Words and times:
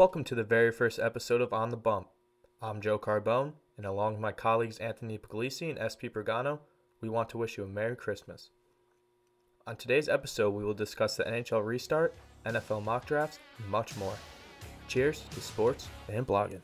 Welcome 0.00 0.24
to 0.24 0.34
the 0.34 0.42
very 0.42 0.72
first 0.72 0.98
episode 0.98 1.42
of 1.42 1.52
On 1.52 1.68
the 1.68 1.76
Bump. 1.76 2.08
I'm 2.62 2.80
Joe 2.80 2.98
Carbone, 2.98 3.52
and 3.76 3.84
along 3.84 4.14
with 4.14 4.22
my 4.22 4.32
colleagues 4.32 4.78
Anthony 4.78 5.18
Puglisi 5.18 5.68
and 5.68 5.76
SP 5.76 6.08
Pagano, 6.08 6.60
we 7.02 7.10
want 7.10 7.28
to 7.28 7.36
wish 7.36 7.58
you 7.58 7.64
a 7.64 7.66
Merry 7.66 7.96
Christmas. 7.96 8.48
On 9.66 9.76
today's 9.76 10.08
episode, 10.08 10.54
we 10.54 10.64
will 10.64 10.72
discuss 10.72 11.18
the 11.18 11.24
NHL 11.24 11.62
restart, 11.62 12.14
NFL 12.46 12.82
mock 12.82 13.04
drafts, 13.04 13.40
and 13.58 13.68
much 13.68 13.94
more. 13.98 14.14
Cheers 14.88 15.22
to 15.32 15.40
sports 15.42 15.86
and 16.08 16.26
blogging. 16.26 16.62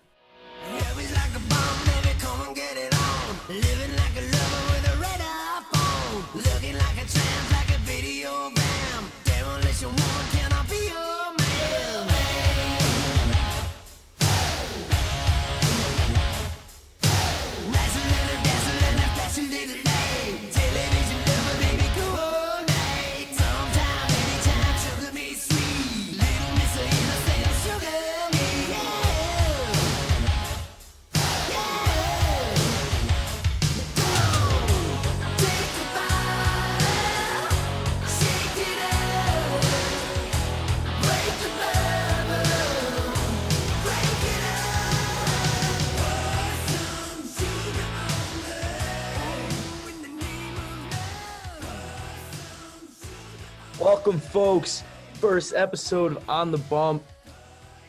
Welcome, 54.07 54.21
folks. 54.21 54.85
First 55.15 55.53
episode 55.53 56.17
of 56.17 56.31
On 56.31 56.53
the 56.53 56.59
Bump. 56.59 57.03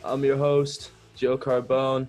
I'm 0.03 0.25
your 0.25 0.35
host, 0.35 0.89
Joe 1.15 1.37
Carbone, 1.37 2.07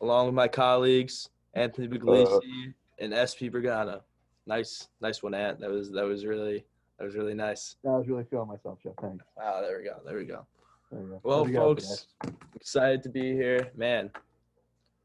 along 0.00 0.26
with 0.26 0.36
my 0.36 0.46
colleagues, 0.46 1.30
Anthony 1.54 1.88
Puglisi 1.88 2.26
uh-huh. 2.26 2.70
and 3.00 3.12
SP 3.12 3.50
Bergana. 3.50 4.02
Nice, 4.46 4.86
nice 5.00 5.20
one, 5.24 5.34
Ant. 5.34 5.58
That 5.58 5.68
was 5.68 5.90
that 5.90 6.04
was 6.04 6.24
really 6.24 6.64
that 6.96 7.04
was 7.04 7.16
really 7.16 7.34
nice. 7.34 7.74
I 7.84 7.88
was 7.88 8.06
really 8.06 8.22
feeling 8.22 8.46
myself, 8.46 8.78
Jeff. 8.84 8.92
Thanks. 9.02 9.24
Wow, 9.36 9.62
there 9.62 9.78
we 9.78 9.84
go, 9.84 9.96
there 10.06 10.16
we 10.16 10.26
go. 10.26 10.46
There 10.92 11.00
you 11.00 11.08
go. 11.08 11.20
Well, 11.24 11.38
What 11.40 11.46
do 11.46 11.52
you 11.52 11.58
got 11.58 11.64
folks, 11.64 12.06
excited 12.54 13.02
to 13.02 13.08
be 13.08 13.32
here. 13.32 13.72
Man, 13.74 14.12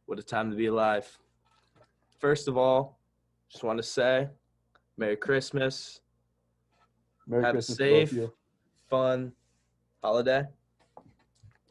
what 0.05 0.19
a 0.19 0.23
time 0.23 0.51
to 0.51 0.55
be 0.55 0.67
alive. 0.67 1.17
First 2.19 2.47
of 2.47 2.57
all, 2.59 2.99
just 3.49 3.63
want 3.63 3.77
to 3.77 3.83
say 3.83 4.29
Merry 4.97 5.15
Christmas? 5.15 6.01
Merry 7.27 7.43
have 7.43 7.55
a 7.55 7.57
Christmas 7.57 7.77
to 7.77 7.83
both 7.83 8.03
of 8.03 8.09
safe- 8.09 8.17
you. 8.17 8.33
fun 8.89 9.31
holiday. 10.03 10.43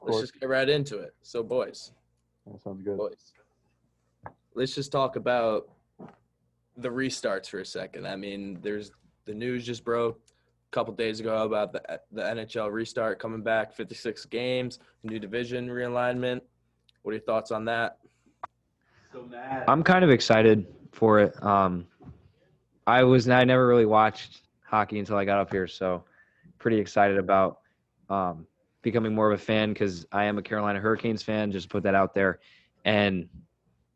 Let's 0.03 0.21
just 0.21 0.39
get 0.39 0.49
right 0.49 0.69
into 0.69 0.99
it. 0.99 1.15
So, 1.23 1.43
boys, 1.43 1.93
That 2.47 2.61
sounds 2.61 2.83
good. 2.83 2.99
boys, 2.99 3.33
let's 4.55 4.75
just 4.75 4.93
talk 4.93 5.17
about 5.17 5.71
the 6.77 6.89
restarts 6.89 7.49
for 7.49 7.61
a 7.61 7.65
second. 7.67 8.07
I 8.07 8.17
mean, 8.17 8.59
there's 8.61 8.91
the 9.25 9.33
news 9.35 9.65
just 9.65 9.85
broke 9.85 10.21
a 10.27 10.71
couple 10.73 10.93
days 10.95 11.21
ago 11.21 11.45
about 11.45 11.73
the 11.73 12.01
the 12.13 12.23
NHL 12.23 12.71
restart 12.71 13.19
coming 13.19 13.43
back, 13.43 13.73
56 13.73 14.27
games, 14.27 14.79
new 15.05 15.19
division 15.19 15.69
realignment. 15.69 16.41
What 17.03 17.13
are 17.13 17.15
your 17.15 17.25
thoughts 17.25 17.51
on 17.51 17.65
that? 17.67 17.99
So 19.13 19.27
I'm 19.69 19.83
kind 19.85 20.05
of 20.05 20.11
excited 20.11 20.67
for 20.93 21.21
it. 21.21 21.41
Um, 21.43 21.87
I 22.87 23.05
was 23.05 23.29
I 23.29 23.45
never 23.45 23.67
really 23.67 23.87
watched 23.87 24.43
hockey 24.75 24.99
until 24.99 25.17
I 25.17 25.25
got 25.25 25.39
up 25.39 25.51
here, 25.53 25.67
so 25.69 26.05
pretty 26.59 26.79
excited 26.79 27.17
about 27.17 27.61
um, 28.11 28.47
becoming 28.83 29.15
more 29.15 29.31
of 29.31 29.39
a 29.41 29.43
fan 29.43 29.73
because 29.73 30.05
I 30.13 30.25
am 30.25 30.37
a 30.39 30.43
Carolina 30.43 30.81
Hurricanes 30.81 31.23
fan. 31.23 31.53
Just 31.53 31.65
to 31.65 31.69
put 31.69 31.83
that 31.85 31.95
out 31.95 32.13
there, 32.15 32.41
and 32.85 33.29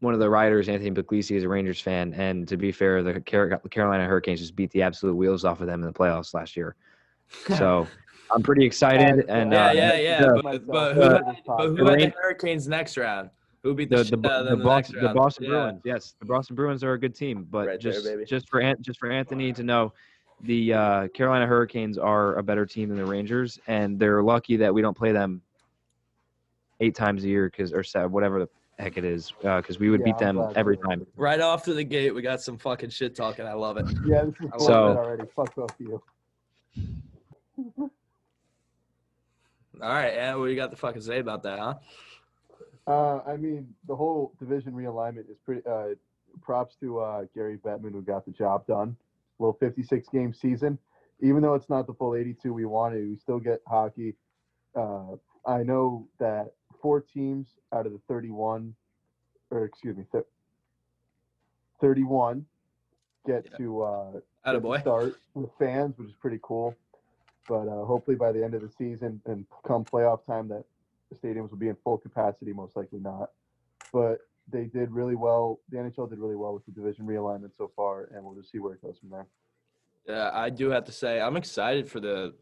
one 0.00 0.15
of 0.15 0.21
the 0.21 0.31
writers, 0.31 0.69
Anthony 0.69 0.93
Puglisi, 0.93 1.37
is 1.37 1.43
a 1.43 1.49
Rangers 1.49 1.81
fan. 1.81 2.15
And 2.15 2.47
to 2.47 2.56
be 2.56 2.71
fair, 2.71 3.03
the 3.03 3.21
Carolina 3.21 4.06
Hurricanes 4.06 4.39
just 4.39 4.55
beat 4.55 4.71
the 4.71 4.83
absolute 4.83 5.15
wheels 5.16 5.44
off 5.44 5.61
of 5.61 5.66
them 5.66 5.81
in 5.81 5.87
the 5.89 5.93
playoffs 5.93 6.33
last 6.34 6.56
year. 6.56 6.77
So 7.59 7.87
I'm 8.31 8.43
pretty 8.43 8.65
excited. 8.65 9.27
And 9.28 9.53
yeah, 9.53 9.69
uh, 9.69 9.72
yeah, 9.72 9.95
yeah. 9.99 10.21
the- 10.21 10.41
But, 10.43 10.66
but 10.66 10.95
who, 10.95 11.00
uh, 11.03 11.25
had, 11.25 11.37
but 11.47 11.66
who 11.66 11.77
the 11.84 11.91
had 11.91 12.00
the 12.00 12.15
Hurricanes 12.22 12.66
next 12.69 12.97
round? 12.97 13.28
Who 13.62 13.75
beat 13.75 13.91
the, 13.91 13.97
the 14.05 14.05
the, 14.05 14.16
the, 14.16 14.56
the, 14.56 14.56
Boston, 14.65 15.03
the? 15.03 15.09
Boston 15.12 15.45
Yeah. 15.45 15.50
Bruins. 15.50 15.81
Yes, 15.84 16.15
the 16.21 16.25
Boston 16.27 16.55
Bruins 16.56 16.84
are 16.84 16.93
a 16.93 16.99
good 16.99 17.15
team, 17.15 17.47
but 17.50 17.66
Right 17.66 17.81
just 17.81 18.05
baby. 18.05 18.25
just 18.25 18.49
for 18.49 18.62
just 18.81 18.99
for 19.00 19.10
Anthony 19.10 19.53
to 19.53 19.62
know, 19.62 19.93
the 20.43 20.72
uh, 20.75 21.09
Carolina 21.09 21.47
Hurricanes 21.47 21.99
are 21.99 22.37
a 22.37 22.43
better 22.43 22.65
team 22.66 22.88
than 22.88 22.99
the 22.99 23.04
Rangers, 23.04 23.59
and 23.66 23.99
they're 23.99 24.22
lucky 24.22 24.56
that 24.56 24.72
we 24.72 24.82
don't 24.82 24.97
play 24.97 25.12
them 25.12 25.43
eight 26.81 26.94
times 26.94 27.25
a 27.25 27.28
year 27.28 27.50
because 27.50 27.72
or 27.72 27.82
se- 27.82 28.06
whatever 28.06 28.38
the 28.41 28.48
heck 28.78 28.97
it 28.97 29.04
is, 29.04 29.32
because 29.43 29.81
we 29.81 29.91
would 29.91 30.00
Yeah, 30.00 30.04
beat 30.06 30.19
them 30.19 30.41
every 30.54 30.77
time. 30.77 31.04
Right 31.16 31.41
off 31.41 31.65
to 31.65 31.75
the 31.75 31.82
gate, 31.84 32.15
we 32.15 32.22
got 32.22 32.41
some 32.41 32.56
fucking 32.56 32.91
shit 32.91 33.16
talking. 33.16 33.47
I 33.47 33.54
love 33.54 33.77
it. 33.78 33.87
Yeah, 34.06 34.25
this 34.25 34.34
is 34.41 34.47
I 34.53 34.56
bullshit 34.56 34.66
So- 34.66 34.97
already. 34.97 35.25
Fuck 35.34 35.54
both 35.56 35.71
of 35.72 35.81
you. 35.81 36.03
All 39.81 39.88
right, 39.88 40.09
and 40.09 40.38
what 40.41 40.47
you 40.47 40.56
got 40.56 40.71
to 40.71 40.77
fucking 40.77 41.03
say 41.03 41.19
about 41.21 41.43
that, 41.44 41.59
huh? 41.59 41.75
Uh, 42.87 43.21
I 43.27 43.37
mean, 43.37 43.72
the 43.87 43.94
whole 43.94 44.32
division 44.41 44.72
realignment 44.72 45.31
is 45.31 45.37
pretty. 45.44 45.62
Uh, 45.66 45.88
props 46.43 46.77
to 46.81 47.00
uh, 47.00 47.25
Gary 47.34 47.59
Bettman 47.59 47.93
who 47.93 48.00
got 48.03 48.25
the 48.25 48.31
job 48.32 48.66
done. 48.66 48.97
Little 49.38 49.56
56 49.60 50.09
game 50.09 50.34
season, 50.34 50.78
even 51.21 51.43
though 51.43 51.54
it's 51.54 51.69
not 51.69 51.87
the 51.87 51.94
full 51.94 52.15
82 52.16 52.53
we 52.53 52.65
wanted, 52.65 53.09
we 53.09 53.16
still 53.16 53.38
get 53.38 53.60
hockey. 53.69 54.15
Uh, 54.75 55.15
I 55.47 55.62
know 55.62 56.09
that 56.19 56.53
four 56.82 57.00
teams 57.00 57.48
out 57.72 57.87
of 57.87 57.93
the 57.93 58.00
31, 58.09 58.75
or 59.50 59.65
excuse 59.65 59.97
me, 59.97 60.04
th- 60.10 60.25
31 61.81 62.44
get 63.27 63.47
Yeah. 63.50 63.56
to 63.59 63.82
uh, 63.82 64.10
get 64.44 64.62
to 64.62 64.81
start 64.81 65.15
with 65.34 65.50
fans, 65.59 65.97
which 65.98 66.09
is 66.09 66.15
pretty 66.21 66.41
cool. 66.43 66.75
But 67.48 67.69
uh, 67.69 67.84
hopefully 67.84 68.16
by 68.16 68.32
the 68.32 68.44
end 68.44 68.54
of 68.54 68.62
the 68.62 68.69
season 68.69 69.21
and 69.27 69.47
come 69.66 69.84
playoff 69.84 70.25
time, 70.27 70.48
that 70.48 70.65
the 71.10 71.16
stadiums 71.16 71.50
will 71.50 71.59
be 71.59 71.69
in 71.69 71.77
full 71.84 71.98
capacity. 71.98 72.53
Most 72.53 72.77
likely 72.77 72.98
not, 72.98 73.31
but 73.93 74.19
they 74.50 74.64
did 74.64 74.91
really 74.91 75.14
well. 75.16 75.60
The 75.70 75.78
NHL 75.78 76.09
did 76.09 76.19
really 76.19 76.36
well 76.36 76.54
with 76.54 76.64
the 76.66 76.72
division 76.72 77.06
realignment 77.06 77.56
so 77.56 77.70
far, 77.76 78.09
and 78.14 78.25
we'll 78.25 78.34
just 78.34 78.50
see 78.50 78.59
where 78.59 78.75
it 78.75 78.82
goes 78.82 78.98
from 78.98 79.10
there. 79.10 79.26
Yeah, 80.06 80.31
I 80.32 80.50
do 80.50 80.70
have 80.70 80.84
to 80.84 80.92
say 80.92 81.20
I'm 81.20 81.36
excited 81.36 81.88
for 81.88 82.00
the 82.00 82.34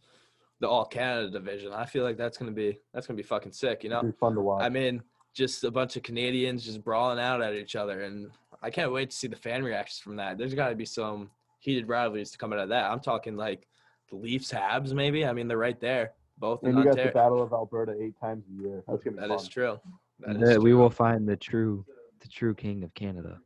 the 0.60 0.68
All 0.68 0.86
Canada 0.86 1.30
division. 1.30 1.72
I 1.72 1.84
feel 1.84 2.04
like 2.04 2.16
that's 2.16 2.38
gonna 2.38 2.52
be 2.52 2.78
that's 2.94 3.06
gonna 3.06 3.16
be 3.16 3.22
fucking 3.22 3.52
sick. 3.52 3.82
You 3.84 3.90
know, 3.90 3.98
It'll 3.98 4.10
be 4.12 4.16
fun 4.18 4.34
to 4.34 4.40
watch. 4.40 4.62
I 4.64 4.68
mean, 4.68 5.02
just 5.34 5.64
a 5.64 5.70
bunch 5.70 5.96
of 5.96 6.02
Canadians 6.02 6.64
just 6.64 6.82
brawling 6.82 7.18
out 7.18 7.42
at 7.42 7.54
each 7.54 7.76
other, 7.76 8.02
and 8.02 8.30
I 8.62 8.70
can't 8.70 8.92
wait 8.92 9.10
to 9.10 9.16
see 9.16 9.26
the 9.28 9.36
fan 9.36 9.62
reactions 9.64 9.98
from 9.98 10.16
that. 10.16 10.38
There's 10.38 10.54
got 10.54 10.68
to 10.70 10.74
be 10.76 10.86
some 10.86 11.30
heated 11.58 11.88
rivalries 11.88 12.30
to 12.30 12.38
come 12.38 12.52
out 12.52 12.58
of 12.60 12.68
that. 12.70 12.90
I'm 12.90 13.00
talking 13.00 13.36
like 13.36 13.66
the 14.08 14.16
Leafs, 14.16 14.52
Habs, 14.52 14.92
maybe. 14.94 15.26
I 15.26 15.32
mean, 15.32 15.48
they're 15.48 15.58
right 15.58 15.78
there, 15.80 16.12
both 16.38 16.62
in 16.62 16.70
and 16.70 16.78
you 16.78 16.84
got 16.84 16.96
the 16.96 17.10
Battle 17.10 17.42
of 17.42 17.52
Alberta 17.52 17.94
eight 18.00 18.14
times 18.20 18.44
a 18.48 18.62
year. 18.62 18.82
That's 18.86 19.02
gonna 19.02 19.16
be 19.16 19.20
That 19.22 19.28
fun. 19.28 19.38
is 19.38 19.48
true. 19.48 19.80
That 20.20 20.36
is 20.36 20.54
The- 20.54 20.60
we 20.60 20.70
true. 20.70 20.78
will 20.78 20.88
find 20.90 21.28
the 21.28 21.36
true 21.36 21.84
the 22.20 22.28
true 22.28 22.54
king 22.54 22.82
of 22.82 22.92
Canada. 22.94 23.40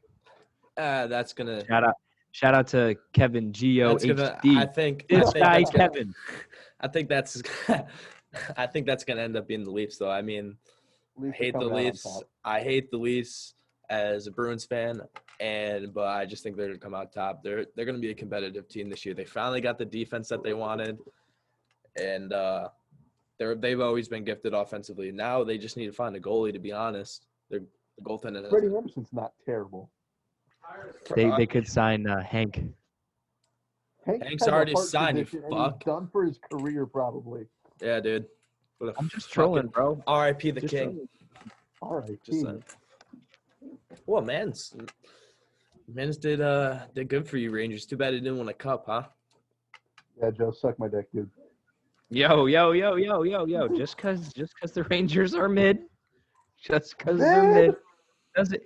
Uh, 0.77 1.07
that's 1.07 1.33
gonna. 1.33 1.65
Shout 1.67 1.85
out 1.85 1.95
shout 2.33 2.55
out 2.55 2.67
to 2.69 2.97
Kevin 3.13 3.53
Geo 3.53 3.91
That's 3.91 4.05
gonna. 4.05 4.39
HD. 4.45 4.57
I 4.59 4.67
think. 4.67 5.07
I 5.11 5.17
this 5.17 5.33
think 5.33 5.45
guy 5.45 5.59
that's 5.59 5.71
gonna- 5.71 5.89
Kevin. 5.91 6.15
I 6.81 6.89
think 6.89 7.09
that's. 7.09 7.43
I 8.57 8.67
think 8.67 8.87
that's 8.87 9.05
gonna 9.05 9.23
end 9.23 9.37
up 9.37 9.49
being 9.49 9.65
the 9.65 9.71
Leafs, 9.73 9.99
though. 9.99 10.11
I 10.11 10.23
mean, 10.23 10.57
Leafs 11.17 11.35
are 11.35 11.43
hate 11.43 11.53
the 11.53 11.59
coming 11.59 11.73
out 11.73 11.79
on 11.79 11.85
Leafs. 11.85 12.23
I 12.45 12.61
hate 12.61 12.91
the 12.91 12.97
Leafs 12.97 13.55
as 13.91 14.29
a 14.29 14.31
Bruins 14.31 14.65
fan, 14.65 15.01
and 15.41 15.93
but 15.93 16.07
I 16.07 16.27
just 16.27 16.43
think 16.43 16.57
they're 16.57 16.69
gonna 16.69 16.79
come 16.79 16.95
out 16.95 17.13
top. 17.13 17.43
They're 17.43 17.67
they're 17.75 17.85
gonna 17.85 17.99
be 17.99 18.11
a 18.11 18.15
competitive 18.15 18.69
team 18.69 18.89
this 18.89 19.05
year. 19.05 19.15
They 19.15 19.25
finally 19.25 19.61
got 19.61 19.79
the 19.79 19.85
defense 19.85 20.29
that 20.29 20.45
they 20.45 20.55
wanted, 20.55 20.99
and 22.01 22.33
uh, 22.33 22.69
they're 23.39 23.57
they've 23.57 23.81
always 23.81 24.09
been 24.09 24.25
gifted 24.25 24.55
offensively. 24.55 25.11
Now 25.11 25.43
they 25.43 25.59
just 25.59 25.77
need 25.77 25.87
to 25.87 25.93
find 25.93 26.15
a 26.15 26.21
goalie. 26.21 26.53
To 26.53 26.61
be 26.61 26.73
honest, 26.73 27.27
they're 27.51 27.65
the 28.03 28.09
goaltending. 28.09 28.43
has- 28.43 28.51
Freddie 28.51 28.75
Andersen's 28.75 29.13
not 29.13 29.33
terrible. 29.45 29.91
They 31.15 31.31
uh, 31.31 31.37
they 31.37 31.47
could 31.47 31.67
sign 31.67 32.07
uh, 32.07 32.23
Hank. 32.23 32.63
Hank 34.07 34.23
Hank's 34.23 34.43
has 34.45 34.49
a 34.49 34.53
already 34.53 34.73
heart 34.73 34.87
signed, 34.87 35.19
you 35.19 35.25
condition, 35.25 35.53
and 35.53 35.59
fuck. 35.73 35.75
He's 35.83 35.87
done 35.87 36.09
for 36.13 36.25
his 36.25 36.39
career, 36.51 36.87
probably. 36.87 37.47
yeah, 37.83 38.01
dude. 38.01 38.27
What 38.79 38.95
a 38.95 38.99
I'm 38.99 39.09
just 39.09 39.27
fucking- 39.27 39.35
trolling, 39.35 39.67
bro. 39.69 40.03
R.I.P. 40.07 40.53
the 40.53 40.61
Just 40.63 40.73
king. 40.73 40.91
trolling. 40.91 41.09
All 41.83 41.95
right, 42.01 42.19
Just 42.25 42.31
team. 42.31 42.45
saying. 42.45 42.65
Well, 44.07 44.23
man's 44.23 44.75
man's 45.93 46.17
did 46.17 46.41
uh 46.41 46.81
did 46.95 47.09
good 47.09 47.27
for 47.29 47.37
you 47.37 47.51
Rangers. 47.51 47.85
Too 47.87 47.97
bad 47.97 48.15
he 48.15 48.21
didn't 48.21 48.39
win 48.39 48.49
a 48.49 48.55
cup, 48.55 48.85
huh? 48.87 49.05
Yeah, 50.23 50.31
Joe, 50.31 50.51
suck 50.53 50.79
my 50.79 50.89
dick, 50.89 51.11
dude. 51.13 51.29
Yo, 52.11 52.47
yo, 52.47 52.73
yo, 52.73 52.97
yo, 52.97 53.23
yo, 53.23 53.45
yo. 53.47 53.69
Just 53.69 53.97
cause 53.99 54.33
just 54.33 54.59
cause 54.59 54.73
the 54.73 54.85
Rangers 54.85 55.35
are 55.35 55.49
mid 55.49 55.81
just 56.63 56.97
because 56.99 57.19
they're 57.19 57.43
Man. 57.43 57.77
Mid. 58.37 58.41
Doesn't 58.41 58.63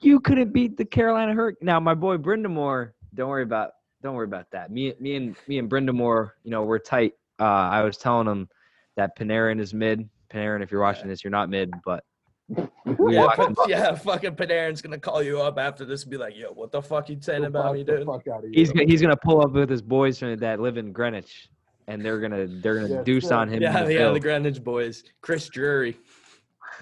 you 0.00 0.20
couldn't 0.20 0.52
beat 0.52 0.76
the 0.76 0.84
Carolina 0.84 1.34
Hurricane? 1.34 1.66
Now, 1.66 1.80
my 1.80 1.94
boy 1.94 2.16
Brind'Amour, 2.18 2.92
don't 3.14 3.28
worry 3.28 3.42
about 3.42 3.72
don't 4.02 4.14
worry 4.14 4.26
about 4.26 4.50
that. 4.52 4.70
Me, 4.70 4.94
me 5.00 5.16
and 5.16 5.36
me 5.48 5.58
and 5.58 5.68
Brind'Amour, 5.68 6.30
you 6.44 6.50
know, 6.50 6.62
we're 6.62 6.78
tight. 6.78 7.14
Uh, 7.40 7.44
I 7.44 7.82
was 7.82 7.96
telling 7.96 8.26
him 8.26 8.48
that 8.96 9.16
Panarin 9.18 9.60
is 9.60 9.74
mid. 9.74 10.08
Panarin, 10.32 10.62
if 10.62 10.70
you're 10.70 10.80
watching 10.80 11.08
this, 11.08 11.24
you're 11.24 11.30
not 11.30 11.48
mid, 11.48 11.72
but 11.84 12.04
yeah, 12.56 12.66
watch 12.96 13.36
but, 13.36 13.68
yeah, 13.68 13.94
fucking 13.94 14.34
Panarin's 14.36 14.80
gonna 14.82 14.98
call 14.98 15.22
you 15.22 15.40
up 15.40 15.58
after 15.58 15.84
this 15.84 16.02
and 16.02 16.10
be 16.10 16.16
like, 16.16 16.36
"Yo, 16.36 16.52
what 16.52 16.70
the 16.72 16.80
fuck 16.80 17.08
you 17.08 17.18
saying 17.20 17.44
about 17.44 17.74
me, 17.74 17.84
dude?" 17.84 18.06
Fuck 18.06 18.26
out 18.28 18.44
of 18.44 18.50
He's 18.52 18.72
gonna, 18.72 18.86
he's 18.86 19.02
gonna 19.02 19.16
pull 19.16 19.42
up 19.42 19.52
with 19.52 19.68
his 19.68 19.82
boys 19.82 20.18
from 20.18 20.36
that 20.36 20.60
live 20.60 20.78
in 20.78 20.92
Greenwich, 20.92 21.48
and 21.88 22.02
they're 22.02 22.20
gonna 22.20 22.46
they're 22.46 22.76
gonna 22.76 22.88
Yes, 22.88 23.04
deuce 23.04 23.28
sir. 23.28 23.34
on 23.34 23.48
him. 23.48 23.56
in 23.56 23.62
Yeah, 23.62 23.84
the 23.84 23.92
yeah, 23.92 24.10
the 24.10 24.20
Greenwich 24.20 24.62
boys, 24.62 25.04
Chris 25.20 25.48
Drury, 25.48 25.96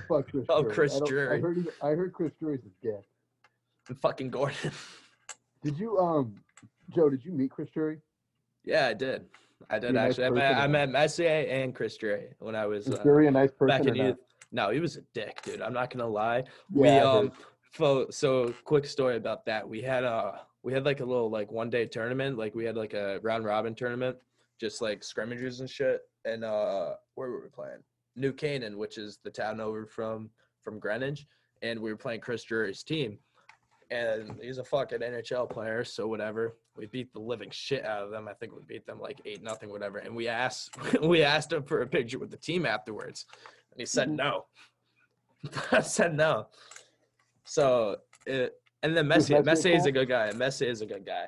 Fuck 0.09 0.31
Chris 0.31 0.47
Oh, 0.49 0.63
Drury. 0.63 0.75
Chris 0.75 0.97
I 1.01 1.07
Drury. 1.07 1.37
I 1.37 1.41
heard, 1.41 1.57
he- 1.57 1.69
I 1.83 1.89
heard 1.91 2.13
Chris 2.13 2.33
Drury's 2.39 2.61
a 2.65 2.87
dick. 2.87 3.05
and 3.89 3.99
fucking 3.99 4.31
Gordon. 4.31 4.71
Did 5.63 5.79
you, 5.79 5.99
um, 5.99 6.37
Joe? 6.95 7.09
Did 7.11 7.25
you 7.25 7.33
meet 7.33 7.51
Chris 7.51 7.69
Drury? 7.71 8.01
yeah, 8.65 8.87
I 8.87 8.95
did. 8.95 9.25
I 9.71 9.79
did 9.79 9.91
He 9.91 9.97
a 9.97 10.01
nice 10.01 10.11
actually. 10.19 10.25
I 10.27 10.31
met, 10.31 10.57
I 10.57 10.67
met 10.67 10.91
Messier 10.91 11.47
and 11.49 11.75
Chris 11.75 11.97
Drury 11.97 12.29
when 12.41 12.55
I 12.55 12.67
was 12.67 12.87
Is 12.87 12.95
uh, 12.95 13.03
Drury 13.03 13.27
a 13.27 13.31
nice 13.31 13.51
person? 13.53 13.67
back 13.69 13.87
in 13.87 13.95
youth. 13.95 14.17
No, 14.53 14.71
he 14.71 14.81
was 14.81 14.97
a 14.97 15.01
dick, 15.15 15.41
dude. 15.43 15.61
I'm 15.63 15.73
not 15.73 15.91
gonna 15.91 16.07
lie. 16.07 16.45
Yeah, 16.73 16.83
we 16.83 16.89
um 16.89 17.33
so, 17.75 18.07
so 18.11 18.55
quick 18.65 18.87
story 18.87 19.17
about 19.17 19.45
that 19.47 19.69
we 19.69 19.83
had 19.83 20.05
a 20.05 20.43
we 20.63 20.73
had 20.73 20.85
like 20.85 21.01
a 21.01 21.05
little 21.05 21.31
like 21.31 21.51
one 21.51 21.69
day 21.71 21.87
tournament 21.87 22.39
like 22.39 22.55
we 22.55 22.65
had 22.65 22.77
like 22.77 22.95
a 22.95 23.19
round 23.23 23.45
robin 23.45 23.75
tournament 23.75 24.17
just 24.61 24.81
like 24.81 25.03
scrimmages 25.05 25.61
and 25.61 25.69
shit 25.69 26.01
and 26.25 26.43
uh 26.43 26.95
where 27.17 27.31
were 27.31 27.41
we 27.43 27.49
playing 27.49 27.83
new 28.17 28.33
canaan 28.33 28.79
which 28.79 28.99
is 28.99 29.19
the 29.23 29.31
town 29.31 29.61
over 29.61 29.87
from 29.87 30.31
from 30.63 30.79
greenwich 30.79 31.27
and 31.63 31.79
we 31.81 31.91
were 31.91 31.97
playing 31.97 32.21
chris 32.21 32.43
drury's 32.43 32.83
team 32.83 33.19
and 33.91 34.39
he's 34.43 34.59
a 34.59 34.65
fucking 34.65 34.99
nhl 34.99 35.49
player 35.49 35.85
so 35.85 36.07
whatever 36.07 36.57
we 36.77 36.87
beat 36.87 37.13
the 37.13 37.19
living 37.19 37.51
shit 37.51 37.85
out 37.85 38.03
of 38.03 38.11
them 38.11 38.27
i 38.29 38.33
think 38.35 38.53
we 38.53 38.63
beat 38.67 38.87
them 38.87 39.01
like 39.01 39.21
eight 39.25 39.43
nothing 39.43 39.71
whatever 39.71 39.99
and 39.99 40.15
we 40.15 40.29
asked 40.29 40.77
we 41.03 41.23
asked 41.23 41.53
him 41.53 41.63
for 41.63 41.83
a 41.83 41.87
picture 41.87 42.19
with 42.19 42.31
the 42.31 42.37
team 42.37 42.67
afterwards 42.67 43.27
and 43.71 43.81
he 43.81 43.87
said 43.87 44.09
mm-hmm. 44.09 44.17
no 44.17 44.45
i 45.73 45.81
said 45.81 46.15
no 46.15 46.47
so 47.45 47.97
it, 48.27 48.55
and 48.83 48.97
then 48.97 49.07
Messi, 49.07 49.37
Messi 49.37 49.45
Messi 49.45 49.77
is 49.77 49.87
a 49.87 49.93
good 49.93 50.09
guy. 50.09 50.31
Messi 50.33 50.67
is 50.67 50.81
a 50.83 50.87
good 50.87 51.07
guy. 51.07 51.27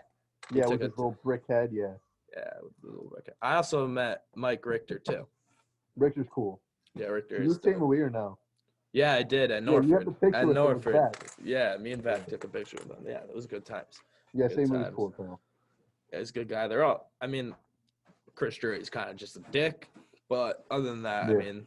Yeah, 0.53 0.67
with 0.67 0.81
it 0.81 0.87
his 0.87 0.99
little 0.99 1.17
brick 1.25 1.43
head. 1.49 1.71
Yeah, 1.73 1.95
Yeah, 2.37 2.51
with 2.63 2.73
the 2.83 2.89
little 2.89 3.11
bucket. 3.15 3.37
I 3.41 3.55
also 3.55 3.87
met 3.87 4.25
Mike 4.35 4.65
Richter 4.67 4.99
too. 4.99 5.27
Richard's 5.97 6.29
cool. 6.33 6.61
Yeah, 6.99 7.07
Richter 7.07 7.37
You 7.37 7.43
is. 7.43 7.49
with 7.55 7.63
dope. 7.63 7.81
Louis 7.81 8.01
or 8.01 8.11
no? 8.11 8.39
Yeah, 8.93 9.13
I 9.15 9.23
did 9.23 9.51
at 9.51 9.63
Yeah, 9.63 9.69
Norford. 9.69 10.17
the 10.21 10.37
at 10.37 10.47
with 10.47 10.57
with 10.57 10.85
Norford. 10.85 11.15
Yeah, 11.43 11.77
me 11.77 11.93
and 11.93 12.03
Vac 12.03 12.27
took 12.27 12.45
a 12.45 12.49
picture 12.49 12.79
with 12.81 12.89
them. 12.89 13.05
Yeah, 13.07 13.19
it 13.19 13.35
was 13.35 13.47
good 13.47 13.65
times. 13.65 14.01
Yeah, 14.35 14.49
Good. 14.49 14.57
Louis 14.69 14.83
times. 14.85 14.95
cool 14.97 15.11
too. 15.11 15.39
Yeah, 16.13 16.19
he's 16.19 16.31
a 16.31 16.33
good 16.33 16.49
guy. 16.49 16.67
They're 16.69 16.85
all. 16.85 17.11
I 17.21 17.27
mean, 17.27 17.55
Chris 18.35 18.57
Drury's 18.57 18.89
kind 18.91 19.11
of 19.11 19.17
just 19.17 19.37
a 19.37 19.41
dick, 19.51 19.89
but 20.29 20.65
other 20.71 20.85
than 20.85 21.03
that, 21.03 21.29
Yeah. 21.29 21.37
I 21.37 21.39
mean, 21.39 21.67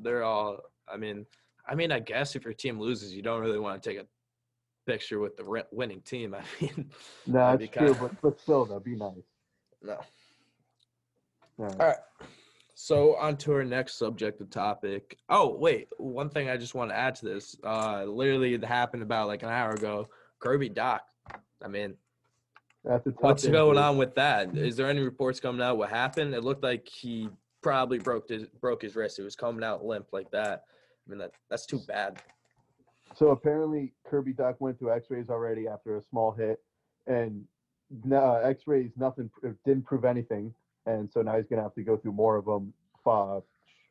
they're 0.00 0.24
all. 0.24 0.58
I 0.92 0.96
mean, 0.96 1.24
I 1.66 1.74
mean, 1.76 1.92
I 1.92 2.00
guess 2.00 2.34
if 2.36 2.44
your 2.44 2.52
team 2.54 2.80
loses, 2.80 3.14
you 3.14 3.22
don't 3.22 3.40
really 3.40 3.60
want 3.60 3.80
to 3.80 3.88
take 3.88 3.98
a 4.00 4.06
picture 4.84 5.20
with 5.20 5.36
the 5.36 5.64
winning 5.70 6.00
team. 6.02 6.34
I 6.38 6.42
mean, 6.60 6.90
No, 7.26 7.56
true, 7.56 7.66
kinda- 7.68 7.94
but 8.00 8.20
but 8.20 8.40
still, 8.40 8.64
though, 8.64 8.80
be 8.80 8.96
nice. 8.96 9.14
no. 9.82 9.98
All 11.58 11.66
right. 11.66 11.80
All 11.80 11.86
right. 11.86 11.96
So 12.84 13.14
on 13.14 13.36
to 13.36 13.52
our 13.52 13.62
next 13.62 13.96
subject 13.96 14.38
subjective 14.38 14.50
topic. 14.50 15.16
Oh 15.28 15.54
wait, 15.54 15.86
one 15.98 16.28
thing 16.28 16.50
I 16.50 16.56
just 16.56 16.74
want 16.74 16.90
to 16.90 16.96
add 16.96 17.14
to 17.14 17.26
this. 17.26 17.54
Uh, 17.62 18.02
literally 18.02 18.54
it 18.54 18.64
happened 18.64 19.04
about 19.04 19.28
like 19.28 19.44
an 19.44 19.50
hour 19.50 19.70
ago. 19.70 20.08
Kirby 20.40 20.68
Dach. 20.68 20.98
I 21.64 21.68
mean, 21.68 21.94
what's 22.82 23.44
injury. 23.44 23.56
going 23.56 23.78
on 23.78 23.98
with 23.98 24.16
that? 24.16 24.56
Is 24.56 24.74
there 24.74 24.88
any 24.88 25.00
reports 25.00 25.38
coming 25.38 25.62
out? 25.62 25.78
What 25.78 25.90
happened? 25.90 26.34
It 26.34 26.42
looked 26.42 26.64
like 26.64 26.88
he 26.88 27.28
probably 27.62 28.00
broke 28.00 28.28
his 28.28 28.48
broke 28.60 28.82
his 28.82 28.96
wrist. 28.96 29.20
It 29.20 29.22
was 29.22 29.36
coming 29.36 29.62
out 29.62 29.84
limp 29.84 30.08
like 30.12 30.32
that. 30.32 30.64
I 31.06 31.10
mean 31.10 31.20
that 31.20 31.30
that's 31.48 31.66
too 31.66 31.78
bad. 31.86 32.20
So 33.14 33.28
apparently, 33.28 33.92
Kirby 34.04 34.34
Dach 34.34 34.56
went 34.58 34.80
through 34.80 34.92
X-rays 34.92 35.30
already 35.30 35.68
after 35.68 35.98
a 35.98 36.02
small 36.02 36.32
hit, 36.32 36.58
and 37.06 37.44
no, 38.04 38.34
X-rays 38.42 38.90
nothing 38.96 39.30
didn't 39.64 39.84
prove 39.84 40.04
anything, 40.04 40.52
and 40.86 41.10
so 41.10 41.22
now 41.22 41.36
he's 41.36 41.46
gonna 41.46 41.62
have 41.62 41.74
to 41.74 41.82
go 41.82 41.96
through 41.96 42.12
more 42.12 42.36
of 42.36 42.44
them, 42.44 42.72
uh, 43.06 43.40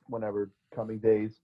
whenever 0.08 0.52
coming 0.74 1.00
days, 1.00 1.40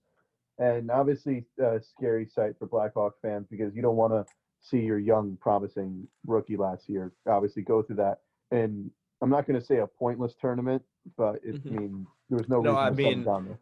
and 0.58 0.90
obviously 0.90 1.44
a 1.58 1.80
scary 1.80 2.26
sight 2.26 2.58
for 2.58 2.66
Blackhawk 2.66 3.14
fans 3.22 3.46
because 3.50 3.74
you 3.74 3.82
don't 3.82 3.96
want 3.96 4.12
to 4.12 4.26
see 4.60 4.80
your 4.80 4.98
young 4.98 5.36
promising 5.40 6.06
rookie 6.26 6.56
last 6.56 6.88
year 6.88 7.12
obviously 7.28 7.62
go 7.62 7.82
through 7.82 7.96
that, 7.96 8.20
and 8.50 8.90
I'm 9.20 9.30
not 9.30 9.46
gonna 9.46 9.60
say 9.60 9.78
a 9.78 9.86
pointless 9.86 10.34
tournament, 10.40 10.82
but 11.16 11.36
it, 11.44 11.62
Mhm. 11.64 11.66
I 11.66 11.78
mean 11.78 12.06
there 12.28 12.38
was 12.38 12.48
no 12.48 12.60
No, 12.60 12.70
reason 12.70 12.84
I 12.84 12.90
to 12.90 12.94
mean, 12.96 13.24
down 13.24 13.44
there. 13.46 13.58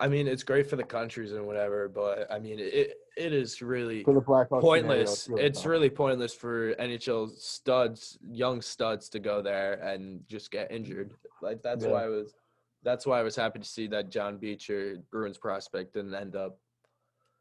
I 0.00 0.08
mean, 0.08 0.26
it's 0.26 0.42
great 0.42 0.68
for 0.68 0.76
the 0.76 0.84
countries 0.84 1.32
and 1.32 1.46
whatever, 1.46 1.88
but 1.88 2.30
I 2.30 2.38
mean, 2.38 2.58
it 2.58 2.94
it 3.16 3.32
is 3.32 3.60
really 3.62 4.04
For 4.04 4.14
the 4.14 4.20
Blackhawks, 4.20 4.48
scenario, 4.48 4.60
pointless. 4.60 5.28
really 5.28 5.42
It's 5.44 5.66
really 5.66 5.90
pointless 5.90 6.34
for 6.34 6.74
NHL 6.74 7.36
studs, 7.36 8.18
young 8.26 8.62
studs, 8.62 9.08
to 9.10 9.20
go 9.20 9.42
there 9.42 9.74
and 9.74 10.22
just 10.28 10.50
get 10.50 10.72
injured. 10.72 11.12
Like 11.40 11.62
that's 11.62 11.84
Yeah. 11.84 11.90
why 11.92 12.04
I 12.04 12.08
was, 12.08 12.34
that's 12.82 13.06
why 13.06 13.20
I 13.20 13.22
was 13.22 13.36
happy 13.36 13.58
to 13.58 13.64
see 13.64 13.86
that 13.88 14.10
John 14.10 14.38
Beecher, 14.38 14.96
Bruins 15.10 15.38
prospect, 15.38 15.94
didn't 15.94 16.14
end 16.14 16.36
up 16.36 16.58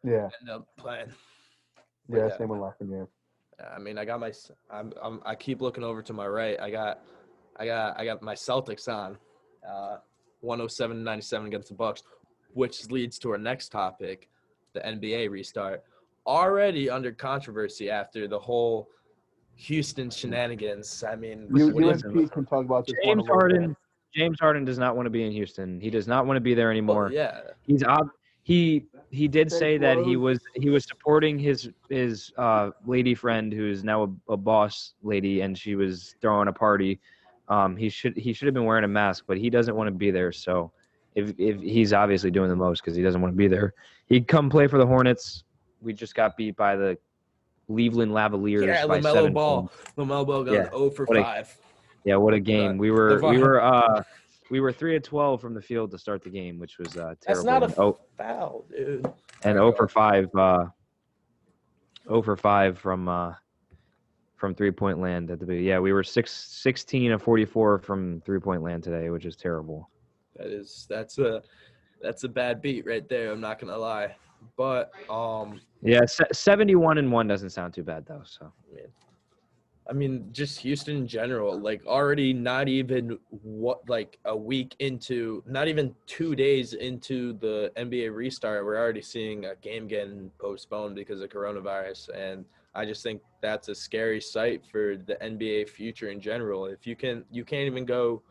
yeah, 0.04 0.30
end 0.42 0.50
up 0.50 0.68
playing. 0.78 1.12
Yeah, 2.10 2.36
same 2.38 2.50
with 2.50 2.60
Lafreniere. 2.60 3.08
I 3.74 3.80
mean, 3.80 3.98
I 3.98 4.04
got 4.04 4.20
my, 4.20 4.34
I'm, 4.70 4.92
I'm, 5.02 5.22
I 5.24 5.34
keep 5.36 5.62
looking 5.62 5.84
over 5.84 6.02
to 6.02 6.12
my 6.12 6.28
right. 6.28 6.60
I 6.60 6.70
got, 6.72 7.04
I 7.56 7.66
got, 7.66 7.98
I 7.98 8.04
got 8.04 8.22
my 8.22 8.34
Celtics 8.34 8.92
on, 8.92 9.18
uh, 9.66 9.98
107-97 10.44 11.46
against 11.46 11.70
the 11.70 11.76
Bucks, 11.76 12.04
which 12.54 12.90
leads 12.92 13.18
to 13.20 13.32
our 13.32 13.38
next 13.38 13.70
topic, 13.70 14.30
the 14.74 14.80
NBA 14.82 15.30
restart. 15.30 15.84
Already 16.28 16.90
under 16.90 17.12
controversy 17.12 17.90
after 17.90 18.28
the 18.28 18.38
whole 18.40 18.90
Houston 19.56 20.10
shenanigans. 20.10 21.04
I 21.04 21.16
mean, 21.16 21.48
You, 21.54 21.68
what 21.68 21.82
do 21.82 21.86
you 21.86 21.86
you 21.88 21.92
and? 22.04 22.14
Pete 22.14 22.32
can 22.32 22.46
talk 22.46 22.66
about 22.66 22.86
this. 22.86 22.96
James 23.04 23.24
little 23.24 23.24
bit. 23.26 23.32
Harden. 23.32 23.76
James 24.14 24.38
Harden 24.40 24.66
does 24.66 24.78
not 24.78 24.96
want 24.96 25.06
to 25.06 25.10
be 25.10 25.24
in 25.24 25.32
Houston. 25.32 25.80
He 25.80 25.90
does 25.90 26.08
not 26.08 26.26
want 26.26 26.36
to 26.38 26.42
be 26.42 26.54
there 26.54 26.68
Well, 26.68 26.72
anymore. 26.72 27.10
yeah, 27.14 27.42
He's 27.66 27.84
ob- 27.84 28.10
he 28.44 28.86
he 29.12 29.28
did 29.28 29.52
say 29.52 29.78
that 29.78 30.00
he 30.00 30.16
was 30.18 30.40
he 30.56 30.70
was 30.70 30.86
supporting 30.86 31.38
his 31.40 31.70
his 31.90 32.32
uh, 32.38 32.72
lady 32.86 33.14
friend 33.16 33.54
who 33.54 33.70
is 33.70 33.84
now 33.84 34.04
a, 34.30 34.34
a 34.34 34.38
boss 34.38 34.94
lady 35.04 35.42
and 35.42 35.58
she 35.58 35.76
was 35.76 36.16
throwing 36.22 36.48
a 36.50 36.54
party. 36.54 37.00
Um, 37.48 37.76
he 37.78 37.88
should 37.90 38.18
he 38.18 38.34
should 38.34 38.48
have 38.48 38.54
been 38.54 38.66
wearing 38.66 38.84
a 38.84 38.88
mask, 38.90 39.26
but 39.28 39.38
he 39.38 39.50
doesn't 39.50 39.76
want 39.76 39.88
to 39.88 39.92
be 39.92 40.12
there. 40.12 40.32
So 40.32 40.72
if 41.16 41.34
if 41.38 41.60
he's 41.62 41.94
obviously 41.94 42.32
doing 42.32 42.50
the 42.50 42.56
most 42.56 42.82
because 42.82 42.96
he 42.96 43.04
doesn't 43.04 43.22
want 43.22 43.34
to 43.34 43.38
be 43.38 43.48
there, 43.48 43.74
he'd 44.08 44.28
come 44.28 44.50
play 44.50 44.68
for 44.68 44.78
the 44.78 44.86
Hornets. 44.86 45.44
We 45.82 45.94
just 45.94 46.16
got 46.16 46.38
beat 46.38 46.56
by 46.56 46.76
the 46.76 46.98
Cleveland 47.68 48.14
Cavaliers 48.14 48.66
yeah, 48.66 48.86
by 48.86 49.00
LaMelo 49.00 49.14
seven 49.14 49.34
Ball, 49.34 49.62
points. 49.62 49.76
LaMelo 49.98 50.28
Ball 50.28 50.44
goes 50.44 50.54
Yeah, 50.54 50.70
0 50.70 50.90
for 50.92 51.06
what 51.06 51.18
a- 51.18 51.24
5. 51.24 51.58
Yeah, 52.04 52.16
what 52.16 52.34
a 52.34 52.40
game. 52.40 52.78
We 52.78 52.92
were 52.92 53.20
we 53.22 53.38
were 53.38 53.62
uh 53.62 54.04
we 54.50 54.60
were 54.60 54.72
three 54.72 54.96
of 54.96 55.04
twelve 55.04 55.40
from 55.40 55.54
the 55.54 55.62
field 55.62 55.92
to 55.92 55.98
start 56.00 56.24
the 56.24 56.30
game, 56.30 56.60
which 56.60 56.78
was 56.80 56.98
uh 56.98 57.14
terrible. 57.22 57.44
That's 57.44 57.44
not 57.46 57.62
a 57.64 57.66
And 57.66 57.76
oh, 57.78 58.00
foul, 58.18 58.66
dude. 58.70 59.06
and 59.44 59.56
0 59.56 59.72
for 59.74 59.88
5 59.88 60.30
uh 60.36 60.66
0 62.08 62.22
for 62.24 62.36
5 62.36 62.80
from 62.80 63.08
uh 63.08 63.34
from 64.38 64.56
three 64.56 64.72
point 64.72 65.00
land 65.00 65.30
at 65.30 65.40
the 65.40 65.56
yeah 65.56 65.78
we 65.78 65.94
were 65.94 66.04
six, 66.04 66.34
16 66.34 67.12
of 67.12 67.22
44 67.22 67.78
from 67.78 68.20
three 68.26 68.40
point 68.40 68.64
land 68.64 68.84
today 68.84 69.12
which 69.12 69.28
is 69.28 69.36
terrible 69.36 69.91
That 70.42 70.52
is 70.52 70.88
that's 70.90 71.18
a 71.20 71.44
that's 72.02 72.24
a 72.24 72.30
bad 72.30 72.62
beat 72.62 72.86
right 72.86 73.08
there. 73.08 73.32
I'm 73.32 73.42
not 73.42 73.60
gonna 73.60 73.78
lie, 73.78 74.16
but 74.58 74.92
um, 75.10 75.62
yeah 75.82 76.02
71 76.06 76.98
and 76.98 77.12
1 77.12 77.28
doesn't 77.28 77.50
sound 77.50 77.74
too 77.74 77.84
bad 77.84 78.06
though 78.06 78.22
so 78.24 78.46
I 78.46 78.76
mean, 78.76 78.88
I 79.90 79.94
mean, 79.94 80.30
just 80.32 80.60
Houston 80.60 80.98
in 80.98 81.08
general, 81.08 81.60
like 81.60 81.86
already 81.86 82.34
not 82.34 82.70
even 82.70 83.18
what 83.30 83.88
like 83.90 84.20
a 84.26 84.36
week 84.36 84.76
into, 84.80 85.44
not 85.46 85.68
even 85.68 85.94
two 86.06 86.36
days 86.36 86.74
into 86.74 87.34
the 87.34 87.72
NBA 87.76 88.16
restart, 88.16 88.64
we're 88.64 88.78
already 88.78 89.02
seeing 89.02 89.46
a 89.46 89.56
game 89.56 89.88
getting 89.88 90.32
postponed 90.40 90.96
because 90.96 91.22
of 91.22 91.30
coronavirus, 91.30 92.10
and 92.16 92.46
I 92.74 92.86
just 92.86 93.04
think 93.04 93.22
that's 93.42 93.68
a 93.68 93.76
scary 93.76 94.22
sight 94.22 94.64
for 94.66 94.98
the 94.98 95.16
NBA 95.16 95.68
future 95.70 96.10
in 96.10 96.22
general. 96.22 96.68
If 96.68 96.88
you 96.88 96.96
can, 96.96 97.26
you 97.32 97.44
can't 97.44 97.66
even 97.66 97.86
go 97.86 98.22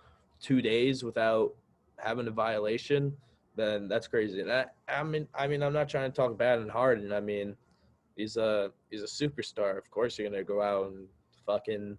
two 0.40 0.62
days 0.62 1.05
without 1.05 1.52
having 2.02 2.26
a 2.28 2.30
violation, 2.30 3.16
then 3.57 3.88
that's 3.88 4.07
crazy. 4.09 4.40
And 4.40 4.52
I, 4.52 4.66
I 4.88 5.02
mean, 5.02 5.26
I 5.35 5.47
mean, 5.47 5.62
I'm 5.62 5.73
not 5.73 5.88
trying 5.88 6.11
to 6.11 6.16
talk 6.16 6.37
bad 6.38 6.59
and 6.59 6.71
hard, 6.71 7.00
and 7.00 7.12
I 7.12 7.21
mean, 7.21 7.57
he's 8.16 8.37
a 8.37 8.73
he's 8.90 9.02
a 9.02 9.07
superstar. 9.07 9.76
Of 9.76 9.90
course, 9.90 10.19
you're 10.19 10.28
gonna 10.28 10.45
go 10.45 10.62
out 10.62 10.92
and 10.92 11.07
fucking 11.47 11.99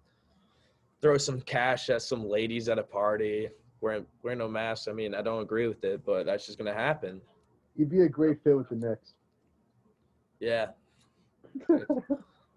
throw 1.00 1.18
some 1.18 1.40
cash 1.40 1.90
at 1.90 2.02
some 2.02 2.24
ladies 2.28 2.68
at 2.68 2.78
a 2.78 2.82
party 2.82 3.48
wearing 3.80 4.06
wearing 4.22 4.38
no 4.38 4.48
mask. 4.48 4.88
I 4.88 4.92
mean, 4.92 5.14
I 5.14 5.22
don't 5.22 5.42
agree 5.42 5.68
with 5.68 5.84
it, 5.84 6.04
but 6.04 6.26
that's 6.26 6.46
just 6.46 6.58
gonna 6.58 6.74
happen. 6.74 7.20
You'd 7.76 7.90
be 7.90 8.02
a 8.02 8.08
great 8.08 8.42
fit 8.42 8.56
with 8.56 8.68
the 8.68 8.76
Knicks. 8.76 9.14
Yeah. 10.40 10.68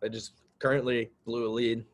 they 0.02 0.10
just 0.10 0.34
currently 0.60 1.12
blew 1.26 1.48
a 1.48 1.52
lead. 1.52 1.86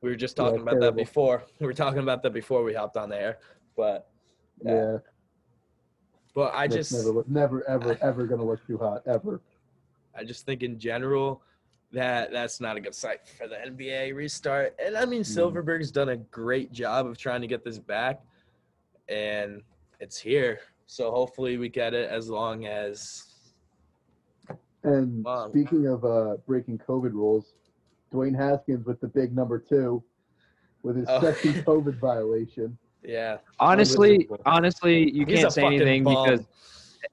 We 0.00 0.10
were 0.10 0.16
just 0.16 0.36
Yeah, 0.36 0.44
talking 0.44 0.60
about 0.60 0.80
that 0.80 0.96
before. 0.96 1.44
We 1.60 1.66
were 1.66 1.72
talking 1.72 2.00
about 2.00 2.22
that 2.24 2.32
before 2.34 2.62
we 2.62 2.74
hopped 2.74 2.96
on 2.96 3.08
the 3.08 3.20
air. 3.20 3.38
But 3.76 4.10
Yeah. 4.62 4.72
Yeah, 4.72 4.98
but 6.34 6.52
I 6.54 6.66
just 6.68 6.92
never, 6.92 7.24
never, 7.28 7.68
ever, 7.68 7.98
ever 8.02 8.26
gonna 8.26 8.44
look 8.44 8.66
too 8.66 8.78
hot 8.78 9.02
ever. 9.06 9.40
I 10.16 10.24
just 10.24 10.46
think 10.46 10.62
in 10.62 10.78
general 10.78 11.42
that 11.92 12.32
that's 12.32 12.60
not 12.60 12.76
a 12.76 12.80
good 12.80 12.94
sight 12.94 13.20
for 13.38 13.46
the 13.46 13.56
NBA 13.56 14.14
restart. 14.14 14.74
And 14.84 14.96
I 14.96 15.04
mean 15.04 15.22
Mm. 15.22 15.26
Silverberg's 15.26 15.90
done 15.90 16.08
a 16.10 16.16
great 16.16 16.72
job 16.72 17.06
of 17.06 17.16
trying 17.18 17.40
to 17.40 17.46
get 17.46 17.64
this 17.64 17.78
back 17.78 18.20
and 19.08 19.62
it's 20.00 20.18
here. 20.18 20.60
So 20.86 21.10
hopefully 21.10 21.56
we 21.56 21.68
get 21.68 21.94
it 21.94 22.10
as 22.10 22.28
long 22.28 22.66
as 22.66 23.24
And 24.82 25.24
Wow. 25.24 25.48
speaking 25.48 25.86
of 25.86 26.04
uh, 26.04 26.36
breaking 26.46 26.78
COVID 26.78 27.12
rules, 27.12 27.54
Dwayne 28.12 28.36
Haskins 28.36 28.84
with 28.86 29.00
the 29.00 29.08
big 29.08 29.34
number 29.34 29.58
two, 29.58 30.02
with 30.82 30.96
his 30.96 31.08
Oh. 31.08 31.20
second 31.20 31.54
COVID 31.66 31.98
violation. 31.98 32.76
Yeah. 33.04 33.38
Honestly, 33.60 34.28
honestly, 34.46 35.10
you 35.10 35.24
He's 35.26 35.40
can't 35.40 35.52
say 35.52 35.64
anything 35.66 36.04
bum. 36.04 36.24
because 36.24 36.46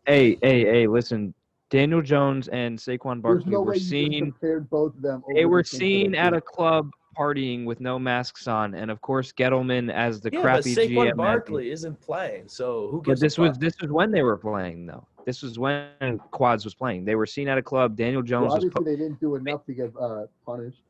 hey, 0.07 0.37
hey, 0.41 0.61
hey, 0.65 0.87
listen. 0.87 1.33
Daniel 1.69 2.01
Jones 2.01 2.49
and 2.49 2.77
Saquon 2.77 3.21
There's 3.21 3.43
Barkley 3.45 3.51
no 3.53 3.61
were 3.61 3.67
way 3.67 3.75
you 3.75 3.79
just 3.79 3.89
seen 3.89 4.33
both 4.69 4.93
of 4.95 5.01
them. 5.01 5.23
they 5.33 5.45
were 5.45 5.61
the 5.63 5.67
seen 5.69 6.15
at 6.15 6.33
a 6.33 6.41
club 6.41 6.89
partying 7.17 7.63
with 7.65 7.79
no 7.79 7.97
masks 7.97 8.45
on, 8.47 8.73
and 8.73 8.91
of 8.91 8.99
course 8.99 9.31
Gettleman 9.31 9.89
as 9.89 10.19
the 10.19 10.29
yeah, 10.33 10.39
but 10.39 10.43
crappy 10.63 10.75
Saquon 10.75 10.89
GM. 10.89 11.05
had- 11.07 11.15
Barkley 11.17 11.71
isn't 11.71 11.99
playing, 12.01 12.49
so 12.49 12.89
who 12.91 13.01
But 13.01 13.21
this 13.21 13.37
was 13.37 13.57
this 13.57 13.73
was 13.81 13.89
when 13.89 14.11
they 14.11 14.21
were 14.21 14.35
playing 14.37 14.85
though. 14.85 15.07
This 15.25 15.41
was 15.43 15.57
when 15.59 16.19
Quads 16.31 16.65
was 16.65 16.73
playing. 16.73 17.05
They 17.05 17.15
were 17.15 17.25
seen 17.27 17.47
at 17.47 17.57
a 17.57 17.61
club. 17.61 17.95
Daniel 17.95 18.21
Jones 18.21 18.47
Well, 18.47 18.55
was. 18.55 18.65
obviously, 18.65 18.83
Po- 18.83 18.83
they 18.83 18.95
didn't 18.97 19.19
do 19.21 19.35
enough 19.35 19.65
to 19.67 19.73
get 19.73 19.93
uh, 19.97 20.25
punished. 20.45 20.81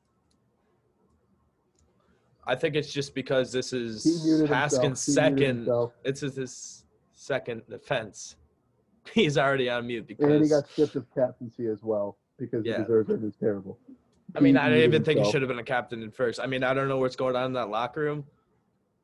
I 2.52 2.56
think 2.56 2.76
it's 2.76 2.92
just 2.92 3.16
because 3.16 3.50
this 3.54 3.72
is 3.72 4.04
Haskins' 4.50 5.06
himself. 5.06 5.26
He 5.38 5.46
muted 5.46 5.66
second. 5.66 5.92
This 6.04 6.22
is 6.24 6.36
his 6.36 6.84
second 7.14 7.62
offense. 7.72 8.36
He's 9.14 9.38
already 9.38 9.70
on 9.70 9.88
mute 9.88 10.14
And 10.20 10.44
he 10.44 10.50
got 10.50 10.68
stripped 10.68 10.98
of 10.98 11.06
captaincy 11.16 11.68
as 11.68 11.82
well 11.82 12.18
because 12.38 12.66
Yeah. 12.66 12.80
he 12.80 12.84
deserved 12.84 13.10
it. 13.10 13.14
It 13.14 13.22
was 13.22 13.36
terrible. 13.40 13.80
I 14.36 14.42
mean 14.42 14.58
I 14.58 14.68
didn't 14.68 14.84
even 14.84 15.04
think 15.06 15.20
he 15.22 15.32
should 15.32 15.42
have 15.42 15.48
been 15.48 15.60
a 15.60 15.64
captain 15.64 16.04
in 16.04 16.12
first. 16.12 16.42
I 16.42 16.46
mean 16.46 16.62
I 16.62 16.74
don't 16.74 16.90
know 16.90 16.98
what's 16.98 17.16
going 17.16 17.38
on 17.38 17.46
in 17.46 17.54
that 17.54 17.70
locker 17.70 18.02
room, 18.02 18.26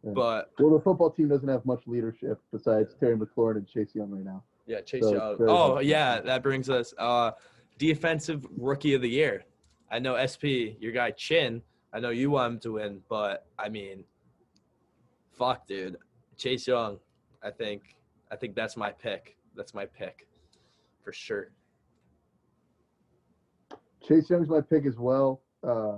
Yeah. 0.04 0.12
but 0.12 0.52
Well, 0.60 0.72
the 0.74 0.82
football 0.82 1.10
team 1.10 1.30
doesn't 1.30 1.48
have 1.48 1.66
much 1.66 1.84
leadership 1.88 2.40
besides 2.52 2.96
Terry 3.00 3.16
McLaurin 3.18 3.56
and 3.58 3.68
Chase 3.68 3.96
Young 3.96 4.12
right 4.12 4.26
now. 4.26 4.44
yeah, 4.66 4.82
Chase 4.82 5.04
So 5.04 5.14
Young. 5.14 5.50
Oh 5.50 5.74
hard. 5.76 5.86
yeah, 5.86 6.20
that 6.20 6.44
brings 6.44 6.70
us 6.70 6.94
uh 6.98 7.32
defensive 7.78 8.46
rookie 8.58 8.94
of 8.94 9.02
the 9.02 9.10
year. 9.10 9.46
I 9.90 10.00
know 10.00 10.16
SP, 10.20 10.76
your 10.82 10.92
guy 10.92 11.12
Chinn. 11.12 11.62
I 11.94 12.00
know 12.00 12.10
you 12.10 12.30
want 12.32 12.54
him 12.56 12.60
to 12.62 12.72
win, 12.74 13.02
but 13.10 13.46
I 13.58 13.70
mean, 13.70 14.04
fuck, 15.38 15.66
dude, 15.68 15.98
Chase 16.38 16.68
Young. 16.68 17.00
I 17.44 17.50
think 17.52 17.96
I 18.32 18.36
think 18.36 18.56
that's 18.56 18.76
my 18.78 18.92
pick. 18.92 19.38
That's 19.56 19.74
my 19.74 19.86
pick, 19.86 20.28
for 21.04 21.14
sure. 21.14 21.52
Chase 24.06 24.30
Young's 24.30 24.50
my 24.50 24.62
pick 24.62 24.86
as 24.86 24.98
well, 24.98 25.42
uh, 25.64 25.96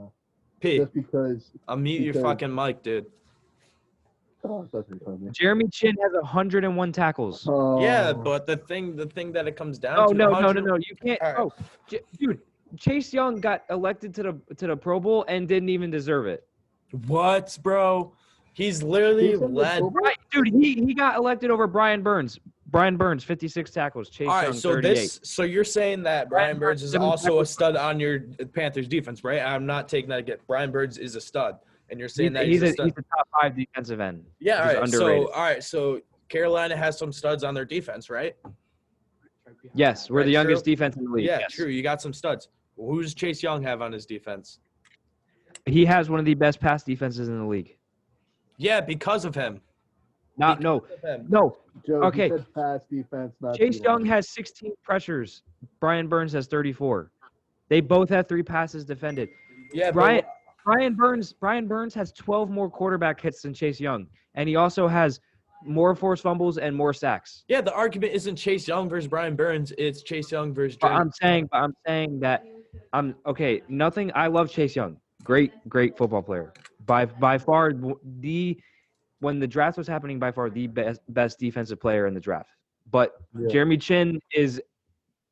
P, 0.59 0.77
just 0.77 0.93
because. 0.93 1.51
unmute 1.67 1.99
your 2.03 2.13
because- 2.13 2.23
fucking 2.23 2.53
mic, 2.53 2.81
dude. 2.83 3.05
Oh, 4.45 4.61
that's 4.61 4.71
what 4.73 4.85
you're 4.89 4.99
telling 4.99 5.21
me. 5.25 5.31
Jeremy 5.33 5.67
Chinn 5.67 5.97
has 6.01 6.13
101 6.13 6.93
tackles. 6.93 7.45
Oh, 7.45 7.81
Yeah, 7.81 8.13
but 8.13 8.47
the 8.47 8.55
thing, 8.55 8.95
the 8.95 9.05
thing 9.05 9.33
that 9.33 9.49
it 9.49 9.57
comes 9.57 9.77
down 9.77 9.99
Oh 9.99 10.07
to. 10.07 10.13
no, 10.13 10.39
no, 10.39 10.53
no, 10.53 10.61
no! 10.61 10.75
You 10.77 10.95
can't. 10.95 11.21
All 11.21 11.27
right. 11.33 11.39
Oh, 11.41 11.51
J- 11.87 11.99
dude, 12.17 12.39
Chase 12.77 13.13
Young 13.13 13.39
got 13.39 13.63
elected 13.69 14.13
to 14.15 14.23
the 14.23 14.55
to 14.55 14.67
the 14.67 14.75
Pro 14.77 14.99
Bowl 14.99 15.25
and 15.27 15.47
didn't 15.47 15.69
even 15.69 15.89
deserve 15.89 16.27
it. 16.27 16.45
What, 17.07 17.57
bro? 17.61 18.13
He's 18.53 18.83
literally 18.83 19.29
He's 19.29 19.39
led. 19.39 19.83
Right, 19.91 20.17
dude, 20.31 20.47
he 20.47 20.75
he 20.75 20.93
got 20.93 21.15
elected 21.15 21.51
over 21.51 21.67
Brian 21.67 22.01
Burns. 22.01 22.39
Brian 22.67 22.97
Burns, 22.97 23.23
56 23.23 23.71
tackles. 23.71 24.09
Chase 24.09 24.27
All 24.27 24.35
right, 24.35 24.43
Young, 24.43 24.53
so 24.53 24.73
38. 24.73 24.93
this, 24.93 25.19
so 25.23 25.41
you're 25.41 25.63
saying 25.63 26.03
that 26.03 26.29
Brian 26.29 26.57
Brian 26.57 26.59
Burns 26.59 26.81
Burns, 26.81 26.93
is 26.93 26.95
also 26.95 27.39
a 27.39 27.45
stud 27.45 27.75
on 27.75 27.99
your 27.99 28.19
Panthers 28.53 28.87
defense, 28.87 29.23
right? 29.23 29.41
I'm 29.41 29.65
not 29.65 29.89
taking 29.89 30.09
that 30.09 30.19
again. 30.19 30.37
Brian 30.45 30.71
Burns 30.71 30.97
is 30.99 31.15
a 31.15 31.21
stud, 31.21 31.57
and 31.89 31.99
you're 31.99 32.09
saying 32.09 32.29
he's, 32.29 32.33
that 32.35 32.45
he's, 32.45 32.61
he's, 32.61 32.61
a, 32.61 32.65
a 32.65 32.73
stud. 32.73 32.85
he's 32.85 32.93
a 32.97 33.17
top 33.17 33.27
five 33.41 33.55
defensive 33.55 33.99
end. 33.99 34.23
yeah, 34.39 34.61
all 34.61 34.67
he's 34.67 34.75
right. 34.75 34.83
underrated. 34.83 35.27
So, 35.27 35.33
all 35.33 35.41
right, 35.41 35.63
so 35.63 36.01
Carolina 36.27 36.77
has 36.77 36.97
some 36.97 37.11
studs 37.11 37.43
on 37.43 37.55
their 37.55 37.65
defense, 37.65 38.09
right? 38.09 38.35
Yes, 39.73 40.09
we're 40.09 40.17
Right, 40.19 40.25
the 40.25 40.31
youngest 40.31 40.63
true. 40.63 40.73
defense 40.73 40.95
in 40.95 41.05
the 41.05 41.11
league. 41.11 41.25
yeah, 41.25 41.39
yes. 41.39 41.53
true. 41.53 41.67
You 41.67 41.81
got 41.81 42.01
some 42.01 42.13
studs. 42.13 42.49
Who's 42.79 43.13
Chase 43.13 43.43
Young 43.43 43.61
have 43.63 43.81
on 43.81 43.91
his 43.91 44.05
defense? 44.05 44.59
He 45.65 45.85
has 45.85 46.09
one 46.09 46.19
of 46.19 46.25
the 46.25 46.33
best 46.33 46.59
pass 46.59 46.83
defenses 46.83 47.27
in 47.27 47.37
the 47.39 47.45
league. 47.45 47.75
Yeah, 48.57 48.81
because 48.81 49.25
of 49.25 49.35
him. 49.35 49.61
Not 50.37 50.61
no, 50.61 50.79
Because 50.79 50.97
of 51.03 51.09
him. 51.21 51.25
no. 51.29 51.57
Joe, 51.85 52.01
okay. 52.03 52.27
You 52.27 52.45
pass 52.55 52.85
defense, 52.89 53.35
not 53.41 53.57
Chase 53.57 53.79
Young 53.79 54.05
has 54.05 54.29
16 54.29 54.71
pressures. 54.83 55.43
Brian 55.79 56.07
Burns 56.07 56.31
has 56.33 56.47
34. 56.47 57.11
They 57.69 57.81
both 57.81 58.09
have 58.09 58.27
three 58.27 58.43
passes 58.43 58.85
defended. 58.85 59.29
Yeah, 59.73 59.87
but 59.87 59.93
Brian 59.93 60.23
Brian 60.65 60.95
Burns 60.95 61.33
Brian 61.33 61.67
Burns 61.67 61.93
has 61.93 62.11
12 62.13 62.49
more 62.49 62.69
quarterback 62.69 63.19
hits 63.21 63.41
than 63.41 63.53
Chase 63.53 63.79
Young, 63.79 64.07
and 64.35 64.47
he 64.49 64.55
also 64.55 64.87
has 64.87 65.19
more 65.63 65.93
forced 65.95 66.23
fumbles 66.23 66.57
and 66.57 66.75
more 66.75 66.93
sacks. 66.93 67.43
Yeah, 67.47 67.61
the 67.61 67.73
argument 67.73 68.13
isn't 68.13 68.35
Chase 68.35 68.67
Young 68.67 68.89
versus 68.89 69.07
Brian 69.07 69.35
Burns. 69.35 69.73
It's 69.77 70.03
Chase 70.03 70.31
Young 70.31 70.53
versus 70.53 70.77
But 70.79 70.91
I'm 70.91 71.11
saying, 71.11 71.49
but 71.51 71.57
I'm 71.59 71.75
saying 71.85 72.19
that 72.21 72.43
I'm 72.93 73.15
okay. 73.25 73.61
Nothing. 73.67 74.11
I 74.15 74.27
love 74.27 74.49
Chase 74.49 74.75
Young. 74.75 74.97
Great, 75.23 75.51
great 75.67 75.97
football 75.97 76.21
player. 76.21 76.53
By 76.85 77.05
by 77.05 77.37
far 77.37 77.73
the 78.19 78.59
when 79.19 79.39
the 79.39 79.47
draft 79.47 79.77
was 79.77 79.87
happening, 79.87 80.19
by 80.19 80.31
far 80.31 80.49
the 80.49 80.67
best 80.67 81.01
best 81.09 81.39
defensive 81.39 81.79
player 81.79 82.07
in 82.07 82.13
the 82.13 82.19
draft. 82.19 82.49
But 82.89 83.15
Yeah. 83.37 83.47
Jeremy 83.49 83.77
Chinn 83.77 84.19
is 84.33 84.61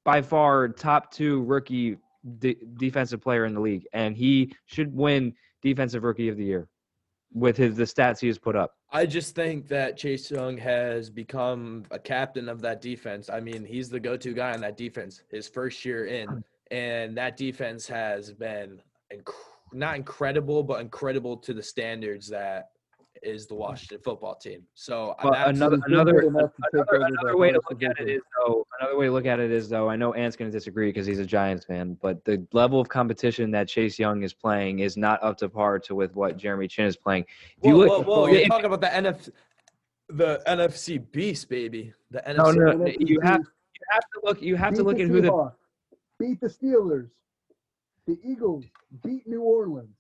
by 0.03 0.21
far 0.21 0.69
top 0.69 1.11
two 1.11 1.43
rookie 1.43 1.97
de- 2.39 2.57
defensive 2.77 3.21
player 3.21 3.45
in 3.45 3.53
the 3.53 3.61
league, 3.61 3.87
and 3.93 4.15
he 4.15 4.53
should 4.65 4.93
win 4.93 5.33
defensive 5.61 6.03
rookie 6.03 6.29
of 6.29 6.37
the 6.37 6.45
year 6.45 6.67
with 7.33 7.57
his 7.57 7.75
the 7.75 7.83
stats 7.83 8.19
he 8.19 8.27
has 8.27 8.37
put 8.37 8.55
up. 8.55 8.71
I 8.91 9.05
just 9.05 9.35
think 9.35 9.67
that 9.67 9.97
Chase 9.97 10.31
Young 10.31 10.57
has 10.57 11.09
become 11.09 11.83
a 11.91 11.99
captain 11.99 12.47
of 12.47 12.61
that 12.61 12.81
defense. 12.81 13.29
I 13.29 13.41
mean, 13.41 13.65
he's 13.65 13.89
the 13.89 13.99
go-to 13.99 14.33
guy 14.33 14.53
on 14.53 14.61
that 14.61 14.77
defense. 14.77 15.23
His 15.29 15.49
first 15.49 15.83
year 15.83 16.05
in, 16.05 16.41
and 16.71 17.17
that 17.17 17.37
defense 17.37 17.87
has 17.87 18.31
been 18.31 18.81
inc- 19.13 19.33
not 19.73 19.95
incredible, 19.95 20.63
but 20.63 20.81
incredible 20.81 21.37
to 21.37 21.53
the 21.53 21.63
standards 21.63 22.27
that 22.29 22.69
is 23.23 23.47
the 23.47 23.55
Washington 23.55 23.99
football 24.03 24.35
team. 24.35 24.63
So 24.73 25.15
uh, 25.23 25.43
another 25.47 25.79
another 25.87 26.21
good 26.21 26.25
enough 26.27 26.51
to 26.55 26.63
take 26.77 26.85
another, 26.91 27.05
another 27.05 27.37
way 27.37 27.51
to 27.51 27.59
look 27.69 27.83
at 27.83 27.91
it 27.91 27.97
division. 27.97 28.17
is 28.17 28.21
though 28.37 28.67
another 28.79 28.97
way 28.97 29.05
to 29.07 29.11
look 29.11 29.25
at 29.25 29.39
it 29.39 29.51
is 29.51 29.69
though 29.69 29.89
I 29.89 29.95
know 29.95 30.13
Ant's 30.13 30.35
going 30.35 30.51
to 30.51 30.55
disagree 30.55 30.89
because 30.89 31.05
he's 31.05 31.19
a 31.19 31.25
Giants 31.25 31.65
fan, 31.65 31.97
but 32.01 32.23
the 32.25 32.45
level 32.53 32.79
of 32.79 32.89
competition 32.89 33.51
that 33.51 33.67
Chase 33.67 33.97
Young 33.97 34.23
is 34.23 34.33
playing 34.33 34.79
is 34.79 34.97
not 34.97 35.21
up 35.23 35.37
to 35.37 35.49
par 35.49 35.79
to 35.79 35.95
with 35.95 36.15
what 36.15 36.37
Jeremy 36.37 36.67
Chinn 36.67 36.85
is 36.85 36.97
playing. 36.97 37.25
If 37.57 37.65
you 37.65 37.73
whoa, 37.73 37.79
look, 37.79 38.07
whoa, 38.07 38.15
whoa! 38.21 38.27
You're 38.27 38.41
if- 38.41 38.49
talking 38.49 38.65
about 38.65 38.81
the 38.81 38.87
NF, 38.87 39.29
the 40.09 40.41
NFC 40.47 41.11
beast, 41.11 41.49
baby. 41.49 41.93
The 42.11 42.19
NFC. 42.19 42.55
no, 42.55 42.71
no, 42.71 42.85
you 42.99 43.19
have 43.21 43.41
you 43.41 43.81
have 43.91 44.03
to 44.13 44.21
look 44.23 44.41
you 44.41 44.55
have 44.55 44.73
to 44.75 44.83
look 44.83 44.99
at 44.99 45.07
who 45.07 45.21
the 45.21 45.29
Seahawks, 45.29 45.53
beat 46.19 46.39
the 46.41 46.47
Steelers, 46.47 47.09
the 48.05 48.17
Eagles 48.23 48.65
beat 49.03 49.27
New 49.27 49.41
Orleans. 49.41 49.95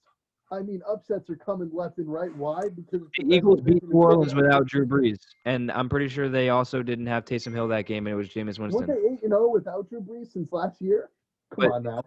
I 0.49 0.61
mean, 0.61 0.81
upsets 0.89 1.29
are 1.29 1.35
coming 1.35 1.69
left 1.73 1.97
and 1.97 2.07
right. 2.11 2.33
Why? 2.37 2.61
Because 2.73 3.01
it's 3.01 3.27
the 3.29 3.35
Eagles 3.35 3.59
beat 3.61 3.83
New 3.83 3.97
Orleans 3.97 4.33
without 4.33 4.65
Drew 4.65 4.85
Brees, 4.85 5.17
and 5.45 5.69
I'm 5.71 5.89
pretty 5.89 6.07
sure 6.07 6.29
they 6.29 6.49
also 6.49 6.81
didn't 6.81 7.07
have 7.07 7.25
Taysom 7.25 7.53
Hill 7.53 7.67
that 7.67 7.85
game, 7.85 8.07
and 8.07 8.13
it 8.13 8.17
was 8.17 8.29
Jameis 8.29 8.57
Winston. 8.57 8.71
Weren't 8.71 8.87
they 8.87 9.09
eight 9.09 9.23
and 9.23 9.31
zero 9.31 9.49
without 9.49 9.89
Drew 9.89 9.99
Brees 10.01 10.31
since 10.31 10.51
last 10.53 10.81
year? 10.81 11.09
Come 11.53 11.69
But- 11.69 11.75
on 11.75 11.83
now. 11.83 12.01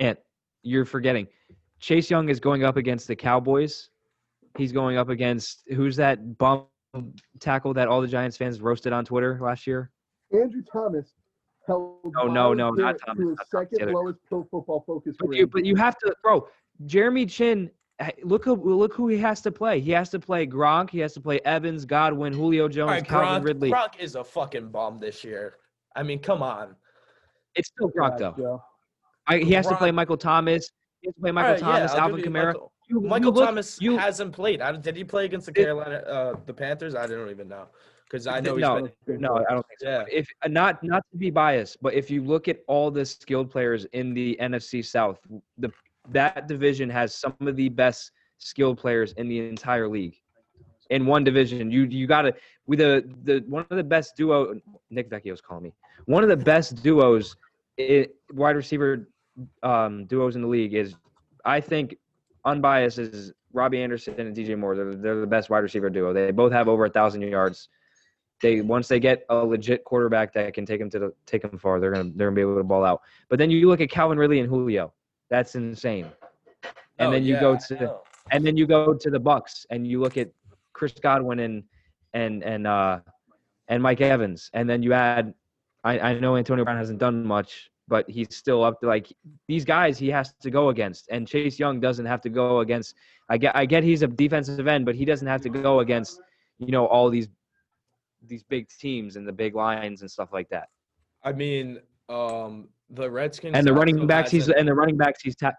Ant, 0.00 0.18
you're 0.62 0.84
forgetting. 0.84 1.28
Chase 1.78 2.10
Young 2.10 2.28
is 2.28 2.40
going 2.40 2.64
up 2.64 2.76
against 2.76 3.06
the 3.06 3.14
Cowboys. 3.14 3.90
He's 4.58 4.72
going 4.72 4.96
up 4.96 5.08
against 5.08 5.62
who's 5.72 5.94
that 5.96 6.36
bum 6.36 6.66
tackle 7.38 7.74
that 7.74 7.86
all 7.86 8.00
the 8.00 8.08
Giants 8.08 8.36
fans 8.36 8.60
roasted 8.60 8.92
on 8.92 9.04
Twitter 9.04 9.38
last 9.40 9.66
year? 9.68 9.90
Andrew 10.32 10.62
Thomas 10.62 11.12
held. 11.66 11.96
No, 12.04 12.26
no, 12.26 12.52
no, 12.54 12.70
not 12.70 12.96
Thomas, 13.04 13.18
To 13.22 13.34
not 13.34 13.48
second 13.48 13.82
other 13.82 13.92
lowest 13.92 14.18
pro 14.28 14.42
football 14.50 14.84
focus 14.86 15.14
But 15.18 15.26
grade. 15.28 15.40
you, 15.40 15.46
but 15.46 15.64
you 15.64 15.76
have 15.76 15.96
to, 15.98 16.14
bro. 16.22 16.48
Jeremy 16.86 17.26
Chinn, 17.26 17.70
look 18.22 18.44
who 18.44 18.54
look 18.54 18.94
who 18.94 19.08
he 19.08 19.18
has 19.18 19.40
to 19.42 19.52
play. 19.52 19.80
He 19.80 19.90
has 19.92 20.10
to 20.10 20.18
play 20.18 20.46
Gronk. 20.46 20.90
He 20.90 20.98
has 21.00 21.12
to 21.14 21.20
play 21.20 21.40
Evans, 21.44 21.84
Godwin, 21.84 22.32
Julio 22.32 22.68
Jones, 22.68 22.88
All 22.88 22.94
right, 22.94 23.06
Calvin 23.06 23.42
Gronk, 23.42 23.44
Ridley. 23.46 23.70
Gronk 23.70 23.98
is 23.98 24.14
a 24.16 24.24
fucking 24.24 24.68
bomb 24.68 24.98
this 24.98 25.22
year. 25.24 25.56
I 25.96 26.02
mean, 26.02 26.18
come 26.18 26.42
on. 26.42 26.74
It's 27.54 27.68
still 27.68 27.90
Gronk 27.90 28.18
though. 28.18 28.34
Joe. 28.36 28.62
I, 29.26 29.38
he 29.38 29.52
has 29.52 29.66
to 29.68 29.76
play 29.76 29.90
Michael 29.90 30.16
Thomas. 30.16 30.70
He 31.00 31.08
has 31.08 31.14
to 31.14 31.20
play 31.20 31.30
Michael 31.30 31.48
All 31.48 31.52
right, 31.54 31.60
yeah, 31.62 31.78
Thomas, 31.86 31.92
I'll 31.92 32.00
Alvin 32.00 32.16
give 32.16 32.24
you 32.26 32.30
Kamara. 32.32 32.46
Michael- 32.46 32.72
You- 32.90 33.00
you 33.02 33.30
look- 33.30 33.46
Thomas 33.46 33.80
you- 33.80 33.96
hasn't 33.96 34.32
played. 34.34 34.60
I, 34.60 34.72
did 34.76 34.96
he 34.96 35.04
play 35.04 35.24
against 35.24 35.46
the 35.46 35.52
It- 35.52 35.64
Carolina, 35.64 35.96
uh, 36.06 36.34
the 36.44 36.52
Panthers? 36.52 36.94
I 36.94 37.06
don't 37.06 37.30
even 37.30 37.48
know. 37.48 37.68
Because 38.04 38.26
I 38.26 38.40
know 38.40 38.56
he's 38.56 38.62
No, 38.62 38.88
been, 39.06 39.20
No, 39.20 39.44
I 39.48 39.52
don't 39.52 39.66
think 39.66 39.80
so. 39.80 39.88
Yeah. 39.88 40.04
If 40.10 40.28
uh, 40.42 40.48
not 40.48 40.82
not 40.82 41.02
to 41.10 41.16
be 41.16 41.30
biased, 41.30 41.82
but 41.82 41.94
if 41.94 42.10
you 42.10 42.22
look 42.22 42.48
at 42.48 42.58
all 42.68 42.90
the 42.90 43.04
skilled 43.04 43.50
players 43.50 43.86
in 43.92 44.14
the 44.14 44.36
NFC 44.40 44.84
South, 44.84 45.18
the 45.58 45.70
that 46.10 46.46
division 46.48 46.90
has 46.90 47.14
some 47.14 47.34
of 47.40 47.56
the 47.56 47.68
best 47.68 48.12
skilled 48.38 48.78
players 48.78 49.12
in 49.12 49.28
the 49.28 49.48
entire 49.48 49.88
league. 49.88 50.16
In 50.90 51.06
one 51.06 51.24
division, 51.24 51.70
you 51.70 51.84
you 51.84 52.06
got 52.06 52.22
to 52.22 52.34
with 52.66 52.78
the 52.78 53.10
the 53.22 53.42
one 53.48 53.66
of 53.70 53.76
the 53.76 53.84
best 53.84 54.16
duo. 54.16 54.60
Nick 54.90 55.08
Vecchio's 55.10 55.40
calling 55.40 55.64
me. 55.64 55.72
One 56.04 56.22
of 56.22 56.28
the 56.28 56.36
best 56.36 56.82
duos, 56.82 57.36
i 57.80 58.06
wide 58.32 58.56
receiver 58.56 59.08
um, 59.62 60.04
duos 60.06 60.36
in 60.36 60.42
the 60.42 60.48
league 60.48 60.74
is, 60.74 60.94
I 61.44 61.60
think, 61.60 61.96
unbiased 62.44 62.98
is 62.98 63.32
Robbie 63.52 63.82
Anderson 63.82 64.20
and 64.20 64.36
DJ 64.36 64.58
Moore. 64.58 64.76
They're, 64.76 64.94
they're 64.94 65.20
the 65.20 65.26
best 65.26 65.50
wide 65.50 65.60
receiver 65.60 65.90
duo. 65.90 66.12
They 66.12 66.30
both 66.30 66.52
have 66.52 66.68
over 66.68 66.84
a 66.84 66.90
thousand 66.90 67.22
yards 67.22 67.68
they 68.42 68.60
once 68.60 68.88
they 68.88 69.00
get 69.00 69.24
a 69.28 69.36
legit 69.36 69.84
quarterback 69.84 70.32
that 70.34 70.52
can 70.54 70.66
take 70.66 70.80
them 70.80 70.90
to 70.90 70.98
the 70.98 71.14
take 71.26 71.42
them 71.42 71.58
far, 71.58 71.80
they're 71.80 71.92
gonna 71.92 72.10
they're 72.14 72.28
gonna 72.28 72.34
be 72.34 72.40
able 72.42 72.56
to 72.56 72.64
ball 72.64 72.84
out. 72.84 73.02
But 73.28 73.38
then 73.38 73.50
you 73.50 73.68
look 73.68 73.80
at 73.80 73.90
Calvin 73.90 74.18
Ridley 74.18 74.40
and 74.40 74.48
Julio, 74.48 74.92
that's 75.30 75.54
insane. 75.54 76.06
And 76.98 77.08
Oh, 77.08 77.10
then 77.10 77.24
you 77.24 77.34
yeah, 77.34 77.40
go 77.40 77.56
to 77.68 77.96
and 78.30 78.44
then 78.46 78.56
you 78.56 78.66
go 78.66 78.94
to 78.94 79.10
the 79.10 79.18
Bucks 79.18 79.66
and 79.70 79.86
you 79.86 80.00
look 80.00 80.16
at 80.16 80.30
Chris 80.72 80.92
Godwin 80.92 81.40
and 81.40 81.64
and 82.12 82.42
and 82.44 82.66
uh 82.66 83.00
and 83.68 83.82
Mike 83.82 84.00
Evans, 84.00 84.50
and 84.52 84.68
then 84.68 84.82
you 84.82 84.92
add 84.92 85.34
I, 85.84 85.98
I 85.98 86.18
know 86.18 86.36
Antonio 86.36 86.64
Brown 86.64 86.76
hasn't 86.78 86.98
done 86.98 87.24
much, 87.26 87.70
but 87.88 88.08
he's 88.08 88.34
still 88.34 88.64
up 88.64 88.80
to 88.80 88.86
like 88.86 89.12
these 89.48 89.64
guys 89.64 89.98
he 89.98 90.08
has 90.10 90.32
to 90.40 90.50
go 90.50 90.68
against, 90.70 91.08
and 91.10 91.26
Chase 91.26 91.58
Young 91.58 91.80
doesn't 91.80 92.06
have 92.06 92.20
to 92.22 92.28
go 92.30 92.60
against. 92.60 92.94
I 93.28 93.38
get 93.38 93.54
I 93.56 93.66
get 93.66 93.82
he's 93.84 94.02
a 94.02 94.06
defensive 94.06 94.66
end, 94.66 94.84
but 94.86 94.94
he 94.94 95.04
doesn't 95.04 95.26
have 95.28 95.40
to 95.42 95.48
go 95.50 95.80
against 95.80 96.20
you 96.58 96.72
know 96.72 96.86
all 96.86 97.10
these 97.10 97.28
these 98.28 98.42
big 98.42 98.68
teams 98.68 99.16
and 99.16 99.26
the 99.26 99.32
big 99.32 99.54
lines 99.54 100.00
and 100.02 100.10
stuff 100.10 100.30
like 100.32 100.48
that. 100.50 100.68
I 101.22 101.32
mean, 101.32 101.80
um, 102.08 102.68
the 102.90 103.10
Redskins 103.10 103.56
And 103.56 103.66
the 103.66 103.72
running 103.72 104.06
backs 104.06 104.30
he's 104.30 104.48
and 104.48 104.68
the 104.68 104.74
running 104.74 104.96
backs 104.96 105.22
he's 105.22 105.36
ta- 105.36 105.52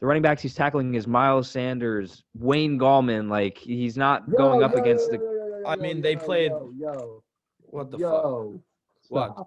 the 0.00 0.06
running 0.06 0.22
backs 0.22 0.42
he's 0.42 0.54
tackling 0.54 0.94
is 0.94 1.06
Miles 1.06 1.50
Sanders, 1.50 2.22
Wayne 2.38 2.78
Gallman. 2.78 3.30
Like 3.30 3.56
he's 3.58 3.96
not 3.96 4.30
going 4.36 4.62
up 4.62 4.74
against 4.74 5.10
the. 5.10 5.64
I 5.66 5.76
mean, 5.76 6.00
they 6.00 6.16
played- 6.16 6.50
Yo, 6.52 6.72
yo, 6.78 7.22
what 7.58 7.90
the 7.90 7.98
fuck? 7.98 8.00
yo, 8.00 8.62
What? 9.08 9.46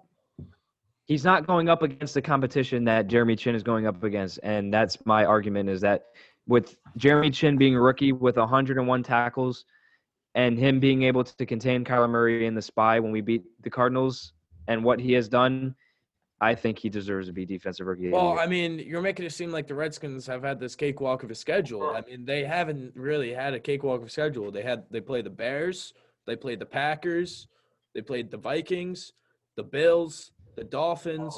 He's 1.06 1.24
not 1.24 1.44
going 1.46 1.68
up 1.68 1.82
against 1.82 2.14
the 2.14 2.22
competition 2.22 2.84
that 2.84 3.08
Jeremy 3.08 3.34
Chinn 3.34 3.56
is 3.56 3.64
going 3.64 3.86
up 3.86 4.04
against, 4.04 4.38
and 4.44 4.72
that's 4.72 5.04
my 5.06 5.24
argument. 5.24 5.68
Is 5.68 5.80
that 5.80 6.04
with 6.46 6.76
Jeremy 6.96 7.30
Chinn 7.30 7.56
being 7.56 7.74
a 7.74 7.80
rookie 7.80 8.12
with 8.12 8.36
101 8.36 9.02
tackles, 9.02 9.64
and 10.34 10.58
him 10.58 10.80
being 10.80 11.02
able 11.02 11.24
to 11.24 11.46
contain 11.46 11.84
Kyler 11.84 12.08
Murray 12.08 12.46
in 12.46 12.54
the 12.54 12.62
spy 12.62 13.00
when 13.00 13.12
we 13.12 13.20
beat 13.20 13.44
the 13.62 13.70
Cardinals, 13.70 14.32
and 14.68 14.84
what 14.84 15.00
he 15.00 15.12
has 15.14 15.28
done, 15.28 15.74
I 16.40 16.54
think 16.54 16.78
he 16.78 16.88
deserves 16.88 17.26
to 17.26 17.32
be 17.32 17.44
defensive 17.44 17.86
rookie. 17.86 18.10
Well. 18.10 18.38
I 18.38 18.46
mean, 18.46 18.78
you're 18.78 19.02
making 19.02 19.26
it 19.26 19.32
seem 19.32 19.50
like 19.50 19.66
the 19.66 19.74
Redskins 19.74 20.26
have 20.26 20.42
had 20.42 20.60
this 20.60 20.76
cakewalk 20.76 21.22
of 21.22 21.30
a 21.30 21.34
schedule. 21.34 21.90
I 21.90 22.02
mean, 22.02 22.24
they 22.24 22.44
haven't 22.44 22.94
really 22.94 23.32
had 23.32 23.52
a 23.54 23.60
cakewalk 23.60 24.00
of 24.00 24.06
a 24.06 24.10
schedule. 24.10 24.50
They 24.50 24.62
had 24.62 24.84
they 24.90 25.00
played 25.00 25.26
the 25.26 25.30
Bears, 25.30 25.92
they 26.26 26.36
played 26.36 26.60
the 26.60 26.66
Packers, 26.66 27.48
they 27.94 28.00
played 28.00 28.30
the 28.30 28.36
Vikings, 28.36 29.12
the 29.56 29.64
Bills, 29.64 30.32
the 30.56 30.64
Dolphins. 30.64 31.36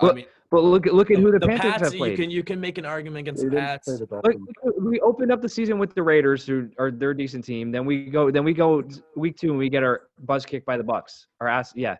I 0.00 0.12
mean, 0.12 0.26
but 0.50 0.62
look 0.62 0.86
at 0.86 0.94
look 0.94 1.10
at 1.10 1.18
who 1.18 1.32
the, 1.32 1.40
Panthers 1.40 1.72
Pats, 1.72 1.82
have 1.82 1.94
You 1.94 2.16
can 2.16 2.30
you 2.30 2.44
can 2.44 2.60
make 2.60 2.78
an 2.78 2.84
argument 2.84 3.20
against 3.20 3.42
the 3.42 3.50
didn't 3.50 3.64
Pats. 3.64 3.86
play 3.86 4.36
Look, 4.62 4.74
we 4.80 5.00
opened 5.00 5.32
up 5.32 5.42
the 5.42 5.48
season 5.48 5.78
with 5.78 5.94
the 5.94 6.02
Raiders, 6.02 6.46
who 6.46 6.70
are 6.78 6.90
they're 6.90 7.10
a 7.10 7.16
decent 7.16 7.44
team. 7.44 7.72
Then 7.72 7.84
we 7.84 8.06
go, 8.06 8.30
then 8.30 8.44
we 8.44 8.52
go 8.52 8.84
week 9.16 9.36
two 9.36 9.50
and 9.50 9.58
we 9.58 9.68
get 9.68 9.82
our 9.82 10.02
buzz 10.20 10.46
kicked 10.46 10.66
by 10.66 10.76
the 10.76 10.84
Bucks. 10.84 11.26
Our 11.40 11.48
ass, 11.48 11.72
yeah. 11.74 11.96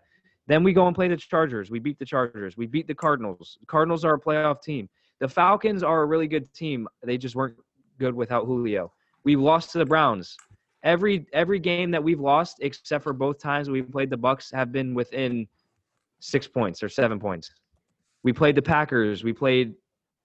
Then 0.47 0.63
we 0.63 0.73
go 0.73 0.87
and 0.87 0.95
play 0.95 1.09
the 1.09 1.17
Chargers. 1.17 1.71
We 1.71 1.79
beat 1.79 1.99
the 1.99 2.05
Chargers. 2.05 2.57
We 2.57 2.67
beat 2.67 2.87
the 2.87 2.95
Cardinals. 2.95 3.57
The 3.61 3.67
Cardinals 3.67 4.05
are 4.05 4.15
a 4.15 4.21
playoff 4.21 4.63
team. 4.63 4.89
The 5.21 5.29
Falcons 5.29 5.83
are 5.83 6.03
a 6.03 6.07
really 6.07 6.29
good 6.29 6.53
team. 6.53 6.87
They 7.03 7.17
just 7.17 7.35
weren't 7.35 7.57
good 7.99 8.15
without 8.15 8.45
Julio. 8.45 8.93
We 9.25 9.37
lost 9.37 9.73
to 9.73 9.79
the 9.79 9.87
Browns. 9.87 10.37
Every 10.83 11.27
every 11.33 11.59
game 11.59 11.91
that 11.93 12.05
we've 12.05 12.21
lost, 12.21 12.59
except 12.61 13.03
for 13.03 13.15
both 13.15 13.39
times 13.39 13.71
we 13.71 13.83
played 13.83 14.11
the 14.11 14.17
Bucks, 14.17 14.51
have 14.53 14.71
been 14.71 14.95
within 14.95 15.49
six 16.21 16.47
points 16.47 16.83
or 16.83 16.89
seven 16.89 17.19
points. 17.19 17.51
We 18.25 18.33
played 18.33 18.57
the 18.57 18.63
Packers. 18.63 19.23
We 19.23 19.33
played 19.33 19.75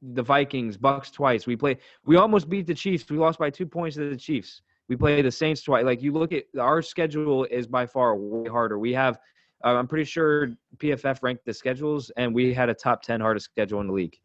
the 0.01 0.23
Vikings, 0.23 0.77
Bucks 0.77 1.11
twice. 1.11 1.45
We 1.45 1.55
played. 1.55 1.77
We 2.05 2.15
almost 2.15 2.49
beat 2.49 2.65
the 2.65 2.73
Chiefs. 2.73 3.09
We 3.09 3.17
lost 3.17 3.37
by 3.37 3.49
two 3.49 3.67
points 3.67 3.97
to 3.97 4.09
the 4.09 4.17
Chiefs. 4.17 4.61
We 4.87 4.95
played 4.95 5.25
the 5.25 5.31
Saints 5.31 5.61
twice. 5.61 5.85
Like 5.85 6.01
you 6.01 6.13
look 6.13 6.31
at 6.31 6.45
our 6.59 6.81
schedule 6.81 7.43
is 7.45 7.67
by 7.67 7.85
far 7.85 8.15
way 8.15 8.49
harder. 8.49 8.79
We 8.79 8.93
have. 8.93 9.19
Uh, 9.63 9.75
I'm 9.75 9.87
pretty 9.87 10.05
sure 10.05 10.49
PFF 10.77 11.21
ranked 11.21 11.45
the 11.45 11.53
schedules, 11.53 12.11
and 12.15 12.33
we 12.33 12.53
had 12.53 12.69
a 12.69 12.73
top 12.73 13.01
ten 13.03 13.19
hardest 13.19 13.45
schedule 13.45 13.81
in 13.81 13.87
the 13.87 13.93
league. 13.93 14.17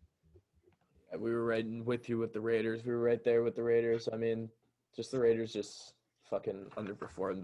We 1.19 1.33
were 1.33 1.45
right 1.45 1.67
with 1.85 2.09
you 2.09 2.19
with 2.19 2.33
the 2.33 2.41
Raiders. 2.41 2.85
We 2.85 2.93
were 2.93 3.01
right 3.03 3.23
there 3.25 3.43
with 3.43 3.57
the 3.57 3.63
Raiders. 3.63 4.09
I 4.13 4.17
mean, 4.17 4.49
just 4.95 5.11
the 5.11 5.19
Raiders 5.19 5.53
just 5.53 5.95
fucking 6.31 6.67
underperformed. 6.77 7.43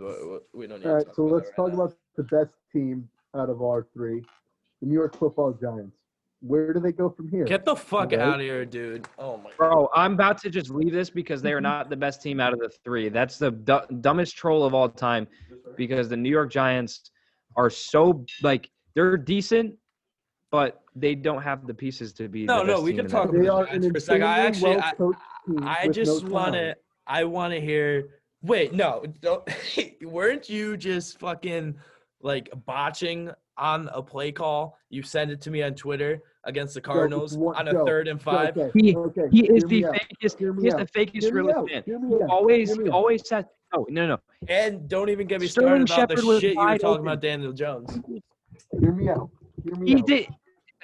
We 0.55 0.69
don't 0.69 0.81
need 0.81 0.87
All 0.89 1.01
to 1.01 1.07
right, 1.07 1.07
so 1.15 1.25
about 1.25 1.35
let's 1.35 1.49
that 1.49 1.57
talk 1.57 1.69
now. 1.69 1.75
about 1.75 1.97
the 2.17 2.23
best 2.25 2.53
team 2.73 3.09
out 3.35 3.51
of 3.51 3.61
our 3.63 3.87
three, 3.93 4.23
the 4.81 4.87
New 4.87 4.95
York 4.95 5.17
Football 5.17 5.53
Giants. 5.53 5.97
Where 6.43 6.73
do 6.73 6.81
they 6.81 6.93
go 6.93 7.11
from 7.11 7.29
here? 7.29 7.45
Get 7.45 7.65
the 7.67 7.77
fuck 7.77 8.13
Right? 8.13 8.21
out 8.21 8.35
of 8.37 8.41
here, 8.41 8.65
dude. 8.65 9.07
Oh 9.19 9.37
my 9.37 9.51
god. 9.51 9.57
Bro, 9.59 9.89
I'm 9.95 10.15
about 10.15 10.39
to 10.43 10.51
just 10.51 10.71
leave 10.71 10.93
this 10.93 11.11
because 11.11 11.43
they 11.43 11.53
are 11.53 11.61
not 11.61 11.91
the 11.91 11.97
best 11.97 12.23
team 12.23 12.41
out 12.41 12.53
of 12.55 12.59
the 12.61 12.71
three. 12.83 13.11
That's 13.11 13.37
the 13.37 13.51
du- 13.51 13.87
dumbest 14.01 14.37
troll 14.37 14.65
of 14.65 14.73
all 14.73 14.89
time 14.89 15.29
because 15.77 16.09
the 16.09 16.17
New 16.17 16.31
York 16.31 16.51
Giants 16.51 17.11
are 17.57 17.69
so 17.69 18.25
like 18.43 18.71
they're 18.95 19.19
decent, 19.19 19.75
but 20.51 20.81
they 20.97 21.15
don't 21.15 21.43
have 21.43 21.67
the 21.67 21.75
pieces 21.75 22.13
to 22.15 22.29
be. 22.29 22.45
No, 22.47 22.61
the 22.65 22.73
no, 22.73 22.81
we 22.81 22.93
team 22.93 23.01
can 23.01 23.09
talk 23.09 23.29
about 23.29 23.69
are 23.69 23.79
the 23.79 23.81
Giants 23.81 23.87
for 23.89 23.97
a 23.97 24.01
second. 24.01 24.23
I 24.25 24.39
actually- 24.39 24.77
I- 24.79 24.93
I 25.83 25.89
just 25.89 26.25
no 26.25 26.31
want 26.31 26.55
to. 26.55 26.77
I 27.07 27.25
want 27.25 27.53
to 27.55 27.61
hear. 27.61 28.21
Wait, 28.43 28.73
no, 28.73 29.05
don't, 29.21 29.47
weren't 30.03 30.49
you 30.49 30.77
just 30.79 31.19
fucking 31.19 31.77
like 32.23 32.49
botching 32.67 33.31
on 33.59 33.89
a 33.93 34.03
play 34.03 34.33
call? 34.33 34.79
You 34.89 35.03
sent 35.03 35.31
it 35.31 35.41
to 35.43 35.51
me 35.51 35.63
on 35.63 35.75
Twitter 35.75 36.23
against 36.45 36.75
the 36.75 36.81
Cardinals 36.81 37.37
one- 37.37 37.57
on 37.57 37.69
a 37.69 37.73
Joe, 37.73 37.85
third 37.85 38.09
and 38.09 38.21
five. 38.21 38.57
Okay, 38.57 38.71
He- 38.79 38.97
okay, 38.97 39.29
He 39.31 39.47
is 39.49 39.65
the 39.65 39.87
out. 39.87 39.95
fakest. 39.95 40.39
Hear 40.39 40.53
me 40.53 40.63
He 40.63 40.69
is 40.69 40.75
the 40.75 40.81
out. 40.83 40.93
fakest 40.93 41.23
Hear 41.23 41.35
me 41.35 41.41
realist 41.41 41.73
man. 41.73 41.83
He 41.85 42.25
always, 42.25 42.77
he 42.77 42.89
always 42.89 43.29
said, 43.29 43.47
no, 43.75 43.81
oh, 43.83 43.87
no, 43.89 44.07
no. 44.07 44.19
And 44.49 44.89
don't 44.89 45.09
even 45.11 45.27
get 45.27 45.41
me 45.41 45.47
Sterling 45.47 45.87
started 45.87 46.19
about 46.19 46.25
the 46.25 46.41
shit 46.41 46.55
you 46.55 46.59
were 46.61 46.67
talking 46.79 46.87
open. 46.87 47.07
about 47.07 47.21
Daniel 47.21 47.53
Jones. 47.53 48.01
Hear 48.81 48.93
me 48.93 49.09
out. 49.09 49.31
Hear 49.65 49.75
me 49.77 49.89
He 49.89 49.97
out. 49.97 50.07
did. 50.07 50.27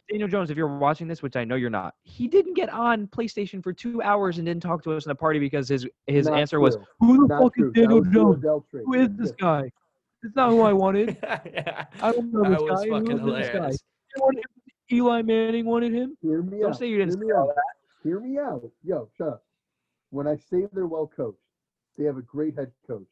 Daniel 0.08 0.28
Jones, 0.28 0.50
if 0.52 0.56
you're 0.56 0.78
watching 0.78 1.08
this, 1.08 1.20
which 1.20 1.34
I 1.34 1.42
know 1.44 1.56
you're 1.56 1.68
not, 1.68 1.94
he 2.04 2.28
didn't 2.28 2.54
get 2.54 2.68
on 2.68 3.08
PlayStation 3.08 3.60
for 3.60 3.72
two 3.72 4.00
hours 4.02 4.38
and 4.38 4.46
didn't 4.46 4.62
talk 4.62 4.84
to 4.84 4.92
us 4.92 5.04
in 5.04 5.08
the 5.08 5.16
party 5.16 5.40
because 5.40 5.68
his 5.68 5.84
his 6.06 6.26
Not 6.28 6.38
answer 6.38 6.60
was, 6.60 6.76
"Who 7.00 7.26
the 7.26 7.34
Not 7.34 7.42
fuck 7.42 7.54
true. 7.54 7.66
is 7.68 7.72
Daniel 7.72 8.02
Jones? 8.02 8.36
Odell. 8.36 8.64
Who 8.70 8.94
is 8.94 9.08
this 9.16 9.32
guy? 9.32 9.68
It's 10.22 10.36
not 10.36 10.50
who 10.50 10.60
I 10.62 10.72
wanted. 10.72 11.18
yeah, 11.22 11.86
I 12.02 12.12
don't 12.12 12.32
know 12.32 12.44
this 12.44 12.62
guy. 12.84 12.88
fucking 12.88 13.18
Who 13.18 13.34
is 13.34 13.48
this 13.48 13.56
guy? 13.56 13.72
Hilarious. 14.88 14.90
You 14.90 15.04
wanted 15.04 15.22
him- 15.22 15.22
Eli 15.22 15.22
Manning 15.22 15.66
wanted 15.66 15.92
him. 15.92 16.16
Hear 16.22 16.42
me 16.42 16.58
Don't 16.60 16.70
out. 16.70 16.78
say 16.78 16.86
you 16.88 16.98
didn't 16.98 17.14
Hear 17.14 17.20
say 17.20 17.26
me 17.26 17.32
all 17.32 17.50
out. 17.50 17.56
Hear 18.02 18.20
me 18.20 18.38
out. 18.38 18.70
Yo, 18.84 19.08
shut 19.16 19.28
up. 19.28 19.44
When 20.10 20.26
I 20.26 20.36
say 20.36 20.66
they're 20.72 20.86
well 20.86 21.06
coached, 21.14 21.38
they 21.98 22.04
have 22.04 22.16
a 22.16 22.22
great 22.22 22.54
head 22.56 22.70
coach. 22.86 23.06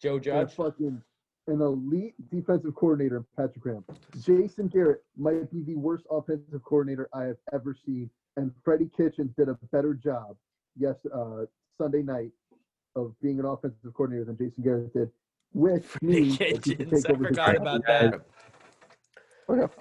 Joe 0.00 0.14
and 0.16 0.20
a 0.20 0.24
Judge. 0.24 0.54
fucking 0.54 1.02
an 1.48 1.60
elite 1.62 2.14
defensive 2.30 2.74
coordinator 2.74 3.24
Patrick 3.36 3.60
Graham. 3.60 3.84
Jason 4.20 4.68
Garrett 4.68 5.02
might 5.16 5.50
be 5.50 5.62
the 5.62 5.74
worst 5.74 6.04
offensive 6.10 6.62
coordinator 6.62 7.08
I 7.12 7.24
have 7.24 7.38
ever 7.52 7.74
seen, 7.74 8.10
and 8.36 8.52
Freddie 8.62 8.90
Kitchens 8.96 9.32
did 9.36 9.48
a 9.48 9.54
better 9.72 9.94
job, 9.94 10.36
yes, 10.76 10.94
uh, 11.12 11.46
Sunday 11.78 12.02
night 12.02 12.32
of 12.94 13.18
being 13.20 13.38
an 13.40 13.46
offensive 13.46 13.92
coordinator 13.94 14.26
than 14.26 14.36
Jason 14.36 14.62
Garrett 14.62 14.92
did. 14.92 15.10
Which 15.54 15.86
means 16.02 16.36
that 16.38 16.62
Kitchens. 16.62 17.06
I 17.06 17.14
forgot 17.16 17.34
job. 17.54 17.62
about 17.62 17.82
Yeah. 17.88 18.10
that. 19.48 19.72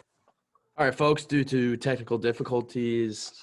All 0.79 0.85
right, 0.85 0.93
folks. 0.93 1.25
Due 1.25 1.43
to 1.45 1.75
technical 1.75 2.19
difficulties, 2.19 3.33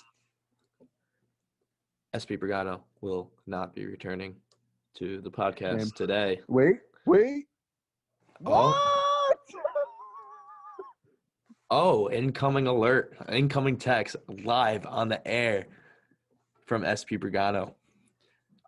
SP 2.15 2.39
Brigado 2.39 2.85
will 3.01 3.33
not 3.49 3.75
be 3.75 3.87
returning 3.87 4.37
to 4.99 5.21
the 5.21 5.31
podcast 5.33 5.79
Damn. 5.79 5.91
today. 5.91 6.41
Wait, 6.47 6.77
wait. 7.07 7.47
Oh. 8.47 9.01
Oh, 11.73 12.09
incoming 12.09 12.69
alert! 12.69 13.17
Incoming 13.29 13.79
text 13.79 14.15
live 14.45 14.87
on 14.87 15.09
the 15.09 15.27
air 15.27 15.67
from 16.67 16.85
SP 16.87 17.19
Brigado. 17.19 17.75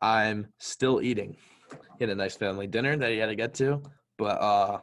I'm 0.03 0.49
still 0.59 1.01
eating. 1.01 1.37
He 1.71 2.05
had 2.05 2.11
a 2.11 2.17
nice 2.17 2.35
family 2.35 2.67
dinner 2.67 2.97
that 2.97 3.13
he 3.13 3.19
had 3.19 3.27
to 3.27 3.37
get 3.37 3.55
to, 3.55 3.81
but 4.19 4.41
uh, 4.41 4.81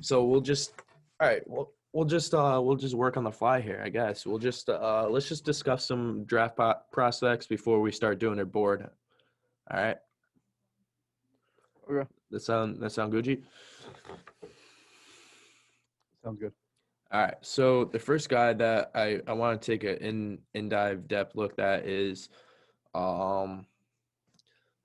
so 0.00 0.24
we'll 0.24 0.40
just 0.40 0.72
all 1.20 1.28
right. 1.28 1.42
We'll 1.46 1.70
we'll 1.94 2.04
just 2.04 2.34
uh 2.34 2.60
we'll 2.62 2.76
just 2.76 2.94
work 2.94 3.16
on 3.16 3.24
the 3.24 3.32
fly 3.32 3.60
here, 3.60 3.80
I 3.82 3.88
guess. 3.88 4.26
We'll 4.26 4.38
just 4.38 4.68
uh 4.68 5.06
let's 5.08 5.28
just 5.28 5.44
discuss 5.44 5.86
some 5.86 6.24
draft 6.24 6.58
prospects 6.92 7.46
before 7.46 7.80
we 7.80 7.92
start 7.92 8.18
doing 8.18 8.38
our 8.38 8.44
board. 8.44 8.90
All 9.70 9.80
right. 9.82 9.96
Okay. 11.90 12.08
That 12.30 12.40
sound 12.40 12.82
that 12.82 12.90
sound 12.90 13.12
Gucci? 13.12 13.42
Sounds 16.22 16.40
good. 16.40 16.52
All 17.12 17.22
right. 17.22 17.36
So 17.42 17.84
the 17.84 17.98
first 17.98 18.28
guy 18.28 18.52
that 18.54 18.90
I, 18.94 19.20
I 19.26 19.32
want 19.32 19.62
to 19.62 19.72
take 19.72 19.84
a 19.84 20.02
in 20.04 20.40
in 20.54 20.68
dive 20.68 21.06
depth 21.06 21.36
look 21.36 21.58
at 21.58 21.86
is 21.86 22.28
um 22.94 23.66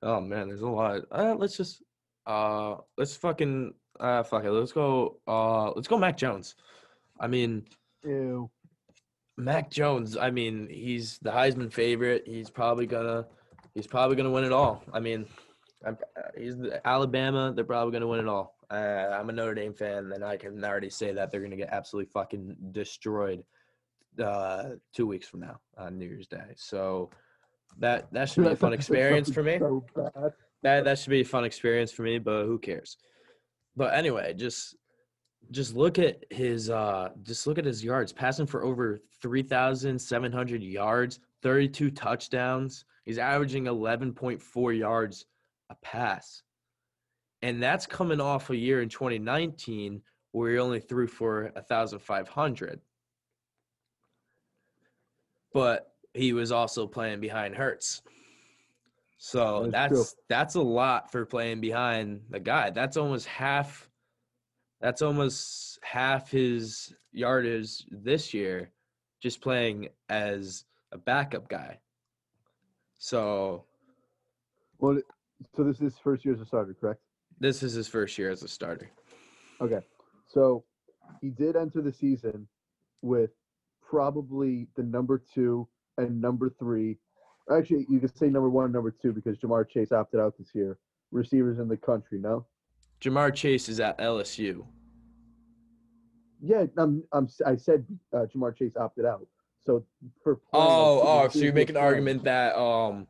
oh 0.03 0.21
man, 0.21 0.47
there's 0.47 0.61
a 0.61 0.67
lot. 0.67 1.01
Uh, 1.11 1.35
let's 1.35 1.57
just 1.57 1.81
uh 2.27 2.75
let's 2.99 3.15
fucking 3.15 3.73
uh 3.99 4.21
fuck 4.21 4.43
it. 4.43 4.51
Let's 4.51 4.73
go 4.73 5.17
uh 5.27 5.71
let's 5.71 5.87
go 5.87 5.97
Mac 5.97 6.15
Jones. 6.15 6.53
I 7.19 7.27
mean 7.27 7.65
Ew. 8.03 8.49
Mac 9.39 9.71
Jones, 9.71 10.17
I 10.17 10.29
mean, 10.31 10.67
he's 10.69 11.17
the 11.19 11.31
Heisman 11.31 11.71
favorite. 11.71 12.23
He's 12.25 12.49
probably 12.49 12.85
gonna 12.85 13.25
he's 13.73 13.87
probably 13.87 14.15
gonna 14.15 14.29
win 14.29 14.43
it 14.43 14.51
all. 14.51 14.83
I 14.93 14.99
mean, 14.99 15.25
I'm, 15.85 15.97
uh, 16.17 16.21
he's 16.37 16.57
the 16.57 16.85
Alabama. 16.85 17.53
They're 17.55 17.63
probably 17.63 17.93
gonna 17.93 18.07
win 18.07 18.19
it 18.19 18.27
all. 18.27 18.55
Uh, 18.69 19.17
I'm 19.17 19.29
a 19.29 19.31
Notre 19.31 19.55
Dame 19.55 19.73
fan, 19.73 20.11
and 20.13 20.23
I 20.23 20.37
can 20.37 20.63
already 20.63 20.89
say 20.89 21.13
that 21.13 21.31
they're 21.31 21.41
gonna 21.41 21.55
get 21.55 21.69
absolutely 21.71 22.11
fucking 22.11 22.55
destroyed 22.71 23.43
uh, 24.21 24.71
two 24.93 25.07
weeks 25.07 25.27
from 25.27 25.39
now 25.39 25.59
on 25.77 25.97
New 25.97 26.05
Year's 26.05 26.27
Day. 26.27 26.53
So 26.57 27.09
that 27.77 28.11
that 28.11 28.29
should 28.29 28.43
be 28.43 28.51
a 28.51 28.55
fun 28.55 28.73
experience 28.79 29.31
for 29.31 29.43
me. 29.43 29.57
So. 29.59 29.85
That 30.61 30.83
that 30.83 30.99
should 30.99 31.11
be 31.11 31.21
a 31.21 31.25
fun 31.25 31.45
experience 31.45 31.93
for 31.93 32.01
me, 32.01 32.19
but 32.19 32.43
who 32.43 32.59
cares? 32.59 32.97
But 33.77 33.93
anyway, 33.93 34.33
just 34.33 34.75
just 35.51 35.75
look 35.75 35.97
at 35.99 36.23
his 36.29 36.69
uh 36.69 37.09
just 37.23 37.47
look 37.47 37.57
at 37.57 37.65
his 37.65 37.83
yards, 37.83 38.13
passing 38.13 38.45
for 38.45 38.63
over 38.63 38.99
3700 39.21 40.63
yards, 40.63 41.19
32 41.41 41.91
touchdowns. 41.91 42.85
He's 43.05 43.17
averaging 43.17 43.65
11.4 43.65 44.77
yards 44.77 45.25
a 45.69 45.75
pass. 45.75 46.43
And 47.41 47.63
that's 47.63 47.85
coming 47.85 48.19
off 48.19 48.49
a 48.49 48.55
year 48.55 48.81
in 48.81 48.89
2019 48.89 50.01
where 50.31 50.51
he 50.51 50.59
only 50.59 50.79
threw 50.79 51.07
for 51.07 51.51
1500. 51.55 52.79
But 55.53 55.91
he 56.13 56.33
was 56.33 56.51
also 56.51 56.85
playing 56.85 57.21
behind 57.21 57.55
Hurts. 57.55 58.01
So 59.17 59.69
That's 59.71 59.93
that's 59.93 60.15
that's 60.29 60.55
a 60.55 60.61
lot 60.61 61.11
for 61.11 61.25
playing 61.25 61.59
behind 61.59 62.21
the 62.29 62.39
guy. 62.39 62.69
That's 62.69 62.95
almost 62.95 63.25
half 63.25 63.88
that's 64.81 65.01
almost 65.01 65.79
half 65.83 66.31
his 66.31 66.93
yardage 67.11 67.85
this 67.91 68.33
year 68.33 68.71
just 69.21 69.41
playing 69.41 69.89
as 70.07 70.63
a 70.91 70.97
backup 70.97 71.49
guy. 71.49 71.77
So 72.97 73.65
Well, 74.79 74.99
so 75.55 75.63
this 75.63 75.75
is 75.77 75.81
his 75.81 75.97
first 75.97 76.25
year 76.25 76.33
as 76.33 76.41
a 76.41 76.45
starter, 76.45 76.75
correct? 76.79 77.01
this 77.41 77.63
is 77.63 77.73
his 77.73 77.87
first 77.87 78.17
year 78.17 78.29
as 78.29 78.43
a 78.43 78.47
starter. 78.47 78.89
Okay. 79.61 79.79
So 80.27 80.63
he 81.21 81.29
did 81.29 81.55
enter 81.55 81.81
the 81.81 81.91
season 81.93 82.47
with 83.01 83.31
probably 83.81 84.67
the 84.75 84.83
number 84.83 85.23
two 85.33 85.67
and 85.97 86.21
number 86.21 86.53
three. 86.59 86.97
Actually, 87.49 87.85
you 87.89 87.99
could 87.99 88.15
say 88.17 88.27
number 88.27 88.49
one 88.49 88.65
and 88.65 88.73
number 88.73 88.91
two 88.91 89.11
because 89.13 89.37
Ja'Marr 89.39 89.67
Chase 89.69 89.91
opted 89.91 90.19
out 90.19 90.37
this 90.37 90.49
year. 90.53 90.77
Receivers 91.11 91.57
in 91.59 91.67
the 91.67 91.77
country, 91.77 92.19
no? 92.19 92.45
Ja'Marr 93.01 93.33
Chase 93.33 93.69
is 93.69 93.79
at 93.79 93.97
LSU. 93.97 94.65
Yeah, 96.41 96.65
I'm, 96.77 97.03
I'm, 97.11 97.27
I 97.45 97.55
said 97.55 97.85
uh, 98.13 98.25
Ja'Marr 98.33 98.55
Chase 98.55 98.75
opted 98.77 99.05
out. 99.05 99.25
So 99.65 99.83
for 100.23 100.35
playing, 100.35 100.65
Oh, 100.67 101.01
oh, 101.03 101.27
so 101.29 101.39
you 101.39 101.53
make 101.53 101.69
an 101.69 101.77
argument 101.77 102.23
that 102.23 102.55
um 102.57 103.07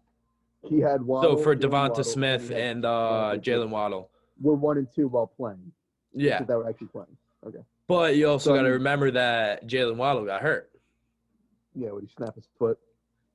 He 0.67 0.80
had 0.80 1.02
one 1.02 1.23
so 1.23 1.38
for 1.38 1.56
DeVonta 1.56 2.04
Smith 2.04 2.52
and 2.52 2.86
uh 2.86 3.36
Jaylen 3.38 3.69
Waddle. 3.69 4.10
We're 4.41 4.56
one 4.56 4.78
and 4.78 4.88
two 4.93 5.08
while 5.08 5.28
playing. 5.28 5.71
Yeah. 6.13 6.43
That 6.43 6.58
were 6.58 6.67
actually 6.67 6.88
playing. 6.88 7.15
Okay, 7.45 7.60
but 7.88 8.15
you 8.15 8.28
also 8.28 8.49
So, 8.49 8.56
got 8.56 8.63
to 8.63 8.69
remember 8.71 9.12
that 9.12 9.67
Jaylen 9.67 9.95
Waddle 9.95 10.25
got 10.25 10.41
hurt. 10.41 10.71
Yeah, 11.75 11.91
when 11.91 12.02
he 12.04 12.10
snapped 12.17 12.36
his 12.36 12.47
foot. 12.58 12.78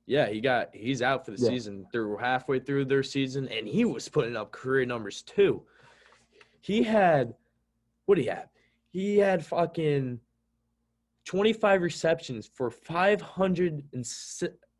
Yeah, 0.05 0.27
he 0.27 0.39
got 0.41 0.69
he's 0.75 1.01
out 1.01 1.25
for 1.25 1.31
the 1.31 1.41
Yeah. 1.41 1.49
season. 1.49 1.87
Through 1.91 2.17
halfway 2.17 2.59
through 2.59 2.85
their 2.85 3.01
season, 3.01 3.47
and 3.47 3.65
he 3.67 3.85
was 3.85 4.07
putting 4.09 4.35
up 4.35 4.51
career 4.51 4.85
numbers 4.85 5.21
too. 5.23 5.63
He 6.65 6.81
had 6.81 7.35
what 8.07 8.15
do 8.15 8.21
he 8.21 8.27
have? 8.27 8.49
He 8.91 9.17
had 9.19 9.45
fucking 9.45 10.19
twenty 11.23 11.53
five 11.53 11.83
receptions 11.83 12.49
for 12.51 12.71
five 12.71 13.21
hundred 13.21 13.83
and 13.93 14.03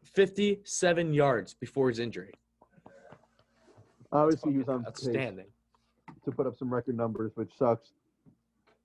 fifty 0.03 0.61
seven 0.63 1.13
yards 1.13 1.53
before 1.53 1.89
his 1.89 1.99
injury. 1.99 2.33
Obviously, 4.11 4.53
he 4.53 4.57
was 4.57 4.67
on 4.67 4.79
pace 4.79 4.87
Outstanding. 4.87 5.45
to 6.23 6.31
put 6.31 6.47
up 6.47 6.57
some 6.57 6.73
record 6.73 6.97
numbers, 6.97 7.33
which 7.35 7.51
sucks 7.55 7.93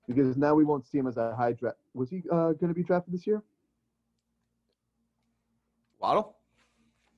because 0.07 0.37
now 0.37 0.55
we 0.55 0.65
won't 0.65 0.87
see 0.87 0.99
him 0.99 1.07
as 1.07 1.17
a 1.17 1.35
high 1.35 1.53
draft. 1.53 1.79
Was 1.95 2.11
he 2.11 2.23
uh, 2.31 2.53
going 2.53 2.69
to 2.69 2.75
be 2.75 2.83
drafted 2.83 3.15
this 3.15 3.27
year? 3.27 3.43
Waddle? 5.99 6.37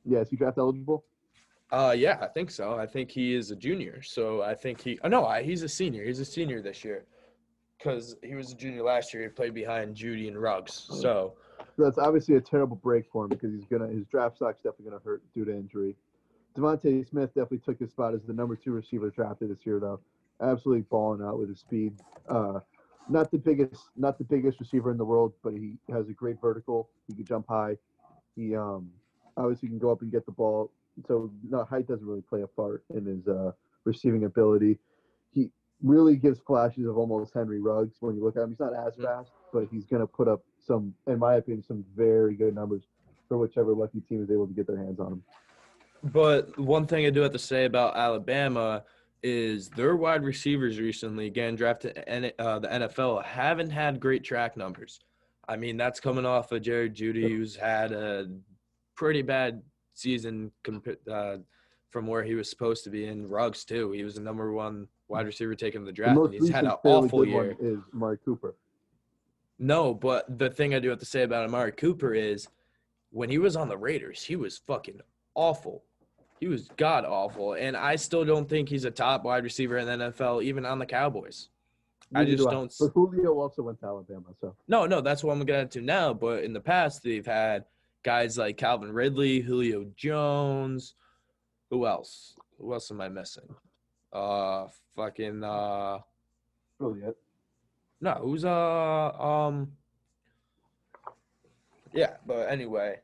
Yeah, 0.05 0.21
is 0.21 0.31
he 0.31 0.37
draft 0.37 0.59
eligible? 0.59 1.05
Uh, 1.73 1.95
yeah, 1.97 2.19
I 2.21 2.27
think 2.27 2.51
so. 2.51 2.75
I 2.79 2.87
think 2.87 3.11
he 3.11 3.35
is 3.35 3.51
a 3.51 3.57
junior, 3.57 4.03
so 4.03 4.43
I 4.43 4.55
think 4.55 4.83
he. 4.83 4.99
Oh 5.03 5.09
no, 5.09 5.25
I, 5.25 5.43
he's 5.43 5.63
a 5.63 5.69
senior. 5.69 6.05
He's 6.05 6.21
a 6.21 6.25
senior 6.25 6.61
this 6.61 6.85
year, 6.85 7.07
because 7.79 8.15
he 8.23 8.35
was 8.35 8.53
a 8.53 8.55
junior 8.55 8.83
last 8.83 9.15
year. 9.15 9.23
He 9.23 9.29
played 9.31 9.55
behind 9.55 9.97
Jeudy 9.97 10.29
and 10.29 10.41
Ruggs. 10.41 10.75
So 10.75 11.35
So 11.77 11.83
that's 11.83 11.99
obviously 11.99 12.37
a 12.37 12.41
terrible 12.41 12.77
break 12.77 13.07
for 13.11 13.25
him 13.25 13.31
because 13.31 13.53
he's 13.53 13.65
gonna 13.65 13.89
his 13.89 14.05
draft 14.07 14.37
stock's 14.37 14.59
definitely 14.59 14.91
gonna 14.91 15.03
hurt 15.03 15.23
due 15.33 15.47
to 15.47 15.53
injury. 15.53 15.97
DeVonta 16.57 17.09
Smith 17.09 17.29
definitely 17.29 17.59
took 17.59 17.81
his 17.81 17.91
spot 17.91 18.13
as 18.13 18.21
the 18.27 18.33
number 18.35 18.55
two 18.55 18.73
receiver 18.73 19.09
drafted 19.09 19.51
this 19.51 19.65
year, 19.65 19.81
though. 19.81 19.99
Absolutely 20.43 20.83
balling 20.83 21.23
out 21.27 21.39
with 21.39 21.49
his 21.49 21.61
speed. 21.61 21.95
Uh, 22.29 22.61
not 23.09 23.31
the 23.31 23.39
biggest, 23.39 23.85
not 23.97 24.19
the 24.19 24.25
biggest 24.25 24.61
receiver 24.61 24.91
in 24.91 24.99
the 24.99 25.05
world, 25.05 25.33
but 25.43 25.55
he 25.55 25.77
has 25.91 26.09
a 26.09 26.13
great 26.13 26.41
vertical. 26.41 26.91
He 27.09 27.15
can 27.15 27.25
jump 27.25 27.47
high. 27.49 27.79
He 28.37 28.55
um, 28.55 28.91
obviously 29.39 29.69
can 29.69 29.79
go 29.79 29.91
up 29.91 30.03
and 30.03 30.13
get 30.13 30.27
the 30.27 30.33
ball. 30.33 30.71
So 31.07 31.31
no, 31.49 31.65
height 31.65 31.89
doesn't 31.89 32.07
really 32.07 32.23
play 32.23 32.43
a 32.43 32.47
part 32.47 32.85
in 32.95 33.07
his 33.07 33.27
uh, 33.27 33.53
receiving 33.85 34.25
ability. 34.25 34.79
He 35.33 35.51
really 35.83 36.17
gives 36.17 36.39
flashes 36.41 36.87
of 36.87 36.97
almost 36.97 37.35
Henry 37.35 37.61
Ruggs 37.61 37.97
when 38.01 38.15
you 38.15 38.23
look 38.23 38.37
at 38.37 38.43
him. 38.43 38.51
He's 38.51 38.61
not 38.61 38.75
as 38.75 38.95
Mhm. 38.97 39.05
fast, 39.05 39.33
but 39.53 39.67
he's 39.71 39.85
going 39.85 40.01
to 40.01 40.07
put 40.07 40.29
up 40.29 40.43
some, 40.61 40.95
in 41.07 41.19
my 41.19 41.37
opinion, 41.37 41.63
some 41.63 41.85
very 41.97 42.35
good 42.35 42.55
numbers 42.55 42.85
for 43.29 43.39
whichever 43.39 43.75
lucky 43.75 44.01
team 44.01 44.23
is 44.23 44.31
able 44.31 44.47
to 44.47 44.53
get 44.55 44.67
their 44.67 44.77
hands 44.77 45.01
on 45.01 45.13
him. 45.13 45.23
But 46.05 46.59
one 46.59 46.87
thing 46.87 47.07
I 47.07 47.11
do 47.11 47.21
have 47.21 47.33
to 47.33 47.39
say 47.39 47.65
about 47.65 47.97
Alabama 47.97 48.85
is 49.23 49.71
their 49.71 49.97
wide 49.97 50.25
receivers 50.25 50.81
recently, 50.81 51.27
again 51.27 51.55
drafted 51.55 51.97
in 52.07 52.33
uh, 52.39 52.59
the 52.59 52.69
NFL, 52.69 53.23
haven't 53.23 53.71
had 53.71 54.01
great 54.01 54.25
track 54.25 54.57
numbers. 54.57 55.01
I 55.49 55.57
mean, 55.57 55.77
that's 55.77 56.01
coming 56.01 56.27
off 56.27 56.51
of 56.53 56.63
Jared 56.63 56.95
Jeudy, 56.95 57.23
who's 57.23 57.55
had 57.57 57.93
a 57.93 58.29
pretty 58.97 59.23
bad 59.23 59.63
season 59.95 60.51
compa- 60.65 60.97
uh, 61.11 61.39
from 61.91 62.07
where 62.07 62.23
he 62.23 62.35
was 62.35 62.49
supposed 62.49 62.85
to 62.85 62.91
be. 62.91 63.07
In 63.07 63.29
Ruggs 63.29 63.65
too, 63.65 63.93
he 63.93 64.05
was 64.05 64.15
the 64.15 64.21
number 64.21 64.53
one 64.53 64.89
wide 65.09 65.27
receiver 65.27 65.55
taken 65.55 65.83
in 65.83 65.85
the 65.85 65.93
The 65.93 65.97
draft, 65.97 66.19
and 66.19 66.35
he's 66.35 66.49
had 66.49 66.65
an 66.65 66.73
awful 66.85 67.21
good 67.21 67.29
year. 67.29 67.57
is 67.61 67.79
Amari 67.95 68.19
Cooper. 68.25 68.55
No, 69.59 69.95
but 69.95 70.39
the 70.39 70.51
thing 70.51 70.75
I 70.75 70.81
do 70.81 70.89
have 70.89 70.99
to 71.01 71.05
say 71.07 71.23
about 71.23 71.45
Amari 71.45 71.73
Cooper 71.73 72.15
is 72.15 72.49
when 73.11 73.29
he 73.29 73.39
was 73.39 73.57
on 73.57 73.69
the 73.69 73.77
Raiders, 73.77 74.25
he 74.25 74.37
was 74.37 74.59
fucking 74.59 75.01
awful. 75.35 75.85
He 76.41 76.49
was 76.49 76.69
god 76.77 77.05
awful. 77.05 77.53
And 77.53 77.77
I 77.77 77.95
still 77.97 78.25
don't 78.25 78.49
think 78.49 78.69
he's 78.69 78.85
a 78.85 78.91
top 78.91 79.23
wide 79.25 79.45
receiver 79.45 79.79
in 79.79 79.87
the 79.87 80.07
NFL, 80.07 80.43
even 80.43 80.65
on 80.67 80.79
the 80.79 80.87
Cowboys. 80.87 81.49
I 82.15 82.25
just 82.25 82.39
do 82.39 82.51
don't 82.51 82.75
But 82.79 82.89
Julio 82.93 83.39
also 83.39 83.63
went 83.63 83.81
to 83.81 83.87
Alabama, 83.87 84.27
so 84.41 84.55
No, 84.69 84.87
no, 84.87 85.01
that's 85.01 85.23
what 85.23 85.33
I'm 85.33 85.39
gonna 85.39 85.47
get 85.47 85.61
into 85.61 85.81
now. 85.81 86.13
But 86.13 86.45
in 86.45 86.53
the 86.53 86.61
past, 86.61 87.03
they've 87.03 87.25
had 87.25 87.65
guys 88.03 88.39
like 88.39 88.57
Calvin 88.57 88.93
Ridley, 88.93 89.41
Julio 89.41 89.87
Jones. 89.97 90.95
Who 91.71 91.87
else? 91.87 92.35
Who 92.59 92.73
else 92.73 92.91
am 92.91 93.01
I 93.01 93.09
missing? 93.09 93.49
Uh, 94.13 94.67
fucking 94.95 95.43
uh, 95.43 95.99
really 96.79 97.01
it. 97.01 97.17
No, 98.01 98.15
who's 98.15 98.45
uh 98.45 99.11
um 99.13 99.73
Yeah, 101.95 102.17
but 102.27 102.49
anyway, 102.51 102.97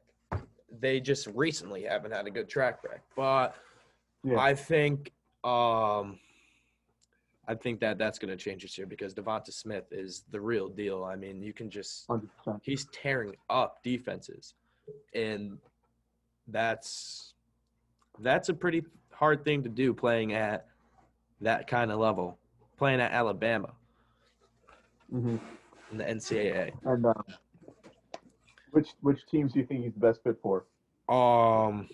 they 0.80 1.00
just 1.00 1.28
recently 1.28 1.84
haven't 1.84 2.12
had 2.12 2.26
a 2.26 2.30
good 2.30 2.48
track 2.48 2.82
record. 2.82 3.00
But 3.16 3.54
Yeah. 4.24 4.38
I 4.38 4.54
think 4.54 5.12
um 5.44 6.18
I 7.46 7.54
think 7.54 7.80
that 7.80 7.96
that's 7.96 8.18
going 8.18 8.28
to 8.28 8.36
change 8.36 8.60
this 8.60 8.76
year 8.76 8.86
because 8.86 9.14
DeVonta 9.14 9.50
Smith 9.54 9.86
is 9.90 10.24
the 10.30 10.38
real 10.40 10.68
deal. 10.68 11.02
I 11.04 11.16
mean, 11.16 11.40
you 11.42 11.54
can 11.54 11.70
just 11.70 12.06
Hundred 12.06 12.28
percent. 12.36 12.60
he's 12.62 12.86
tearing 12.92 13.34
up 13.48 13.82
defenses 13.82 14.54
and 15.14 15.58
that's 16.48 17.34
that's 18.20 18.48
a 18.48 18.54
pretty 18.54 18.82
hard 19.12 19.44
thing 19.44 19.62
to 19.62 19.68
do 19.68 19.92
playing 19.94 20.32
at 20.32 20.66
that 21.40 21.66
kind 21.66 21.90
of 21.90 21.98
level 21.98 22.38
playing 22.76 23.00
at 23.00 23.12
alabama 23.12 23.70
Mm-hmm. 25.12 25.36
in 25.92 25.96
the 25.98 26.04
ncaa 26.04 26.70
And 26.84 27.06
um, 27.06 27.24
which 28.72 28.88
which 29.00 29.24
teams 29.26 29.52
do 29.54 29.60
you 29.60 29.66
think 29.66 29.84
he's 29.84 29.94
the 29.94 30.00
best 30.00 30.22
fit 30.22 30.36
for? 30.42 30.66
um 31.08 31.88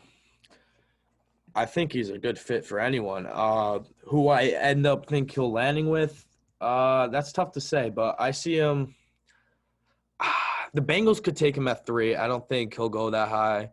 I 1.57 1.65
think 1.67 1.93
he's 1.93 2.11
a 2.11 2.19
good 2.19 2.37
fit 2.37 2.65
for 2.65 2.81
anyone. 2.81 3.29
Uh, 3.31 3.79
who 4.07 4.27
I 4.27 4.47
end 4.47 4.87
up 4.89 5.07
think 5.07 5.31
he'll 5.31 5.53
landing 5.53 5.89
with, 5.89 6.27
uh, 6.61 7.07
that's 7.07 7.33
tough 7.33 7.53
to 7.53 7.61
say, 7.61 7.91
but 7.91 8.17
I 8.19 8.33
see 8.33 8.57
him. 8.57 8.93
The 10.75 10.81
Bengals 10.81 11.23
could 11.23 11.37
take 11.37 11.57
him 11.57 11.69
at 11.69 11.87
three. 11.87 12.17
I 12.17 12.27
don't 12.27 12.47
think 12.49 12.75
he'll 12.75 12.89
go 12.89 13.09
that 13.11 13.29
high. 13.29 13.71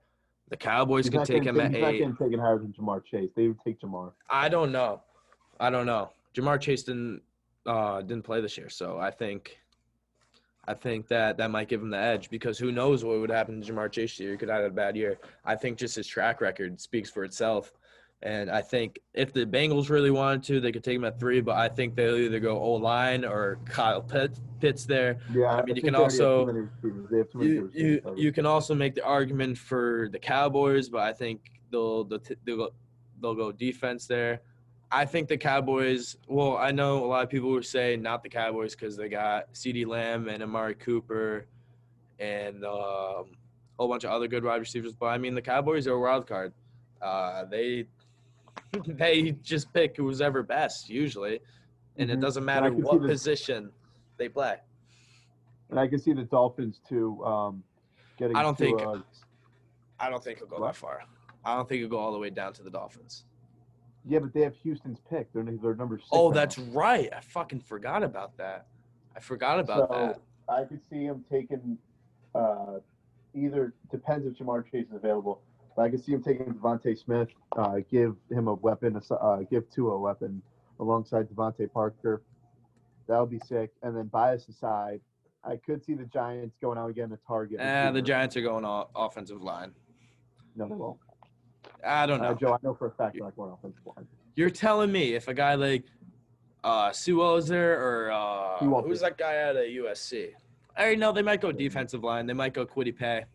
The 0.50 0.58
Cowboys 0.58 1.06
He's 1.06 1.10
could 1.10 1.18
not 1.18 1.28
take 1.28 1.44
him 1.44 1.60
at 1.60 1.72
he's 1.72 1.82
not 1.82 1.94
eight. 1.94 1.98
getting 2.00 2.16
taken 2.16 2.40
higher 2.40 2.60
than 2.60 2.74
Ja'Marr 2.74 3.04
Chase. 3.04 3.30
They 3.36 3.48
would 3.48 3.60
take 3.66 3.80
Ja'Marr. 3.82 4.12
I 4.30 4.50
don't 4.50 4.72
know. 4.72 5.02
I 5.60 5.70
don't 5.70 5.86
know. 5.86 6.12
Ja'Marr 6.36 6.60
Chase 6.62 6.84
didn't 6.84 7.22
uh 7.66 8.02
didn't 8.02 8.24
play 8.24 8.42
this 8.42 8.58
year, 8.58 8.70
so 8.70 9.00
I 9.00 9.12
think 9.12 9.58
I 10.68 10.74
think 10.76 11.08
that 11.08 11.38
that 11.38 11.50
might 11.50 11.70
give 11.70 11.82
him 11.82 11.90
the 11.90 11.98
edge 11.98 12.30
because 12.30 12.60
who 12.60 12.72
knows 12.72 13.04
what 13.04 13.20
would 13.20 13.32
happen 13.32 13.62
to 13.62 13.72
Ja'Marr 13.74 13.92
Chase 13.92 14.12
this 14.12 14.20
year? 14.20 14.32
He 14.32 14.38
could 14.38 14.50
have 14.50 14.62
had 14.62 14.72
a 14.72 14.74
bad 14.74 14.96
year. 14.96 15.18
I 15.44 15.56
think 15.56 15.78
just 15.78 15.96
his 15.96 16.06
track 16.06 16.40
record 16.40 16.80
speaks 16.80 17.10
for 17.10 17.24
itself. 17.24 17.74
And 18.24 18.52
I 18.52 18.62
think 18.62 19.00
if 19.14 19.34
the 19.34 19.46
Bengals 19.46 19.90
really 19.90 20.12
wanted 20.12 20.44
to, 20.44 20.60
they 20.60 20.72
could 20.72 20.84
take 20.84 20.96
him 20.96 21.06
at 21.06 21.20
three, 21.20 21.42
but 21.42 21.56
I 21.56 21.68
think 21.68 21.96
they'll 21.96 22.18
either 22.18 22.40
go 22.40 22.60
O 22.60 22.74
line 22.74 23.26
or 23.26 23.58
Kyle 23.66 24.02
Pitts, 24.02 24.40
Pitts 24.60 24.86
there. 24.86 25.18
Yeah, 25.34 25.48
I 25.48 25.64
mean, 25.64 25.76
you 25.76 25.82
can 25.82 25.94
they 25.94 26.00
already 26.00 26.18
have 26.18 26.22
also- 26.22 26.46
too 26.46 26.54
many 26.54 26.68
receivers. 26.68 27.10
They 27.10 27.18
have 27.18 27.30
too 27.32 27.38
many 27.40 27.50
You, 27.52 27.72
you, 27.74 28.14
you 28.16 28.32
can 28.32 28.46
also 28.46 28.76
make 28.76 28.94
the 28.94 29.04
argument 29.04 29.58
for 29.58 30.08
the 30.12 30.20
Cowboys, 30.20 30.88
but 30.88 31.02
I 31.02 31.14
think 31.14 31.42
they'll 31.72 32.04
they'll, 32.04 32.22
they'll, 32.46 32.58
go, 32.58 32.70
they'll 33.22 33.36
go 33.36 33.52
defense 33.52 34.06
there. 34.06 34.42
I 34.92 35.06
think 35.06 35.28
the 35.28 35.38
Cowboys. 35.38 36.18
Well, 36.28 36.58
I 36.58 36.72
know 36.72 37.04
a 37.04 37.08
lot 37.08 37.24
of 37.24 37.30
people 37.30 37.50
would 37.52 37.66
say 37.66 37.96
not 37.96 38.22
the 38.22 38.30
Cowboys 38.30 38.76
because 38.76 38.96
they 38.98 39.10
got 39.10 39.52
CeeDee 39.54 39.88
Lamb 39.88 40.28
and 40.28 40.44
Amari 40.44 40.76
Cooper, 40.76 41.48
and 42.20 42.64
um, 42.66 42.72
a 42.72 43.26
whole 43.80 43.88
bunch 43.88 44.04
of 44.04 44.12
other 44.12 44.28
good 44.28 44.44
wide 44.44 44.60
receivers. 44.60 44.94
But 44.94 45.08
I 45.08 45.18
mean, 45.18 45.34
the 45.34 45.42
Cowboys 45.42 45.88
are 45.88 45.94
a 45.94 46.00
wild 46.00 46.28
card. 46.28 46.54
Uh, 47.02 47.46
they 47.46 47.88
they 48.88 49.32
just 49.44 49.72
pick 49.74 49.98
who's 49.98 50.22
ever 50.22 50.44
best 50.44 50.90
usually, 50.90 51.40
and 51.98 52.10
it 52.10 52.18
Mhm. 52.18 52.22
doesn't 52.22 52.46
matter 52.46 52.72
what 52.72 53.02
position 53.02 53.72
they 54.18 54.30
play. 54.30 54.58
and 55.70 55.80
I 55.80 55.88
can 55.88 56.00
see 56.00 56.12
the 56.12 56.24
Dolphins 56.24 56.82
too 56.88 57.24
um, 57.26 57.64
getting. 58.18 58.36
I 58.36 58.42
don't 58.42 58.58
think- 58.58 58.82
uh, 58.82 59.00
I 60.02 60.10
don't 60.10 60.22
think 60.24 60.40
he'll 60.40 60.48
go 60.48 60.60
What? 60.60 60.68
that 60.68 60.76
far. 60.76 61.04
I 61.46 61.56
don't 61.56 61.70
think 61.70 61.80
he'll 61.80 61.88
go 61.90 61.98
all 61.98 62.12
the 62.12 62.20
way 62.20 62.30
down 62.30 62.52
to 62.54 62.64
the 62.64 62.70
Dolphins. 62.70 63.24
yeah, 64.06 64.20
but 64.20 64.34
they 64.34 64.42
have 64.42 64.56
Houston's 64.56 65.00
pick. 65.10 65.32
They're 65.32 65.44
they're 65.44 65.76
number 65.76 65.98
six. 66.00 66.10
Oh, 66.12 66.28
right 66.30 66.34
that's 66.36 66.58
now. 66.58 66.74
right. 66.74 67.10
I 67.16 67.20
fucking 67.22 67.62
forgot 67.62 68.04
about 68.04 68.36
that. 68.38 68.66
I 69.16 69.20
forgot 69.22 69.60
about 69.60 69.90
So, 69.90 69.96
that. 69.96 70.22
I 70.54 70.66
could 70.66 70.82
see 70.90 71.06
him 71.06 71.24
taking 71.32 71.78
uh, 72.36 72.80
either 73.34 73.74
depends 73.92 74.26
if 74.28 74.34
Ja'Marr 74.38 74.70
Chase 74.72 74.88
is 74.90 74.96
available. 74.96 75.42
I 75.78 75.90
can 75.90 76.02
see 76.02 76.12
him 76.12 76.22
taking 76.22 76.46
DeVonta 76.46 76.98
Smith, 76.98 77.30
uh, 77.58 77.78
give 77.90 78.16
him 78.30 78.48
a 78.48 78.54
weapon, 78.54 79.00
uh, 79.10 79.38
give 79.50 79.70
Tua 79.72 79.94
a 79.94 80.00
weapon 80.00 80.42
alongside 80.80 81.30
DeVante 81.30 81.72
Parker. 81.72 82.22
That 83.08 83.20
would 83.20 83.30
be 83.30 83.40
sick. 83.40 83.72
And 83.82 83.96
then 83.96 84.08
bias 84.08 84.48
aside, 84.48 85.02
I 85.44 85.56
could 85.56 85.84
see 85.84 85.94
the 85.94 86.06
Giants 86.06 86.56
going 86.62 86.78
out 86.78 86.90
again 86.90 87.10
to 87.10 87.20
target. 87.28 87.60
Eh, 87.60 87.92
the. 87.92 88.02
Giants 88.02 88.38
are 88.38 88.42
going 88.42 88.64
all 88.66 88.92
offensive 88.96 89.42
line. 89.42 89.72
No, 90.56 90.68
they 90.68 90.76
won't. 90.76 90.98
I 91.86 92.06
don't 92.06 92.22
know. 92.22 92.30
Uh, 92.30 92.34
Joe, 92.36 92.54
I 92.54 92.58
know 92.64 92.74
for 92.74 92.88
a 92.88 92.92
fact 92.92 93.16
they're 93.16 93.24
not 93.24 93.36
going 93.36 93.52
offensive 93.52 93.82
line. 93.86 94.08
You're 94.36 94.50
telling 94.50 94.92
me 94.92 95.14
if 95.14 95.28
a 95.28 95.34
guy 95.34 95.56
like 95.56 95.86
uh, 96.64 96.92
is 96.92 97.48
there 97.48 97.82
or 97.82 98.12
uh, 98.12 98.58
who's 98.58 99.00
be. 99.00 99.06
that 99.06 99.18
guy 99.18 99.42
out 99.42 99.56
of 99.56 99.64
USC? 99.64 100.32
I 100.78 100.82
already 100.82 100.98
know 100.98 101.12
they 101.12 101.22
might 101.22 101.42
go 101.42 101.52
defensive 101.52 102.04
line. 102.04 102.26
They 102.26 102.34
might 102.34 102.54
go 102.54 102.66
Kwity 102.66 102.96
Paye. 102.96 103.26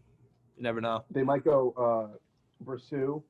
You 0.57 0.62
never 0.62 0.81
know. 0.81 1.05
They 1.11 1.22
might 1.22 1.44
go 1.44 1.75
uh, 1.77 2.16
Versu. 2.64 3.23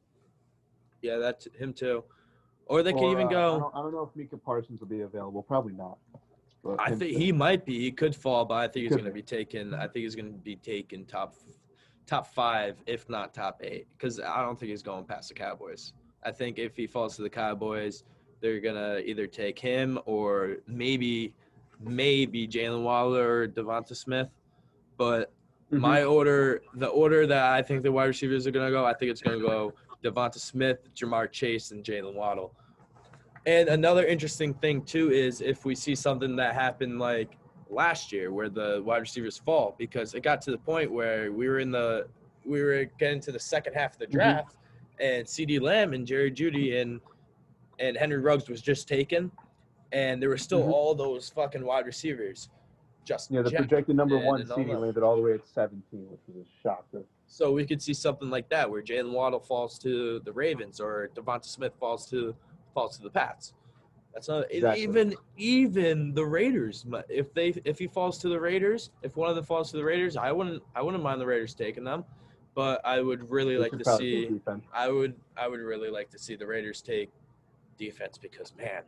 Yeah, 1.03 1.19
that's 1.19 1.47
him 1.59 1.73
too. 1.73 2.05
Or 2.67 2.83
they 2.83 2.93
can 2.93 3.05
or, 3.05 3.12
even 3.12 3.27
uh, 3.27 3.29
I 3.29 3.33
go. 3.33 3.59
don't, 3.61 3.75
I 3.75 3.83
don't 3.83 3.93
know 3.93 4.03
if 4.03 4.17
Micah 4.17 4.37
Parsons 4.37 4.81
will 4.81 4.89
be 4.89 5.03
available. 5.03 5.43
Probably 5.43 5.73
not. 5.73 5.99
But 6.65 6.81
I 6.81 6.89
think 6.89 7.12
too. 7.12 7.19
he 7.19 7.33
might 7.33 7.65
be. 7.65 7.79
He 7.79 7.93
could 7.93 8.15
fall, 8.15 8.45
but 8.45 8.55
I 8.55 8.67
think 8.69 8.85
he's 8.85 8.93
going 8.93 9.05
to 9.05 9.12
be 9.12 9.23
taken. 9.23 9.73
I 9.73 9.87
think 9.87 10.05
he's 10.05 10.17
going 10.17 10.33
to 10.33 10.39
be 10.39 10.57
taken 10.57 11.05
top 11.05 11.35
top 12.07 12.27
five, 12.27 12.83
if 12.87 13.09
not 13.09 13.35
top 13.35 13.61
eight, 13.62 13.87
because 13.97 14.21
I 14.21 14.43
don't 14.43 14.59
think 14.59 14.71
he's 14.71 14.83
going 14.83 15.05
past 15.05 15.29
the 15.29 15.35
Cowboys. 15.35 15.93
I 16.25 16.33
think 16.33 16.59
if 16.59 16.77
he 16.77 16.87
falls 16.87 17.17
to 17.17 17.23
the 17.23 17.31
Cowboys, 17.31 18.05
they're 18.41 18.61
gonna 18.61 18.99
either 19.05 19.27
take 19.27 19.59
him 19.59 19.99
or 20.07 20.59
maybe 20.67 21.33
maybe 21.81 22.47
Jaylen 22.47 22.83
Waddle 22.83 23.17
or 23.17 23.49
DeVonta 23.49 23.97
Smith. 23.97 24.29
But 24.97 25.33
Mhm. 25.72 25.81
my 25.81 26.05
order, 26.05 26.62
the 26.74 26.87
order 26.88 27.26
that 27.26 27.52
I 27.52 27.62
think 27.62 27.83
the 27.83 27.90
wide 27.92 28.07
receivers 28.07 28.46
are 28.46 28.50
gonna 28.50 28.70
go, 28.70 28.85
I 28.85 28.94
think 28.94 29.11
it's 29.11 29.20
gonna 29.22 29.40
go 29.40 29.72
DeVonta 30.02 30.38
Smith, 30.38 30.79
Ja'Marr 30.94 31.31
Chase, 31.31 31.72
and 31.72 31.83
Jaylen 31.85 32.14
Waddle. 32.14 32.55
And 33.46 33.68
another 33.68 34.05
interesting 34.07 34.55
thing 34.55 34.83
too 34.83 35.11
is 35.12 35.40
if 35.40 35.64
we 35.64 35.74
see 35.74 35.94
something 35.94 36.37
that 36.37 36.55
happened 36.55 36.98
like 36.98 37.37
last 37.68 38.12
year 38.12 38.33
where 38.33 38.48
the 38.48 38.83
wide 38.85 38.98
receivers 38.98 39.38
fall 39.38 39.74
because 39.79 40.14
it 40.14 40.22
got 40.22 40.40
to 40.42 40.50
the 40.52 40.59
point 40.59 40.90
where 40.90 41.33
we 41.33 41.48
were 41.48 41.59
in 41.59 41.70
the 41.70 42.07
we 42.44 42.62
were 42.62 42.85
getting 42.98 43.18
to 43.20 43.33
the 43.33 43.40
second 43.40 43.74
half 43.74 43.94
of 43.94 43.98
the 43.98 44.07
Mhm. 44.07 44.12
draft 44.12 44.57
and 45.00 45.26
CeeDee 45.26 45.61
Lamb 45.61 45.92
and 45.94 46.07
Jerry 46.07 46.31
Jeudy 46.31 46.81
and 46.81 47.00
and 47.81 47.96
Henry 47.96 48.18
Ruggs 48.18 48.48
was 48.48 48.62
just 48.62 48.87
taken 48.88 49.33
and 49.92 50.22
there 50.22 50.29
were 50.29 50.38
still 50.38 50.62
Mhm. 50.62 50.72
all 50.72 50.94
those 50.94 51.29
fucking 51.29 51.64
wide 51.64 51.87
receivers 51.87 52.48
just 53.07 53.31
Yeah, 53.31 53.42
the 53.42 53.51
projected 53.53 53.97
number 53.97 54.19
one 54.19 54.47
seed 54.47 54.69
landed 54.69 55.03
all 55.03 55.16
the 55.16 55.23
way 55.23 55.33
at 55.33 55.47
17, 55.47 55.83
which 56.11 56.21
was 56.29 56.45
a 56.45 56.62
shocker. 56.62 57.05
So 57.29 57.53
we 57.53 57.64
could 57.64 57.81
see 57.81 57.95
something 57.95 58.29
like 58.29 58.49
that 58.51 58.71
where 58.71 58.83
Jaylen 58.83 59.12
Waddle 59.12 59.40
falls 59.40 59.79
to 59.81 60.21
the 60.21 60.33
Ravens 60.33 60.81
or 60.81 61.11
DeVonta 61.14 61.47
Smith 61.47 61.73
falls 61.81 62.09
to 62.11 62.35
falls 62.75 62.97
to 62.99 63.03
the 63.03 63.11
Pats. 63.11 63.55
That's 64.12 64.29
not 64.29 64.47
Exactly. 64.51 64.83
even 64.83 65.14
even 65.37 66.14
the 66.14 66.25
Raiders. 66.25 66.85
If 67.09 67.33
they 67.33 67.55
if 67.64 67.79
he 67.79 67.87
falls 67.87 68.19
to 68.19 68.29
the 68.29 68.40
Raiders, 68.40 68.90
if 69.03 69.16
one 69.16 69.31
of 69.31 69.37
them 69.37 69.45
falls 69.45 69.71
to 69.71 69.77
the 69.77 69.85
Raiders, 69.85 70.16
I 70.16 70.33
wouldn't 70.33 70.62
I 70.75 70.83
wouldn't 70.83 71.03
mind 71.03 71.21
the 71.21 71.27
Raiders 71.27 71.55
taking 71.55 71.85
them, 71.85 72.05
but 72.55 72.81
I 72.85 73.01
would 73.01 73.31
really 73.31 73.57
like 73.57 73.73
to 73.73 73.97
see 73.97 74.29
defense. 74.29 74.64
I 74.73 74.88
would 74.88 75.14
I 75.37 75.49
would 75.49 75.61
really 75.61 75.90
like 75.90 76.11
to 76.11 76.19
see 76.19 76.35
the 76.35 76.47
Raiders 76.47 76.81
take 76.83 77.11
defense 77.79 78.19
because 78.19 78.55
man, 78.57 78.83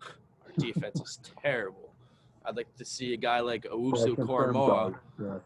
our 0.02 0.52
defense 0.58 1.00
is 1.00 1.18
terrible. 1.42 1.89
I'd 2.50 2.56
like 2.56 2.74
to 2.76 2.84
see 2.84 3.14
a 3.14 3.16
guy 3.16 3.38
like 3.40 3.64
Yeah, 3.64 3.70
Owusu 3.70 4.16
confirmed 4.16 4.56
Koramoah. 4.56 4.66
dog. 4.66 4.96
Yeah. 5.22 5.38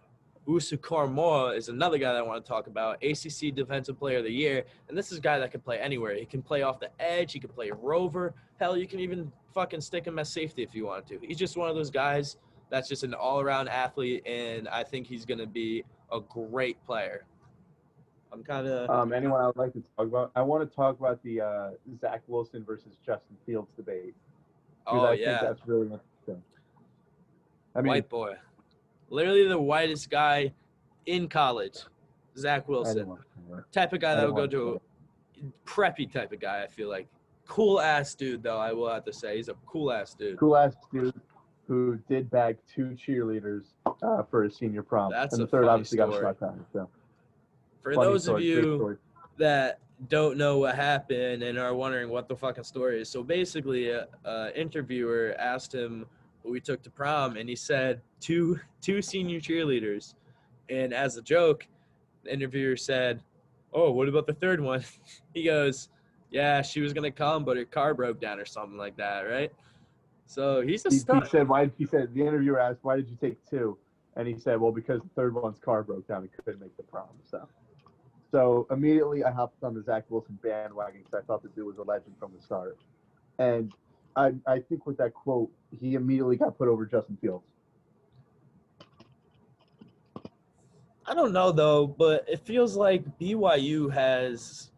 Usu 0.47 0.77
Koramoah 0.79 1.55
is 1.57 1.69
another 1.69 1.99
guy 1.99 2.13
that 2.13 2.19
I 2.19 2.23
want 2.23 2.43
to 2.45 2.49
talk 2.49 2.67
about. 2.67 3.03
ACC 3.05 3.55
Defensive 3.55 3.99
Player 3.99 4.19
of 4.19 4.25
the 4.25 4.31
Year, 4.33 4.65
and 4.89 4.97
this 4.97 5.13
is 5.13 5.19
a 5.19 5.21
guy 5.21 5.39
that 5.39 5.51
can 5.51 5.61
play 5.61 5.79
anywhere. 5.79 6.15
He 6.15 6.25
can 6.27 6.41
play 6.43 6.63
off 6.63 6.81
the 6.81 6.91
edge. 6.99 7.33
He 7.33 7.39
can 7.39 7.51
play 7.51 7.71
rover. 7.71 8.33
Hell, 8.59 8.77
you 8.77 8.87
can 8.87 9.01
even 9.01 9.31
fucking 9.55 9.81
stick 9.83 10.07
him 10.07 10.19
as 10.19 10.31
safety 10.31 10.63
if 10.63 10.75
you 10.75 10.87
want 10.87 11.07
to. 11.09 11.19
He's 11.23 11.39
just 11.39 11.57
one 11.59 11.69
of 11.69 11.77
those 11.77 11.91
guys 11.91 12.37
that's 12.71 12.89
just 12.89 13.05
an 13.05 13.13
all-around 13.15 13.69
athlete, 13.69 14.27
and 14.27 14.67
I 14.69 14.83
think 14.83 15.07
he's 15.07 15.25
gonna 15.27 15.47
be 15.47 15.85
a 16.11 16.21
great 16.21 16.83
player. 16.87 17.25
I'm 18.33 18.43
kind 18.43 18.67
of 18.67 18.89
Um, 18.91 19.13
anyone 19.13 19.41
I 19.43 19.47
would 19.47 19.57
like 19.57 19.73
to 19.75 19.83
talk 19.97 20.07
about? 20.09 20.31
I 20.37 20.43
want 20.43 20.69
to 20.69 20.75
talk 20.75 20.99
about 20.99 21.23
the 21.23 21.41
uh, 21.43 21.71
Zach 22.01 22.23
Wilson 22.27 22.65
versus 22.65 22.97
Justin 23.05 23.37
Fields 23.47 23.71
debate. 23.77 24.15
oh 24.87 25.07
I 25.07 25.13
yeah, 25.15 25.39
think 25.41 25.57
that's 25.57 25.67
really 25.69 25.83
interesting. 25.83 26.09
I 27.75 27.81
mean, 27.81 27.91
white 27.91 28.09
boy, 28.09 28.35
literally 29.11 29.47
the 29.47 29.61
whitest 29.61 30.11
guy 30.11 30.53
in 31.07 31.29
college. 31.29 31.79
Zach 32.37 32.69
Wilson. 32.69 32.97
didn't 32.97 33.09
watch 33.09 33.21
that. 33.51 33.73
type 33.73 33.93
of 33.93 34.01
guy 34.01 34.15
that 34.15 34.27
would 34.27 34.37
go 34.37 34.47
to 34.47 34.81
preppy 35.65 36.11
type 36.11 36.33
of 36.33 36.41
guy. 36.41 36.63
I 36.63 36.67
feel 36.67 36.89
like 36.89 37.09
cool 37.47 37.81
ass 37.81 38.15
dude 38.15 38.43
though. 38.43 38.59
I 38.59 38.73
will 38.73 38.89
have 38.89 39.05
to 39.05 39.13
say 39.13 39.37
he's 39.37 39.49
a 39.49 39.55
cool 39.67 39.93
ass 39.93 40.15
dude. 40.15 40.39
Cool 40.39 40.57
ass 40.57 40.75
dude 40.93 41.15
who 41.67 41.99
did 42.09 42.31
bag 42.31 42.59
two 42.73 42.97
cheerleaders 42.97 43.63
uh, 44.03 44.23
for 44.25 44.45
his 44.45 44.57
senior 44.57 44.83
prom. 44.83 45.11
That's 45.11 45.35
and 45.35 45.43
the 45.43 45.47
third 45.47 45.65
obviously 45.65 45.99
got 45.99 46.09
a 46.09 46.13
story. 46.13 46.25
shot 46.25 46.41
down. 46.41 46.67
So 46.73 46.89
For 47.83 47.95
funny 47.95 48.07
those 48.07 48.25
story, 48.25 48.43
of 48.43 48.65
you 48.65 48.99
that 49.39 49.79
don't 50.09 50.37
know 50.37 50.59
what 50.59 50.75
happened 50.75 51.43
and 51.43 51.59
are 51.59 51.75
wondering 51.75 52.11
what 52.11 52.29
the 52.29 52.37
fucking 52.37 52.65
story 52.65 53.01
is, 53.01 53.09
so 53.09 53.23
basically, 53.23 53.91
a, 53.91 54.07
a 54.25 54.59
interviewer 54.59 55.35
asked 55.39 55.75
him 55.75 56.07
we 56.45 56.61
took 56.61 56.83
to 56.83 56.91
prom, 56.91 57.37
and 57.37 57.49
he 57.49 57.57
said 57.57 58.03
two 58.21 58.61
two 58.81 59.03
senior 59.03 59.41
cheerleaders, 59.41 60.15
and 60.69 60.93
as 60.93 61.17
a 61.17 61.23
joke, 61.23 61.67
the 62.23 62.33
interviewer 62.33 62.77
said, 62.77 63.23
"Oh, 63.73 63.91
what 63.91 64.09
about 64.09 64.27
the 64.27 64.35
third 64.35 64.61
one?" 64.61 64.85
he 65.35 65.45
goes, 65.45 65.89
"Yeah, 66.31 66.63
she 66.63 66.81
was 66.81 66.93
gonna 66.93 67.11
come, 67.11 67.45
but 67.45 67.57
her 67.57 67.65
car 67.65 67.95
broke 67.95 68.21
down 68.21 68.39
or 68.39 68.45
something 68.45 68.79
like 68.79 68.97
that, 68.97 69.23
right?" 69.23 69.53
So 70.27 70.61
he's 70.61 70.85
a 70.87 70.91
he, 70.91 70.97
he 70.97 71.27
said, 71.27 71.49
"Why?" 71.49 71.71
He 71.79 71.87
said 71.87 72.15
the 72.15 72.21
interviewer 72.21 72.61
asked, 72.61 72.81
"Why 72.83 72.97
did 72.97 73.09
you 73.09 73.17
take 73.21 73.45
two? 73.49 73.79
And 74.17 74.29
he 74.29 74.39
said, 74.39 74.61
"Well, 74.61 74.73
because 74.73 75.03
the 75.03 75.11
third 75.17 75.35
one's 75.35 75.59
car 75.59 75.83
broke 75.83 76.07
down 76.07 76.23
and 76.23 76.31
couldn't 76.45 76.61
make 76.61 76.77
the 76.77 76.83
prom." 76.85 77.09
So, 77.29 77.49
so 78.31 78.67
immediately 78.71 79.25
I 79.25 79.31
hopped 79.31 79.63
on 79.63 79.75
the 79.75 79.83
Zach 79.83 80.05
Wilson 80.09 80.39
bandwagon 80.43 81.01
because 81.03 81.15
I 81.15 81.27
thought 81.27 81.43
the 81.43 81.49
dude 81.49 81.67
was 81.67 81.79
a 81.79 81.83
legend 81.83 82.15
from 82.19 82.33
the 82.37 82.43
start. 82.43 82.79
And 83.39 83.73
I, 84.17 84.33
I 84.47 84.61
think 84.61 84.87
with 84.87 84.97
that 84.99 85.15
quote, 85.15 85.51
he 85.71 85.95
immediately 85.95 86.37
got 86.37 86.57
put 86.57 86.69
over 86.69 86.87
Justin 86.87 87.19
Fields. 87.21 87.45
I 91.07 91.15
don't 91.15 91.33
know 91.33 91.53
though, 91.53 91.87
but 91.87 92.25
it 92.29 92.41
feels 92.47 92.77
like 92.77 93.05
BYU 93.19 93.93
has. 93.93 94.71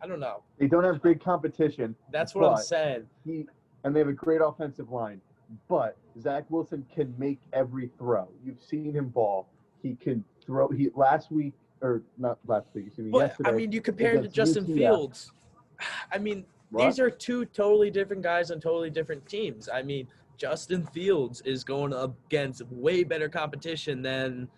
I 0.00 0.06
don't 0.06 0.20
know. 0.20 0.42
They 0.58 0.66
don't 0.66 0.84
have 0.84 1.00
great 1.00 1.22
competition. 1.22 1.94
That's 2.10 2.34
what 2.34 2.50
I'm 2.50 2.56
saying. 2.58 3.06
He 3.24 3.46
and 3.84 3.94
they 3.94 4.00
have 4.00 4.08
a 4.08 4.12
great 4.12 4.40
offensive 4.42 4.90
line, 4.90 5.20
but 5.68 5.96
Zach 6.20 6.44
Wilson 6.48 6.86
can 6.94 7.14
make 7.18 7.38
every 7.52 7.90
throw. 7.98 8.28
You've 8.44 8.62
seen 8.62 8.92
him 8.94 9.08
ball. 9.08 9.48
He 9.82 9.96
can 9.96 10.24
throw. 10.44 10.68
He 10.68 10.88
last 10.94 11.30
week 11.30 11.52
or 11.82 12.02
not 12.16 12.38
last 12.46 12.66
week. 12.74 12.86
Excuse 12.86 13.06
me. 13.06 13.10
But 13.10 13.18
yesterday. 13.18 13.50
I 13.50 13.52
mean, 13.52 13.72
you 13.72 13.80
compare 13.80 14.14
it 14.14 14.22
to 14.22 14.28
Justin 14.28 14.64
UCF. 14.64 14.74
Fields. 14.74 15.32
I 16.12 16.18
mean, 16.18 16.44
What? 16.72 16.86
these 16.86 16.98
are 16.98 17.10
two 17.10 17.44
totally 17.46 17.90
different 17.90 18.22
guys 18.22 18.50
on 18.50 18.60
totally 18.60 18.90
different 18.90 19.26
teams. 19.28 19.68
I 19.68 19.82
mean, 19.82 20.08
Justin 20.38 20.84
Fields 20.86 21.42
is 21.44 21.62
going 21.64 21.92
up 21.92 22.14
against 22.26 22.62
way 22.70 23.04
better 23.04 23.28
competition 23.28 24.00
than 24.02 24.48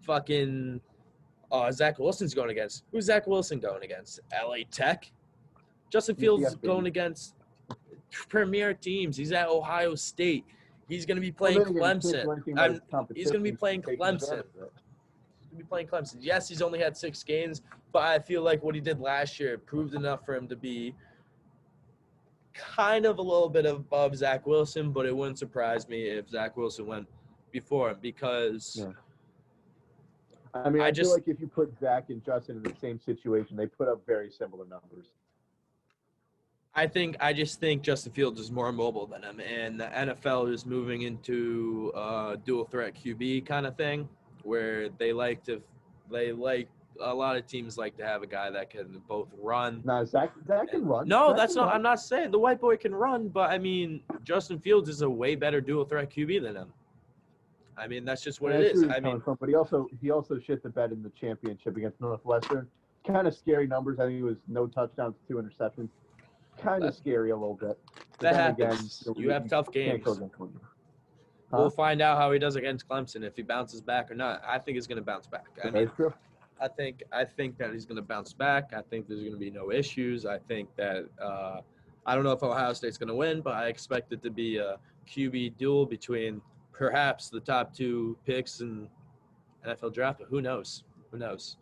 fucking 0.00 0.80
uh, 1.50 1.72
Zach 1.72 1.98
Wilson's 1.98 2.34
going 2.34 2.50
against. 2.50 2.84
Who's 2.92 3.06
Zach 3.06 3.26
Wilson 3.26 3.58
going 3.58 3.82
against? 3.82 4.20
LA 4.32 4.58
Tech. 4.70 5.10
Justin 5.90 6.14
Fields 6.16 6.54
baby. 6.56 6.66
going 6.68 6.86
against 6.86 7.34
premier 8.28 8.74
teams. 8.74 9.16
He's 9.16 9.32
at 9.32 9.48
Ohio 9.48 9.94
State. 9.94 10.44
He's 10.88 11.06
going 11.06 11.16
to 11.16 11.20
be 11.22 11.32
playing 11.32 11.56
Well, 11.58 11.64
then 11.72 11.76
again, 11.76 11.82
you 11.82 11.82
can't 11.82 12.02
do 12.02 12.08
Clemson. 12.08 12.32
anything 12.32 12.52
about 12.54 12.70
I'm- 12.92 13.06
his 13.08 13.16
he's 13.16 13.30
gonna 13.30 13.42
be 13.44 13.52
playing 13.52 13.82
Clemson. 13.82 13.92
advantage 13.92 14.22
of 14.30 14.38
it. 14.62 14.72
to 15.50 15.56
be 15.56 15.64
playing 15.64 15.86
Clemson. 15.86 16.16
Yes, 16.20 16.48
he's 16.48 16.60
only 16.62 16.78
had 16.78 16.96
six 16.96 17.22
games, 17.22 17.62
but 17.92 18.02
I 18.02 18.18
feel 18.18 18.42
like 18.42 18.62
what 18.62 18.74
he 18.74 18.80
did 18.80 19.00
last 19.00 19.38
year 19.40 19.56
proved 19.58 19.94
enough 19.94 20.24
for 20.26 20.34
him 20.34 20.48
to 20.48 20.56
be 20.56 20.94
kind 22.54 23.06
of 23.06 23.18
a 23.18 23.22
little 23.22 23.48
bit 23.48 23.66
above 23.66 24.16
Zach 24.16 24.46
Wilson. 24.46 24.92
But 24.92 25.06
it 25.06 25.16
wouldn't 25.16 25.38
surprise 25.38 25.88
me 25.88 26.04
if 26.04 26.28
Zach 26.28 26.56
Wilson 26.56 26.86
went 26.86 27.08
before 27.50 27.90
him 27.90 27.98
because 28.00 28.76
Yeah. 28.78 28.92
I 30.54 30.68
mean, 30.68 30.82
I 30.82 30.86
I, 30.86 30.90
just- 30.90 31.08
feel 31.10 31.14
like 31.16 31.28
if 31.28 31.40
you 31.40 31.46
put 31.46 31.72
Zach 31.80 32.10
and 32.10 32.22
Justin 32.24 32.56
in 32.58 32.62
the 32.62 32.74
same 32.78 32.98
situation, 33.00 33.56
they 33.56 33.66
put 33.66 33.88
up 33.88 34.04
very 34.06 34.30
similar 34.30 34.64
numbers. 34.66 35.06
I 36.74 36.86
think 36.86 37.16
I 37.20 37.34
just 37.34 37.60
think 37.60 37.82
Justin 37.82 38.12
Fields 38.12 38.40
is 38.40 38.50
more 38.50 38.72
mobile 38.72 39.06
than 39.06 39.22
him, 39.22 39.40
and 39.40 39.78
the 39.78 39.84
NFL 39.86 40.50
is 40.52 40.64
moving 40.64 41.02
into 41.02 41.92
a 41.94 42.38
dual 42.44 42.64
threat 42.64 42.94
QB 42.94 43.44
kind 43.44 43.66
of 43.66 43.76
thing, 43.76 44.08
where 44.42 44.88
they 44.88 45.12
like 45.12 45.44
to, 45.44 45.62
they 46.10 46.32
like 46.32 46.68
a 47.00 47.14
lot 47.14 47.36
of 47.36 47.46
teams 47.46 47.78
like 47.78 47.96
to 47.96 48.04
have 48.04 48.22
a 48.22 48.26
guy 48.26 48.50
that 48.50 48.70
can 48.70 49.00
both 49.08 49.28
run 49.38 49.82
No, 49.84 50.04
Zach, 50.04 50.32
Zach 50.46 50.70
can 50.70 50.84
run. 50.84 51.08
No, 51.08 51.28
Zach 51.28 51.36
that's 51.36 51.54
not. 51.54 51.66
run. 51.66 51.76
I'm 51.76 51.82
not 51.82 52.00
saying 52.00 52.30
the 52.30 52.38
white 52.38 52.60
boy 52.60 52.76
can 52.76 52.94
run, 52.94 53.28
but 53.28 53.50
I 53.50 53.58
mean 53.58 54.02
Justin 54.24 54.58
Fields 54.58 54.88
is 54.88 55.02
a 55.02 55.08
way 55.10 55.34
better 55.34 55.60
dual 55.60 55.84
threat 55.84 56.10
QB 56.10 56.42
than 56.42 56.56
him. 56.56 56.72
I 57.76 57.86
mean 57.86 58.04
that's 58.04 58.22
just 58.22 58.40
what 58.40 58.52
And 58.52 58.62
it 58.62 58.74
is. 58.74 58.84
I 58.84 59.00
mean, 59.00 59.20
from, 59.20 59.36
but 59.40 59.48
he 59.48 59.54
also 59.54 59.88
he 60.00 60.10
also 60.10 60.38
shit 60.38 60.62
the 60.62 60.68
bed 60.68 60.92
in 60.92 61.02
the 61.02 61.10
championship 61.10 61.76
against 61.76 62.00
Northwestern. 62.00 62.68
Kind 63.06 63.26
of 63.26 63.34
scary 63.34 63.66
numbers. 63.66 63.98
I 63.98 64.06
think 64.06 64.20
it 64.20 64.24
was 64.24 64.36
no 64.46 64.66
touchdowns, 64.66 65.16
two 65.26 65.34
interceptions. 65.34 65.88
Kind 66.58 66.84
of 66.84 66.94
scary 66.94 67.30
a 67.30 67.36
little 67.36 67.54
bit. 67.54 67.78
But 68.18 68.20
that 68.20 68.34
happens. 68.34 69.04
know, 69.06 69.14
you 69.16 69.30
have 69.30 69.48
tough 69.48 69.72
games. 69.72 70.04
Clemson. 70.04 70.30
We'll 71.50 71.70
find 71.70 72.00
out 72.00 72.18
how 72.18 72.32
he 72.32 72.38
does 72.38 72.56
against 72.56 72.88
Clemson 72.88 73.22
if 73.24 73.36
he 73.36 73.42
bounces 73.42 73.80
back 73.80 74.10
or 74.10 74.14
not. 74.14 74.42
I 74.46 74.58
think 74.58 74.76
he's 74.76 74.86
going 74.86 74.96
to 74.96 75.04
bounce 75.04 75.26
back. 75.26 75.46
I 75.62 75.70
mean. 75.70 75.90
I 76.60 76.68
think 76.68 77.02
I 77.12 77.24
think 77.24 77.58
that 77.58 77.72
he's 77.72 77.84
going 77.84 77.96
to 77.96 78.02
bounce 78.02 78.32
back. 78.32 78.72
I 78.76 78.82
think 78.82 79.08
there's 79.08 79.20
going 79.20 79.32
to 79.32 79.38
be 79.38 79.50
no 79.50 79.72
issues. 79.72 80.26
I 80.26 80.38
think 80.38 80.68
that 80.76 81.06
uh, 81.20 81.60
I 82.06 82.14
don't 82.14 82.24
know 82.24 82.32
if 82.32 82.42
Ohio 82.42 82.72
State's 82.72 82.98
going 82.98 83.08
to 83.08 83.14
win, 83.14 83.40
but 83.40 83.54
I 83.54 83.68
expect 83.68 84.12
it 84.12 84.22
to 84.22 84.30
be 84.30 84.58
a 84.58 84.78
QB 85.08 85.56
duel 85.56 85.86
between 85.86 86.40
perhaps 86.72 87.28
the 87.30 87.40
top 87.40 87.74
two 87.74 88.16
picks 88.26 88.60
in 88.60 88.88
NFL 89.66 89.94
draft. 89.94 90.18
But 90.20 90.28
who 90.28 90.40
knows? 90.40 90.84
Who 91.10 91.18
knows? 91.18 91.56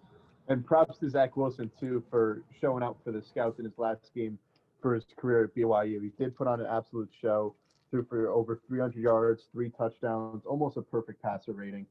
And 0.48 0.66
props 0.66 0.98
to 0.98 1.08
Zach 1.08 1.36
Wilson 1.36 1.70
too 1.78 2.02
for 2.10 2.42
showing 2.60 2.82
out 2.82 2.98
for 3.04 3.12
the 3.12 3.22
scouts 3.22 3.58
in 3.58 3.64
his 3.64 3.78
last 3.78 4.10
game 4.14 4.38
for 4.82 4.94
his 4.94 5.04
career 5.16 5.44
at 5.44 5.54
BYU. 5.54 6.02
He 6.02 6.10
did 6.18 6.36
put 6.36 6.46
on 6.46 6.60
an 6.60 6.66
absolute 6.66 7.10
show. 7.20 7.54
Threw 7.90 8.04
for 8.04 8.28
over 8.28 8.60
300 8.68 9.00
yards, 9.00 9.48
three 9.52 9.70
touchdowns, 9.70 10.44
almost 10.46 10.76
a 10.76 10.82
perfect 10.82 11.22
passer 11.22 11.52
rating. 11.52 11.86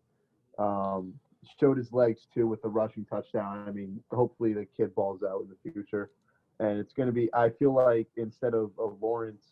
Um, 0.57 1.13
showed 1.59 1.77
his 1.77 1.91
legs 1.93 2.27
too 2.33 2.47
with 2.47 2.61
the 2.61 2.67
rushing 2.67 3.05
touchdown. 3.05 3.65
I 3.67 3.71
mean, 3.71 4.01
hopefully 4.11 4.53
the 4.53 4.65
kid 4.65 4.93
balls 4.95 5.21
out 5.23 5.41
in 5.41 5.49
the 5.49 5.71
future. 5.71 6.11
And 6.59 6.77
it's 6.77 6.93
going 6.93 7.07
to 7.07 7.13
be, 7.13 7.29
I 7.33 7.49
feel 7.49 7.73
like 7.73 8.07
instead 8.17 8.53
of, 8.53 8.71
of 8.77 8.97
Lawrence 9.01 9.45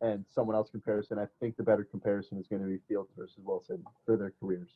and 0.00 0.24
someone 0.32 0.56
else 0.56 0.70
comparison, 0.70 1.18
I 1.18 1.26
think 1.40 1.56
the 1.56 1.62
better 1.62 1.84
comparison 1.84 2.38
is 2.38 2.46
going 2.48 2.62
to 2.62 2.68
be 2.68 2.78
Fields 2.88 3.10
versus 3.16 3.38
Wilson 3.44 3.84
for 4.04 4.16
their 4.16 4.32
careers. 4.40 4.70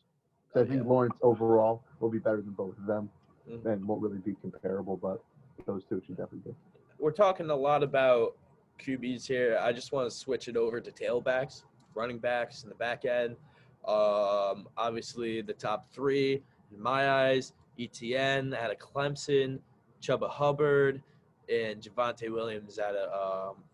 So 0.54 0.60
I 0.60 0.64
think 0.64 0.82
Yeah. 0.84 0.88
Lawrence 0.88 1.14
overall 1.22 1.82
will 2.00 2.10
be 2.10 2.18
better 2.18 2.40
than 2.42 2.52
both 2.52 2.76
of 2.78 2.86
them 2.86 3.10
Mhm. 3.48 3.66
and 3.66 3.84
won't 3.88 4.00
really 4.02 4.18
be 4.18 4.34
comparable, 4.34 4.96
but 4.96 5.22
those 5.66 5.84
two 5.84 6.00
should 6.06 6.16
definitely 6.16 6.52
be. 6.52 6.56
we're 6.98 7.10
talking 7.10 7.50
a 7.50 7.56
lot 7.56 7.82
about 7.82 8.36
QBs 8.78 9.26
here. 9.26 9.58
I 9.60 9.72
just 9.72 9.90
want 9.90 10.08
to 10.08 10.16
switch 10.16 10.46
it 10.46 10.56
over 10.56 10.80
to 10.80 10.90
tailbacks, 10.92 11.64
running 11.96 12.18
backs 12.18 12.62
in 12.62 12.68
the 12.68 12.76
back 12.76 13.04
end. 13.04 13.34
Um, 13.88 14.68
obviously, 14.76 15.40
the 15.40 15.52
top 15.52 15.90
three 15.92 16.44
in 16.72 16.82
my 16.82 17.10
eyes: 17.10 17.52
ETN 17.78 18.56
out 18.56 18.70
of 18.70 18.78
Clemson, 18.78 19.60
Chuba 20.00 20.28
Hubbard, 20.28 21.02
and 21.48 21.80
Javonte 21.82 22.30
Williams 22.30 22.78
out 22.78 22.94
of 22.94 23.50
um, 23.56 23.64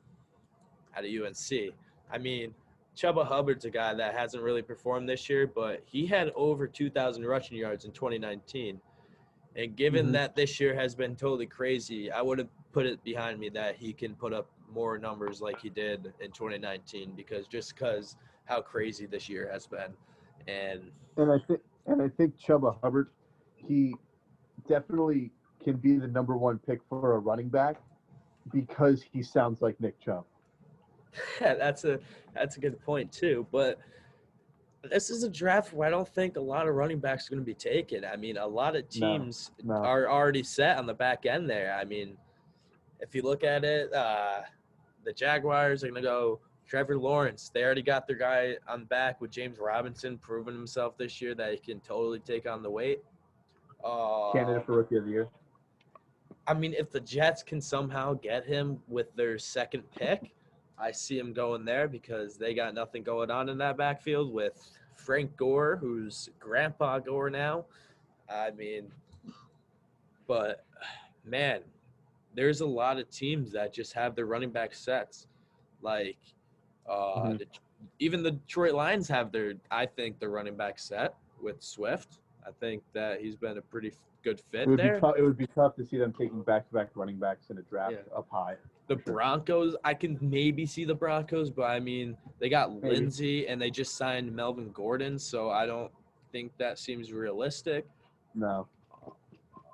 out 0.97 1.05
of 1.05 1.11
UNC. 1.11 1.75
I 2.11 2.19
mean, 2.19 2.55
Chuba 2.97 3.25
Hubbard's 3.27 3.65
a 3.65 3.71
guy 3.71 3.95
that 3.95 4.15
hasn't 4.15 4.43
really 4.43 4.63
performed 4.63 5.09
this 5.09 5.29
year, 5.29 5.47
but 5.47 5.83
he 5.85 6.07
had 6.07 6.31
over 6.35 6.67
2,000 6.67 7.25
rushing 7.25 7.57
yards 7.59 7.85
in 7.85 7.93
2019. 7.93 8.81
And 9.57 9.77
given 9.77 10.09
Mhm. 10.09 10.13
that 10.13 10.35
this 10.37 10.61
year 10.61 10.75
has 10.75 10.95
been 10.95 11.17
totally 11.17 11.47
crazy, 11.47 12.11
I 12.11 12.23
would 12.23 12.39
have 12.39 12.49
put 12.73 12.87
it 12.87 13.03
behind 13.03 13.39
me 13.39 13.49
that 13.51 13.77
he 13.77 13.93
can 13.93 14.15
put 14.15 14.33
up 14.33 14.49
more 14.69 14.99
numbers 14.99 15.41
like 15.41 15.61
he 15.61 15.69
did 15.71 16.13
in 16.21 16.31
2019 16.33 17.13
because 17.15 17.49
just 17.49 17.75
because 17.75 18.17
how 18.45 18.61
crazy 18.61 19.07
this 19.07 19.29
year 19.29 19.49
has 19.51 19.67
been. 19.67 19.97
And 20.47 20.91
And 21.17 21.33
I 21.33 21.39
think 21.47 21.61
and 21.89 22.03
I 22.03 22.09
think 22.09 22.39
Chuba 22.39 22.77
Hubbard, 22.83 23.09
he 23.55 23.95
definitely 24.69 25.33
can 25.63 25.77
be 25.77 25.97
the 25.97 26.07
number 26.09 26.37
one 26.37 26.59
pick 26.59 26.81
for 26.89 27.15
a 27.15 27.19
running 27.19 27.49
back 27.49 27.77
because 28.53 29.03
he 29.03 29.23
sounds 29.23 29.61
like 29.63 29.81
Nick 29.81 29.99
Chubb. 30.01 30.25
yeah, 31.41 31.55
that's 31.55 31.85
a 31.85 31.99
that's 32.35 32.57
a 32.57 32.61
good 32.61 32.81
point 32.81 33.11
too. 33.11 33.47
But 33.51 33.79
this 34.89 35.11
is 35.11 35.25
a 35.25 35.31
draft 35.31 35.73
where 35.73 35.89
I 35.89 35.91
don't 35.91 36.09
think 36.09 36.37
a 36.37 36.41
lot 36.41 36.69
of 36.69 36.75
running 36.75 36.99
backs 37.01 37.27
are 37.27 37.31
going 37.35 37.43
to 37.43 37.47
be 37.47 37.55
taken. 37.55 38.05
I 38.05 38.17
mean, 38.17 38.37
a 38.37 38.47
lot 38.47 38.77
of 38.77 38.85
No, 38.97 39.19
teams 39.19 39.51
no. 39.65 39.75
are 39.75 40.09
already 40.09 40.43
set 40.43 40.79
on 40.79 40.87
the 40.87 40.95
back 40.95 41.27
end 41.27 41.51
there. 41.51 41.77
I 41.79 41.85
mean, 41.85 42.17
if 43.01 43.15
you 43.15 43.23
look 43.23 43.43
at 43.43 43.65
it, 43.65 43.93
uh, 43.93 44.43
the 45.05 45.13
Jaguars 45.13 45.83
are 45.83 45.89
going 45.89 46.03
to 46.03 46.09
go 46.09 46.41
Trevor 46.69 46.99
Lawrence. 46.99 47.51
They 47.53 47.65
already 47.65 47.83
got 47.83 48.07
their 48.07 48.17
guy 48.17 48.57
on 48.69 48.81
the 48.81 48.87
back 48.87 49.21
with 49.21 49.31
James 49.31 49.59
Robinson, 49.59 50.19
proving 50.19 50.55
himself 50.55 50.99
this 50.99 51.21
year 51.21 51.35
that 51.35 51.53
he 51.53 51.59
can 51.59 51.81
totally 51.81 52.21
take 52.21 52.47
on 52.47 52.63
the 52.63 52.71
weight. 52.71 53.03
Uh, 53.83 54.33
Candidate 54.33 54.67
for 54.67 54.77
rookie 54.77 54.97
of 54.97 55.07
the 55.07 55.11
year. 55.11 55.29
I 56.47 56.55
mean, 56.55 56.75
if 56.75 56.91
the 56.91 57.01
Jets 57.01 57.43
can 57.43 57.61
somehow 57.61 58.15
get 58.15 58.45
him 58.45 58.79
with 58.87 59.15
their 59.17 59.39
second 59.39 59.83
pick, 59.97 60.35
I 60.79 60.93
see 60.93 61.19
him 61.19 61.33
going 61.33 61.65
there 61.65 61.89
because 61.89 62.37
they 62.37 62.55
got 62.55 62.75
nothing 62.75 63.03
going 63.03 63.31
on 63.31 63.49
in 63.49 63.59
that 63.59 63.77
backfield 63.77 64.33
with 64.33 64.71
Frank 64.95 65.37
Gore, 65.37 65.77
who's 65.81 66.29
Grandpa 66.39 66.99
Gore 66.99 67.31
now. 67.31 67.65
I 68.31 68.51
mean, 68.51 68.93
but 70.27 70.67
man, 71.25 71.63
there's 72.35 72.61
a 72.61 72.67
lot 72.67 72.99
of 72.99 73.11
teams 73.11 73.53
that 73.53 73.73
just 73.73 73.95
have 73.95 74.15
their 74.15 74.27
running 74.27 74.51
back 74.51 74.75
sets. 74.75 75.27
Like, 75.81 76.19
uh, 76.89 77.23
Mhm. 77.23 77.39
the, 77.39 77.47
even 77.99 78.23
the 78.23 78.33
Detroit 78.33 78.75
Lions 78.75 79.09
have 79.09 79.31
their, 79.33 79.55
I 79.71 79.87
think, 79.87 80.19
their 80.19 80.31
running 80.31 80.57
back 80.57 80.79
set 80.79 81.15
with 81.41 81.63
Swift. 81.63 82.21
I 82.47 82.51
think 82.53 82.83
that 82.93 83.21
he's 83.21 83.37
been 83.37 83.59
a 83.59 83.63
pretty 83.63 83.93
good 84.25 84.41
fit 84.51 84.63
It 84.63 84.69
would, 84.69 84.77
be 84.79 84.83
there. 84.83 85.01
tough, 85.01 85.15
it 85.19 85.23
would 85.23 85.37
be 85.37 85.47
tough 85.49 85.77
to 85.77 85.85
see 85.85 85.99
them 85.99 86.13
taking 86.13 86.43
back-to-back 86.43 86.91
running 86.95 87.19
backs 87.19 87.51
in 87.51 87.59
a 87.59 87.63
draft 87.63 87.93
Yeah. 87.93 88.17
up 88.17 88.29
high. 88.31 88.57
The 88.89 88.95
Sure. 88.95 89.13
Broncos, 89.15 89.77
I 89.85 89.95
can 89.95 90.19
maybe 90.21 90.65
see 90.67 90.85
the 90.85 90.95
Broncos, 90.95 91.51
but 91.51 91.65
I 91.71 91.79
mean, 91.79 92.17
they 92.39 92.49
got 92.49 92.73
Maybe. 92.73 92.89
Lindsay 92.89 93.47
and 93.47 93.61
they 93.61 93.71
just 93.71 93.97
signed 93.97 94.35
Melvin 94.35 94.73
Gordon, 94.73 95.19
so 95.19 95.51
I 95.51 95.67
don't 95.67 95.93
think 96.33 96.57
that 96.57 96.79
seems 96.79 97.13
realistic. 97.13 97.87
No, 98.35 98.67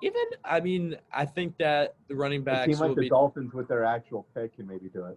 Even, 0.01 0.21
I 0.43 0.59
mean, 0.59 0.97
I 1.11 1.25
think 1.25 1.57
that 1.57 1.95
the 2.07 2.15
running 2.15 2.43
backs 2.43 2.67
team 2.67 2.79
like 2.79 2.89
will 2.89 2.95
the 2.95 3.01
be. 3.01 3.09
Dolphins 3.09 3.53
with 3.53 3.67
their 3.69 3.85
actual 3.85 4.27
pick 4.35 4.55
can 4.55 4.67
maybe 4.67 4.89
do 4.89 5.05
it. 5.05 5.15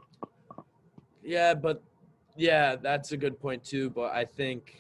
Yeah, 1.23 1.53
but 1.55 1.83
yeah, 2.39 2.77
that's 2.77 3.13
a 3.13 3.17
good 3.17 3.39
point 3.41 3.65
too. 3.65 3.91
But 3.91 4.13
I 4.15 4.25
think, 4.25 4.77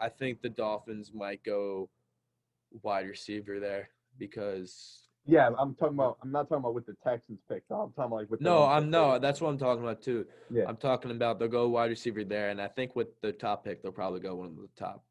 I 0.00 0.08
think 0.08 0.42
the 0.42 0.48
Dolphins 0.50 1.12
might 1.14 1.42
go 1.44 1.88
wide 2.82 3.06
receiver 3.08 3.58
there 3.60 3.88
because 4.18 5.08
Yeah, 5.24 5.50
I'm 5.58 5.74
talking 5.74 5.94
about. 5.94 6.18
I'm 6.22 6.30
not 6.32 6.48
talking 6.48 6.58
about 6.64 6.74
with 6.74 6.86
the 6.86 6.96
Texans 7.02 7.40
pick. 7.48 7.62
though. 7.68 7.80
I'm 7.82 7.92
talking 7.92 8.04
about 8.12 8.16
like 8.16 8.30
with. 8.30 8.40
no, 8.40 8.64
I'm 8.64 8.90
no, 8.90 9.18
that's 9.18 9.40
what 9.40 9.48
I'm 9.48 9.58
talking 9.58 9.82
about 9.82 10.02
too. 10.02 10.26
Yeah. 10.50 10.64
I'm 10.68 10.76
talking 10.76 11.10
about 11.12 11.38
they'll 11.38 11.48
go 11.48 11.68
wide 11.68 11.90
receiver 11.90 12.24
there, 12.24 12.50
and 12.50 12.60
I 12.60 12.68
think 12.68 12.94
with 12.96 13.08
the 13.22 13.32
top 13.32 13.64
pick, 13.64 13.82
they'll 13.82 13.92
probably 13.92 14.20
go 14.20 14.34
one 14.36 14.48
of 14.48 14.56
the 14.56 14.68
top 14.76 15.04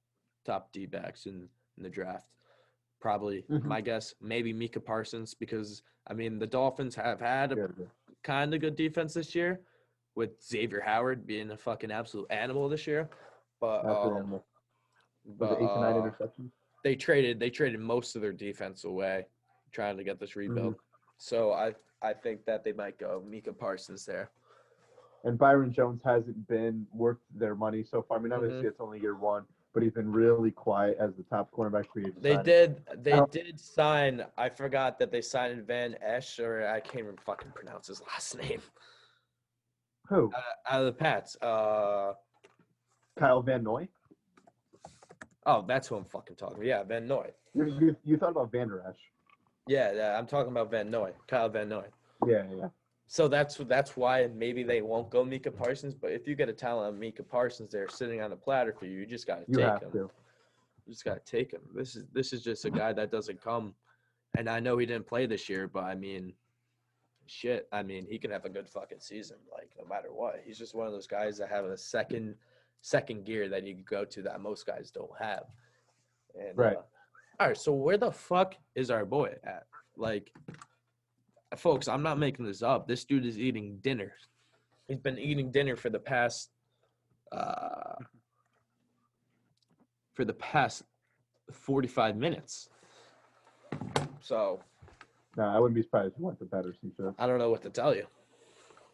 top 0.46 0.72
D 0.72 0.86
backs 0.86 1.26
in, 1.26 1.48
in 1.78 1.84
the 1.84 1.90
draft. 1.90 2.28
probably 3.02 3.44
Mhm. 3.50 3.64
my 3.64 3.82
guess. 3.82 4.16
Maybe 4.22 4.52
Micah 4.54 4.80
Parsons 4.80 5.34
because 5.36 5.84
I 6.08 6.14
mean 6.14 6.40
the 6.40 6.48
Dolphins 6.48 6.96
have 6.96 7.20
had 7.20 7.52
a 7.52 7.56
Yeah, 7.56 7.68
yeah. 7.78 7.86
kind 8.24 8.54
of 8.54 8.62
good 8.62 8.76
defense 8.76 9.14
this 9.14 9.36
year, 9.36 9.60
with 10.16 10.42
Xavier 10.42 10.82
Howard 10.82 11.28
being 11.28 11.52
a 11.52 11.58
fucking 11.58 11.92
absolute 11.92 12.28
animal 12.30 12.68
this 12.70 12.88
year. 12.88 13.10
But 13.60 13.86
um. 13.86 14.42
But 15.40 15.54
eight 15.54 15.68
to 15.68 15.80
nine 15.80 16.14
uh, 16.22 16.28
they 16.84 16.96
traded 16.96 17.40
they 17.40 17.50
traded 17.50 17.80
most 17.80 18.16
of 18.16 18.22
their 18.22 18.32
defense 18.32 18.84
away, 18.84 19.26
trying 19.72 19.98
to 19.98 20.04
get 20.04 20.20
this 20.20 20.36
rebuild. 20.36 20.76
So 21.18 21.52
I 21.52 21.74
I 22.02 22.14
think 22.14 22.46
that 22.46 22.64
they 22.64 22.74
might 22.74 23.00
go 23.00 23.24
Micah 23.28 23.54
Parsons 23.54 24.06
there. 24.06 24.30
And 25.24 25.40
Byron 25.40 25.74
Jones 25.74 26.02
hasn't 26.06 26.48
been 26.48 26.86
worth 26.94 27.18
their 27.34 27.56
money 27.56 27.84
so 27.84 28.04
far. 28.04 28.20
I 28.20 28.22
mean, 28.22 28.32
obviously 28.32 28.62
Mhm. 28.62 28.68
it's 28.68 28.80
only 28.80 29.00
year 29.00 29.16
one, 29.16 29.46
but 29.74 29.82
he's 29.82 29.94
been 29.94 30.12
really 30.12 30.52
quiet 30.52 30.98
as 31.00 31.16
the 31.16 31.24
top 31.24 31.50
cornerback 31.52 31.88
free 31.92 32.04
agent. 32.04 32.22
They 32.22 32.34
signing. 32.36 32.46
did. 32.46 33.04
They 33.04 33.20
did 33.32 33.60
sign. 33.60 34.24
I 34.38 34.50
forgot 34.50 35.00
that 35.00 35.10
they 35.12 35.22
signed 35.22 35.66
Van 35.66 35.98
Esch, 36.04 36.40
or 36.40 36.68
I 36.68 36.80
can't 36.80 37.06
even 37.06 37.18
fucking 37.18 37.52
pronounce 37.56 37.88
his 37.88 38.04
last 38.04 38.38
name. 38.38 38.62
Who? 40.10 40.32
Uh, 40.36 40.42
out 40.74 40.80
of 40.82 40.86
the 40.86 40.92
Pats. 40.94 41.36
Uh 41.42 42.14
Kyle 43.18 43.42
Van 43.42 43.64
Noy? 43.64 43.88
oh, 45.46 45.64
that's 45.68 45.88
who 45.88 45.96
I'm 45.96 46.06
fucking 46.06 46.36
talking. 46.36 46.56
about. 46.58 46.66
Yeah, 46.66 46.84
Van 46.84 47.08
Noy. 47.08 47.30
You, 47.54 47.66
you, 47.80 47.96
you 48.04 48.18
thought 48.18 48.32
about 48.32 48.52
Vander 48.52 48.84
Esch. 48.90 48.98
Yeah, 49.68 49.94
yeah, 49.94 50.18
I'm 50.18 50.28
talking 50.28 50.52
about 50.52 50.70
Van 50.72 50.90
Noy. 50.92 51.12
Kyle 51.28 51.48
Van 51.50 51.70
Noy. 51.70 51.86
Yeah, 52.28 52.44
yeah. 52.56 52.68
So 53.08 53.28
that's 53.28 53.56
that's 53.58 53.96
why 53.96 54.28
maybe 54.36 54.64
they 54.64 54.82
won't 54.82 55.10
go 55.12 55.24
Micah 55.24 55.52
Parsons. 55.52 55.94
But 55.94 56.12
if 56.12 56.28
you 56.28 56.36
get 56.36 56.50
a 56.50 56.54
talent 56.54 56.94
of 56.96 57.00
Micah 57.00 57.24
Parsons 57.24 57.72
there 57.72 57.88
sitting 57.88 58.22
on 58.22 58.32
the 58.32 58.36
platter 58.36 58.74
for 58.78 58.86
you, 58.86 59.00
you 59.00 59.06
just 59.06 59.28
gotta 59.28 59.44
You 59.48 59.58
take 59.60 59.66
have 59.66 59.82
him. 59.84 59.92
to. 59.92 59.98
You 60.88 60.92
just 60.94 61.06
gotta 61.06 61.22
take 61.26 61.52
him. 61.54 61.62
This 61.74 61.96
is 61.96 62.06
this 62.14 62.34
is 62.34 62.44
just 62.44 62.66
a 62.66 62.72
guy 62.72 62.94
that 62.94 63.12
doesn't 63.12 63.42
come. 63.42 63.76
And 64.38 64.50
I 64.50 64.60
know 64.60 64.78
he 64.78 64.86
didn't 64.86 65.08
play 65.08 65.26
this 65.28 65.48
year, 65.48 65.68
but 65.68 65.84
I 65.84 65.96
mean, 65.96 66.34
shit. 67.28 67.68
I 67.72 67.84
mean, 67.84 68.06
he 68.10 68.18
can 68.18 68.32
have 68.32 68.46
a 68.46 68.50
good 68.50 68.70
fucking 68.70 69.00
season, 69.00 69.38
like 69.52 69.70
no 69.80 69.86
matter 69.88 70.10
what. 70.12 70.42
He's 70.46 70.58
just 70.58 70.76
one 70.76 70.88
of 70.88 70.94
those 70.94 71.08
guys 71.08 71.38
that 71.38 71.50
have 71.50 71.66
a 71.66 71.78
second 71.78 72.36
second 72.82 73.26
gear 73.26 73.50
that 73.50 73.66
you 73.66 73.74
can 73.74 73.84
go 73.90 74.06
to 74.06 74.22
that 74.22 74.40
most 74.42 74.66
guys 74.66 74.92
don't 74.92 75.10
have. 75.20 75.46
And, 76.40 76.58
Right. 76.58 76.78
Uh, 76.78 76.82
all 77.40 77.48
right. 77.48 77.58
So 77.58 77.74
where 77.74 77.98
the 77.98 78.12
fuck 78.12 78.56
is 78.76 78.92
our 78.92 79.06
boy 79.06 79.34
at? 79.44 79.66
Like, 79.98 80.32
folks, 81.56 81.88
I'm 81.88 82.04
not 82.04 82.20
making 82.20 82.46
this 82.46 82.62
up. 82.62 82.88
This 82.88 83.04
dude 83.04 83.26
is 83.26 83.40
eating 83.40 83.80
dinner. 83.82 84.14
He's 84.88 85.00
been 85.00 85.18
eating 85.18 85.52
dinner 85.52 85.76
for 85.76 85.90
the 85.90 86.00
past 86.00 86.52
uh 87.32 87.96
for 90.14 90.24
the 90.24 90.34
past 90.34 90.84
45 91.52 92.16
minutes. 92.16 92.70
So, 94.22 94.62
No, 95.38 95.44
I 95.44 95.60
wouldn't 95.60 95.76
be 95.76 95.82
surprised 95.84 96.14
if 96.14 96.18
he 96.18 96.24
went 96.24 96.40
to 96.40 96.46
Pedersen. 96.46 96.92
Shit. 96.96 97.14
I 97.20 97.28
don't 97.28 97.40
know 97.40 97.50
what 97.50 97.62
to 97.64 97.70
tell 97.70 97.96
you. 97.96 98.06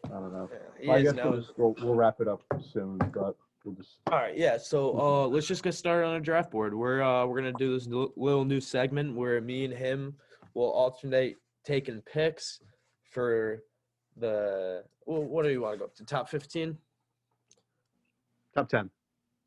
I 0.04 0.08
don't 0.08 0.32
know. 0.32 0.50
He 0.80 0.88
Well, 0.88 0.96
I 0.98 1.02
guess 1.02 1.14
now. 1.14 1.30
we'll, 1.30 1.40
just, 1.40 1.52
we'll, 1.56 1.74
we'll 1.80 1.94
wrap 1.94 2.20
it 2.20 2.26
up 2.26 2.42
soon, 2.72 2.98
but 2.98 3.36
we'll 3.64 3.74
just. 3.76 3.98
All 4.10 4.18
right, 4.18 4.36
yeah. 4.36 4.58
So 4.58 4.98
uh, 4.98 5.26
let's 5.28 5.46
just 5.46 5.62
get 5.62 5.74
started 5.74 6.06
on 6.06 6.16
a 6.16 6.20
draft 6.20 6.50
board. 6.50 6.74
We're 6.74 7.02
uh, 7.02 7.24
we're 7.26 7.36
gonna 7.36 7.52
do 7.52 7.72
this 7.72 7.86
little 7.86 8.44
new 8.44 8.60
segment 8.60 9.14
where 9.14 9.40
me 9.40 9.64
and 9.64 9.72
him 9.72 10.14
will 10.54 10.70
alternate 10.72 11.36
taking 11.64 12.00
picks 12.02 12.60
for 13.10 13.62
the. 14.16 14.82
Well, 15.06 15.22
what 15.22 15.44
do 15.44 15.50
you 15.50 15.60
want 15.60 15.74
to 15.74 15.78
go 15.78 15.84
up 15.84 15.94
to? 15.96 16.04
Top 16.04 16.28
fifteen, 16.28 16.76
Top 18.54 18.68
10. 18.68 18.90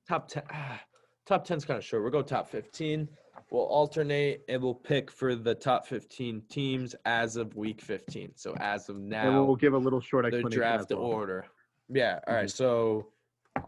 top 0.08 0.28
ten. 0.30 0.43
Ah, 0.52 0.82
top 1.26 1.46
10's 1.46 1.66
kind 1.66 1.78
of 1.78 1.84
short. 1.84 2.02
We'll 2.04 2.12
go 2.12 2.22
top 2.22 2.48
fifteen. 2.50 3.10
We'll 3.52 3.64
alternate 3.64 4.41
and 4.50 4.62
we'll 4.62 4.74
pick 4.74 5.12
for 5.12 5.36
the 5.36 5.54
top 5.54 5.86
fifteen 5.86 6.41
teams 6.50 6.96
as 7.06 7.36
of 7.36 7.56
week 7.56 7.80
fifteen. 7.82 8.32
So 8.36 8.56
as 8.60 8.89
of 8.89 8.96
and 8.96 9.10
now, 9.10 9.43
we'll 9.43 9.56
give 9.56 9.74
a 9.74 9.78
little 9.78 10.02
short 10.02 10.30
the 10.32 10.41
draft 10.43 10.89
well. 10.89 11.00
order. 11.00 11.46
Yeah. 11.89 12.20
All 12.28 12.34
right. 12.34 12.46
Mm-hmm. 12.46 12.50
So 12.50 13.08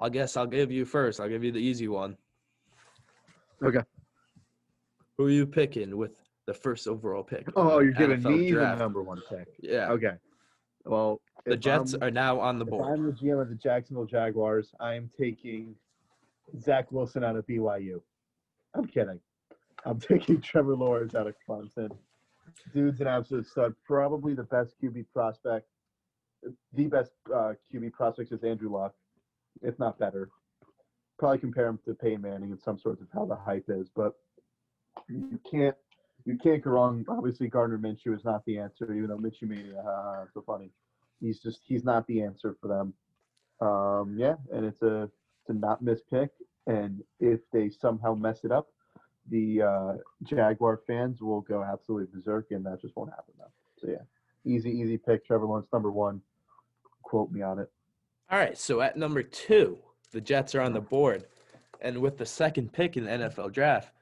I 0.02 0.10
guess 0.10 0.36
I'll 0.36 0.48
give 0.48 0.72
you 0.72 0.84
first. 0.84 1.20
I'll 1.20 1.30
give 1.30 1.44
you 1.44 1.52
the 1.52 1.60
easy 1.60 1.88
one. 1.88 2.18
Okay. 3.64 3.82
Who 5.18 5.26
are 5.26 5.30
you 5.30 5.46
picking 5.46 5.96
with 5.96 6.22
the 6.46 6.54
first 6.54 6.88
overall 6.88 7.24
pick? 7.24 7.48
Oh, 7.56 7.72
oh 7.74 7.80
you're 7.80 7.94
the 7.94 8.00
giving 8.00 8.22
NFL 8.22 8.38
me 8.38 8.52
draft? 8.52 8.78
the 8.78 8.84
number 8.84 9.04
one 9.04 9.22
pick. 9.30 9.48
Yeah. 9.62 9.90
Okay. 9.90 10.14
Well, 10.86 11.22
The 11.46 11.58
Jets 11.58 11.94
I'm- 11.94 12.04
are 12.04 12.12
now 12.12 12.40
on 12.40 12.60
the 12.60 12.66
board. 12.66 12.94
I'm 12.94 13.06
the 13.06 13.12
GM 13.12 13.42
of 13.42 13.50
the 13.50 13.56
Jacksonville 13.56 14.06
Jaguars, 14.06 14.74
I 14.80 14.94
am 14.96 15.10
taking 15.18 15.76
Zach 16.60 16.92
Wilson 16.92 17.24
out 17.24 17.36
of 17.36 17.46
BYU. 17.48 18.02
I'm 18.74 18.86
kidding. 18.86 19.20
I'm 19.86 20.00
taking 20.12 20.42
Trevor 20.42 20.76
Lawrence 20.76 21.16
out 21.16 21.28
of 21.28 21.36
Clemson. 21.48 21.90
Dude's 22.74 23.02
an 23.02 23.08
absolute 23.08 23.48
stud. 23.48 23.74
Probably 23.86 24.34
the 24.34 24.44
best 24.44 24.76
QB 24.82 25.06
prospect. 25.14 25.68
The 26.74 26.88
best 26.88 27.12
uh, 27.34 27.54
QB 27.74 27.94
prospect 27.94 28.32
is 28.32 28.44
Andrew 28.44 28.72
Luck, 28.72 28.94
if 29.62 29.78
not 29.80 30.00
better. 30.00 30.30
Probably 31.20 31.40
compare 31.40 31.68
him 31.68 31.80
to 31.86 31.94
Peyton 31.94 32.22
Manning 32.22 32.52
in 32.52 32.60
some 32.60 32.78
sorts 32.78 33.02
of 33.02 33.08
how 33.14 33.26
the 33.26 33.36
hype 33.36 33.66
is, 33.70 33.90
but 33.96 34.14
you 35.10 35.40
can't 35.50 35.76
you 36.26 36.38
can't 36.38 36.64
go 36.64 36.72
wrong. 36.72 37.06
Obviously, 37.10 37.48
Gardner 37.48 37.78
Minshew 37.78 38.16
is 38.16 38.24
not 38.24 38.44
the 38.46 38.60
answer, 38.60 38.94
even 38.94 39.08
though 39.08 39.18
Minshew 39.18 39.48
Mania, 39.48 39.80
uh, 39.80 40.26
so 40.34 40.44
funny 40.46 40.72
he's 41.20 41.40
just 41.40 41.62
he's 41.66 41.84
not 41.84 42.06
the 42.08 42.22
answer 42.22 42.56
for 42.62 42.68
them. 42.68 42.94
Um, 43.60 44.16
yeah, 44.18 44.36
and 44.54 44.66
it's 44.66 44.82
a 44.82 45.04
it's 45.04 45.50
a 45.50 45.54
not 45.54 45.82
miss 45.82 46.02
pick. 46.10 46.30
And 46.68 47.02
if 47.20 47.40
they 47.54 47.70
somehow 47.70 48.14
mess 48.14 48.44
it 48.44 48.52
up, 48.52 48.68
the 49.30 49.62
uh, 49.62 49.94
Jaguar 50.24 50.82
fans 50.88 51.22
will 51.22 51.42
go 51.42 51.64
absolutely 51.64 52.08
berserk, 52.14 52.48
and 52.52 52.66
that 52.66 52.82
just 52.82 52.96
won't 52.96 53.10
happen 53.10 53.34
though. 53.38 53.52
So 53.78 53.88
yeah, 53.88 54.04
easy 54.46 54.72
easy 54.72 54.98
pick. 54.98 55.26
Trevor 55.26 55.46
Lawrence 55.46 55.68
number 55.72 55.92
one. 55.92 56.22
Quote 57.04 57.32
me 57.32 57.42
on 57.42 57.60
it. 57.60 57.72
All 58.30 58.38
right. 58.38 58.58
So 58.58 58.82
at 58.82 58.98
number 58.98 59.24
two, 59.24 59.78
the 60.12 60.22
Jets 60.22 60.56
are 60.56 60.62
on 60.62 60.74
the 60.74 60.82
board, 60.82 61.26
and 61.82 61.98
with 62.00 62.18
the 62.18 62.26
second 62.26 62.74
pick 62.74 62.98
in 62.98 63.06
the 63.06 63.12
NFL 63.12 63.54
draft, 63.54 63.94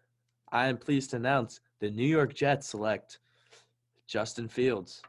I 0.51 0.67
am 0.67 0.77
pleased 0.77 1.11
to 1.11 1.17
announce 1.17 1.59
the 1.79 1.89
New 1.89 2.07
York 2.07 2.33
Jets 2.33 2.67
select 2.67 3.19
Justin 4.07 4.47
Fields. 4.47 5.01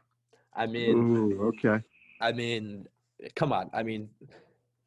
I 0.55 0.65
mean, 0.65 0.97
Ooh, 0.97 1.47
okay. 1.49 1.83
I 2.19 2.31
mean, 2.31 2.87
come 3.35 3.51
on. 3.51 3.69
I 3.73 3.83
mean, 3.83 4.09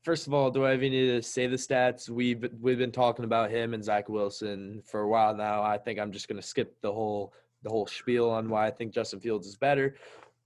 first 0.03 0.27
of 0.27 0.35
all, 0.35 0.51
do 0.51 0.65
I 0.65 0.75
even 0.75 0.93
need 0.93 1.09
to 1.09 1.23
say 1.23 1.47
the 1.47 1.57
stats? 1.57 2.09
We've 2.09 2.49
we've 2.61 2.79
been 2.79 2.93
talking 2.93 3.25
about 3.25 3.51
him 3.51 3.75
and 3.75 3.85
Zach 3.85 4.09
Wilson 4.09 4.83
for 4.85 5.01
a 5.01 5.09
while 5.09 5.35
now. 5.35 5.63
I 5.63 5.79
think 5.79 5.99
I'm 5.99 6.13
just 6.13 6.29
gonna 6.29 6.43
skip 6.43 6.81
the 6.81 6.93
whole 6.93 7.33
the 7.63 7.71
whole 7.71 7.87
spiel 7.87 8.31
on 8.31 8.49
why 8.49 8.67
I 8.67 8.71
think 8.71 8.93
Justin 8.93 9.21
Fields 9.21 9.47
is 9.47 9.57
better. 9.57 9.97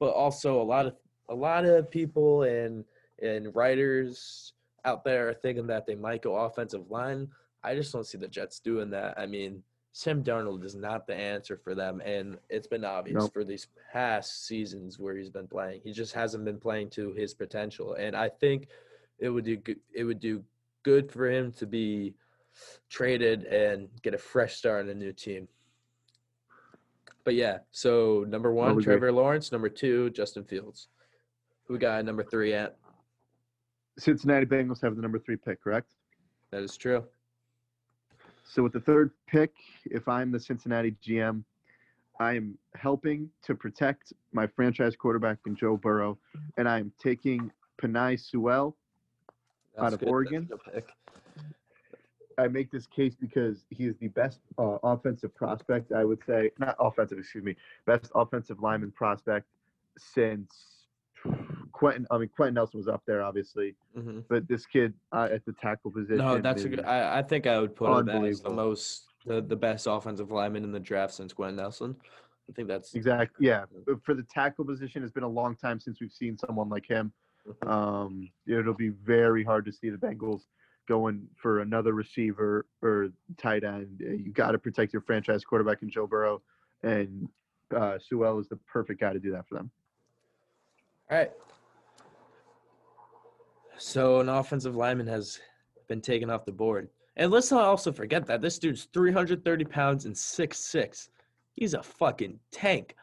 But 0.00 0.10
also 0.10 0.60
a 0.60 0.62
lot 0.62 0.86
of 0.86 0.96
a 1.28 1.34
lot 1.34 1.64
of 1.64 1.90
people 1.90 2.42
and 2.42 2.84
and 3.22 3.54
writers 3.54 4.52
out 4.84 5.04
there 5.04 5.28
are 5.28 5.34
thinking 5.34 5.66
that 5.68 5.86
they 5.86 5.94
might 5.94 6.22
go 6.22 6.36
offensive 6.36 6.90
line. 6.90 7.28
I 7.62 7.74
just 7.74 7.92
don't 7.92 8.06
see 8.06 8.18
the 8.18 8.28
Jets 8.28 8.60
doing 8.60 8.90
that. 8.90 9.18
I 9.18 9.24
mean, 9.24 9.62
Sam 9.92 10.22
Darnold 10.22 10.64
is 10.64 10.74
not 10.74 11.06
the 11.06 11.14
answer 11.14 11.56
for 11.56 11.74
them, 11.74 12.02
and 12.04 12.36
it's 12.50 12.66
been 12.66 12.84
obvious 12.84 13.22
Nope. 13.22 13.32
for 13.32 13.44
these 13.44 13.68
past 13.92 14.44
seasons 14.46 14.98
where 14.98 15.16
he's 15.16 15.30
been 15.30 15.46
playing. 15.46 15.80
He 15.82 15.92
just 15.92 16.12
hasn't 16.12 16.44
been 16.44 16.58
playing 16.58 16.90
to 16.90 17.12
his 17.12 17.32
potential, 17.32 17.94
and 17.94 18.14
I 18.14 18.28
think 18.28 18.68
it 19.18 19.28
would 19.28 19.44
do 19.44 19.56
good, 19.56 19.80
it 19.94 20.04
would 20.04 20.20
do 20.20 20.42
good 20.82 21.10
for 21.10 21.30
him 21.30 21.52
to 21.52 21.66
be 21.66 22.14
traded 22.88 23.44
and 23.44 23.88
get 24.02 24.14
a 24.14 24.18
fresh 24.18 24.54
start 24.54 24.84
on 24.84 24.90
a 24.90 24.94
new 24.94 25.12
team. 25.12 25.48
But 27.24 27.34
yeah, 27.34 27.58
so 27.70 28.24
number 28.28 28.52
one. 28.52 28.80
Trevor 28.82 29.10
Lawrence. 29.10 29.50
Number 29.50 29.68
two, 29.68 30.10
Justin 30.10 30.44
Fields. 30.44 30.88
Who 31.66 31.78
got 31.78 32.04
number 32.04 32.22
three 32.22 32.52
at? 32.52 32.76
Cincinnati 33.98 34.44
Bengals 34.44 34.82
have 34.82 34.96
the 34.96 35.02
number 35.02 35.18
three 35.18 35.36
pick, 35.36 35.62
correct? 35.62 35.92
That 36.50 36.62
is 36.62 36.76
true. 36.76 37.04
So 38.44 38.62
with 38.62 38.72
the 38.72 38.80
third 38.80 39.10
pick, 39.26 39.52
if 39.86 40.06
I'm 40.06 40.30
the 40.30 40.38
Cincinnati 40.38 40.94
GM, 41.02 41.42
I 42.20 42.34
am 42.34 42.58
helping 42.74 43.30
to 43.42 43.54
protect 43.54 44.12
my 44.32 44.46
franchise 44.46 44.94
quarterback 44.94 45.38
in 45.46 45.56
Joe 45.56 45.76
Burrow, 45.76 46.18
and 46.56 46.68
I'm 46.68 46.92
taking 47.02 47.50
Penei 47.80 48.20
Sewell. 48.20 48.76
Out 49.78 49.92
of 49.92 50.00
good. 50.00 50.08
Oregon? 50.08 50.48
pick. 50.72 50.88
I 52.36 52.48
make 52.48 52.70
this 52.70 52.86
case 52.86 53.14
because 53.14 53.64
he 53.70 53.84
is 53.84 53.96
the 53.98 54.08
best 54.08 54.40
uh, 54.58 54.78
offensive 54.82 55.34
prospect, 55.36 55.92
I 55.92 56.04
would 56.04 56.18
say, 56.26 56.50
not 56.58 56.74
offensive, 56.80 57.18
excuse 57.18 57.44
me, 57.44 57.54
best 57.86 58.10
offensive 58.14 58.60
lineman 58.60 58.90
prospect 58.90 59.46
since 59.96 60.52
Quenton. 61.72 62.06
I 62.10 62.18
mean, 62.18 62.28
Quenton 62.34 62.54
Nelson 62.54 62.78
was 62.78 62.88
up 62.88 63.02
there, 63.06 63.22
obviously, 63.22 63.76
Mhm. 63.96 64.24
but 64.28 64.48
this 64.48 64.66
kid 64.66 64.94
uh, 65.12 65.28
at 65.30 65.44
the 65.44 65.52
tackle 65.52 65.92
position. 65.92 66.18
No, 66.18 66.38
that's 66.40 66.64
a 66.64 66.68
good. 66.68 66.84
I, 66.84 67.18
I 67.18 67.22
think 67.22 67.46
I 67.46 67.60
would 67.60 67.76
put 67.76 68.08
him 68.08 68.24
as 68.24 68.40
the 68.40 68.50
most 68.50 69.06
the, 69.26 69.40
the 69.40 69.56
best 69.56 69.86
offensive 69.88 70.30
lineman 70.32 70.64
in 70.64 70.72
the 70.72 70.80
draft 70.80 71.14
since 71.14 71.32
Quenton 71.32 71.56
Nelson. 71.56 71.96
I 72.48 72.52
think 72.52 72.68
that's 72.68 72.94
Exactly. 72.94 73.46
Yeah. 73.46 73.64
But 73.86 74.04
for 74.04 74.12
the 74.12 74.22
tackle 74.24 74.64
position, 74.66 75.02
it's 75.02 75.12
been 75.12 75.22
a 75.22 75.28
long 75.28 75.56
time 75.56 75.80
since 75.80 75.98
we've 76.00 76.12
seen 76.12 76.36
someone 76.36 76.68
like 76.68 76.86
him. 76.86 77.10
Um, 77.66 78.30
it'll 78.46 78.74
be 78.74 78.90
very 78.90 79.44
hard 79.44 79.64
to 79.66 79.72
see 79.72 79.90
the 79.90 79.96
Bengals 79.96 80.42
going 80.88 81.26
for 81.36 81.60
another 81.60 81.92
receiver 81.92 82.66
or 82.82 83.08
tight 83.38 83.64
end. 83.64 84.02
uh, 84.06 84.10
You 84.12 84.32
got 84.32 84.52
to 84.52 84.58
protect 84.58 84.92
your 84.92 85.02
franchise 85.02 85.44
quarterback 85.44 85.82
in 85.82 85.90
Joe 85.90 86.06
Burrow, 86.06 86.42
and 86.82 87.28
uh, 87.74 87.98
Sewell 87.98 88.38
is 88.38 88.48
the 88.48 88.56
perfect 88.56 89.00
guy 89.00 89.12
to 89.12 89.18
do 89.18 89.30
that 89.32 89.46
for 89.48 89.54
them. 89.54 89.70
All 91.10 91.18
right. 91.18 91.32
So 93.76 94.20
an 94.20 94.28
offensive 94.28 94.76
lineman 94.76 95.06
has 95.08 95.40
been 95.88 96.00
taken 96.00 96.30
off 96.30 96.44
the 96.44 96.52
board. 96.52 96.88
And 97.16 97.30
let's 97.30 97.50
not 97.50 97.64
also 97.64 97.92
forget 97.92 98.26
that 98.26 98.40
this 98.40 98.58
dude's 98.58 98.88
330 98.92 99.64
pounds 99.64 100.04
and 100.04 100.14
6'6. 100.14 101.08
He's 101.54 101.74
a 101.74 101.82
fucking 101.82 102.38
tank. 102.50 102.96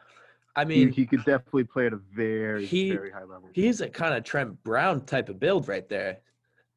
I 0.54 0.64
mean, 0.64 0.92
he 0.92 1.06
could 1.06 1.24
definitely 1.24 1.64
play 1.64 1.86
at 1.86 1.92
a 1.92 2.00
very, 2.14 2.66
he- 2.66 2.90
very 2.92 3.10
high 3.10 3.24
level. 3.24 3.48
he's 3.52 3.80
a 3.80 3.88
kind 3.88 4.14
of 4.14 4.22
Trent 4.24 4.62
Brown 4.64 5.00
type 5.06 5.28
of 5.28 5.40
build 5.40 5.66
right 5.68 5.88
there. 5.88 6.18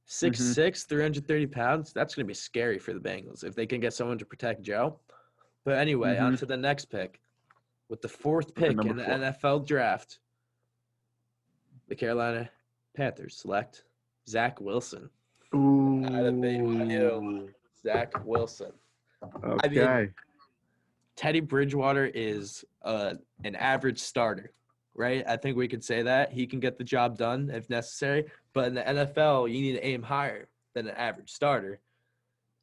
6'6, 0.08 0.86
330 0.88 1.48
pounds. 1.48 1.92
That's 1.92 2.14
going 2.16 2.26
to 2.26 2.28
be 2.28 2.34
scary 2.36 2.78
for 2.78 2.94
the 2.94 3.00
Bengals 3.00 3.44
if 3.44 3.56
they 3.56 3.66
can 3.66 3.82
get 3.82 3.92
someone 3.94 4.18
to 4.20 4.26
protect 4.26 4.62
Joe. 4.62 5.00
But 5.66 5.78
anyway, 5.80 6.18
on 6.18 6.36
Mhm. 6.36 6.40
to 6.40 6.46
the 6.46 6.58
next 6.58 6.86
pick. 6.86 7.20
With 7.90 8.02
the 8.02 8.08
fourth 8.10 8.54
pick 8.56 8.72
in 8.72 8.78
the 8.98 9.04
four. 9.04 9.14
NFL 9.14 9.60
draft, 9.68 10.20
the 11.88 11.96
Carolina 11.96 12.50
Panthers 12.96 13.36
select 13.36 13.84
Zach 14.28 14.60
Wilson. 14.62 15.10
Ooh. 15.54 16.04
Out 16.06 16.26
of 16.26 16.34
BYU. 16.36 17.50
Zach 17.82 18.14
Wilson. 18.26 18.72
I 19.22 19.68
mean, 19.68 19.80
Okay. 19.80 20.10
Teddy 21.16 21.40
Bridgewater 21.40 22.12
is 22.14 22.66
uh, 22.84 23.14
an 23.44 23.56
average 23.56 24.00
starter, 24.00 24.52
right? 24.94 25.24
I 25.28 25.38
think 25.38 25.58
we 25.58 25.68
could 25.68 25.84
say 25.84 26.02
that. 26.04 26.32
He 26.32 26.46
can 26.46 26.60
get 26.60 26.78
the 26.78 26.84
job 26.84 27.18
done 27.18 27.50
if 27.54 27.70
necessary. 27.70 28.26
But 28.54 28.68
in 28.68 28.74
the 28.76 28.82
NFL, 28.84 29.52
you 29.52 29.62
need 29.62 29.74
to 29.74 29.86
aim 29.86 30.04
higher 30.04 30.48
than 30.74 30.88
an 30.88 30.96
average 30.96 31.32
starter. 31.32 31.80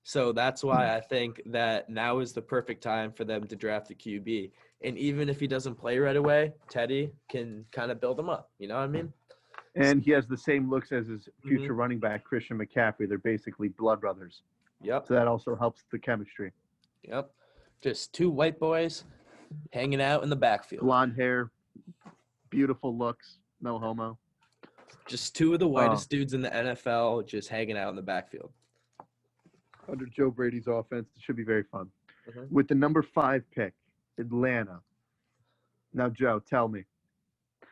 So 0.04 0.32
that's 0.32 0.64
why 0.64 0.94
I 0.94 1.00
think 1.00 1.40
that 1.46 1.88
now 1.88 2.18
is 2.18 2.32
the 2.32 2.42
perfect 2.42 2.82
time 2.82 3.12
for 3.12 3.24
them 3.24 3.46
to 3.46 3.56
draft 3.56 3.90
a 3.90 3.94
QB. 3.94 4.50
And 4.82 4.98
even 4.98 5.28
if 5.28 5.38
he 5.38 5.46
doesn't 5.46 5.76
play 5.76 5.98
right 5.98 6.16
away, 6.16 6.52
Teddy 6.68 7.12
can 7.28 7.64
kind 7.70 7.90
of 7.92 8.00
build 8.00 8.18
him 8.18 8.28
up. 8.28 8.50
You 8.58 8.68
know 8.68 8.74
what 8.76 8.82
I 8.84 8.88
mean? 8.88 9.12
and 9.74 10.02
he 10.02 10.10
has 10.10 10.26
the 10.26 10.36
same 10.36 10.68
looks 10.68 10.92
as 10.92 11.06
his 11.06 11.22
Mm-hmm. 11.22 11.48
future 11.48 11.72
running 11.72 11.98
back, 11.98 12.24
Christian 12.24 12.58
McCaffrey. 12.58 13.08
They're 13.08 13.16
basically 13.18 13.68
blood 13.68 14.00
brothers. 14.00 14.42
Yep. 14.82 15.06
So 15.06 15.14
that 15.14 15.26
also 15.28 15.54
helps 15.56 15.84
the 15.90 15.98
chemistry. 15.98 16.52
Yep. 17.08 17.30
Just 17.82 18.12
two 18.12 18.30
white 18.30 18.58
boys 18.60 19.04
hanging 19.72 20.00
out 20.00 20.22
in 20.22 20.30
the 20.30 20.36
backfield. 20.36 20.82
Blonde 20.82 21.14
hair, 21.16 21.50
beautiful 22.48 22.96
looks, 22.96 23.38
no 23.60 23.78
homo. 23.78 24.18
Just 25.08 25.34
two 25.34 25.52
of 25.52 25.58
the 25.58 25.66
whitest 25.68 26.08
dudes 26.08 26.32
in 26.32 26.40
the 26.40 26.48
NFL 26.50 27.26
just 27.26 27.48
hanging 27.48 27.76
out 27.76 27.90
in 27.90 27.96
the 27.96 28.02
backfield. 28.02 28.52
Under 29.88 30.06
Joe 30.06 30.30
Brady's 30.30 30.68
offense, 30.68 31.08
it 31.16 31.22
should 31.22 31.34
be 31.36 31.42
very 31.42 31.64
fun. 31.64 31.90
Mhm. 32.28 32.48
With 32.50 32.68
the 32.68 32.74
number 32.76 33.02
five 33.02 33.42
pick, 33.50 33.74
Atlanta. 34.16 34.80
Now, 35.92 36.08
Joe, 36.08 36.38
tell 36.38 36.68
me, 36.68 36.84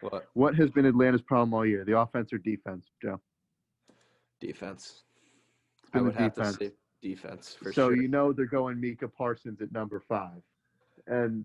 What? 0.00 0.28
what 0.34 0.56
has 0.56 0.70
been 0.72 0.86
Atlanta's 0.86 1.22
problem 1.22 1.54
all 1.54 1.64
year? 1.64 1.84
The 1.84 1.96
offense 1.98 2.32
or 2.32 2.38
defense, 2.38 2.90
Joe? 3.00 3.20
Defense. 4.40 5.04
I 5.94 6.00
would 6.00 6.14
have 6.16 6.34
defense. 6.34 6.56
to 6.58 6.68
say 6.70 6.74
defense 7.02 7.56
for 7.60 7.72
so 7.72 7.88
sure. 7.88 7.96
you 7.96 8.08
know 8.08 8.32
they're 8.32 8.46
going 8.46 8.80
Micah 8.80 9.08
Parsons 9.08 9.60
at 9.60 9.72
number 9.72 10.00
five, 10.00 10.42
and 11.06 11.44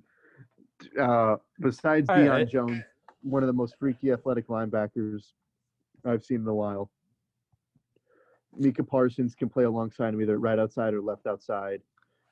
uh, 1.00 1.38
besides 1.60 2.10
All 2.10 2.18
Deion 2.18 2.30
right. 2.30 2.50
Jones, 2.50 2.84
one 3.22 3.44
of 3.44 3.48
the 3.48 3.54
most 3.54 3.76
freaky 3.80 4.12
athletic 4.12 4.48
linebackers 4.48 5.32
I've 6.06 6.24
seen 6.24 6.42
in 6.42 6.48
a 6.48 6.54
while. 6.54 6.92
Micah 8.58 8.84
Parsons 8.84 9.36
can 9.36 9.50
play 9.50 9.66
alongside 9.66 10.14
him 10.14 10.22
either 10.22 10.38
right 10.38 10.60
outside 10.60 10.94
or 10.94 11.02
left 11.02 11.28
outside. 11.28 11.82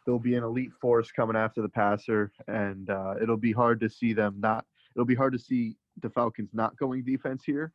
They'll 0.05 0.19
be 0.19 0.35
an 0.35 0.43
elite 0.43 0.71
force 0.79 1.11
coming 1.11 1.35
after 1.35 1.61
the 1.61 1.69
passer, 1.69 2.31
and 2.47 2.89
uh, 2.89 3.15
it'll 3.21 3.37
be 3.37 3.51
hard 3.51 3.79
to 3.81 3.89
see 3.89 4.13
them 4.13 4.35
not. 4.39 4.65
It'll 4.95 5.05
be 5.05 5.15
hard 5.15 5.33
to 5.33 5.39
see 5.39 5.77
the 6.01 6.09
Falcons 6.09 6.49
not 6.53 6.77
going 6.77 7.03
defense 7.03 7.43
here, 7.45 7.73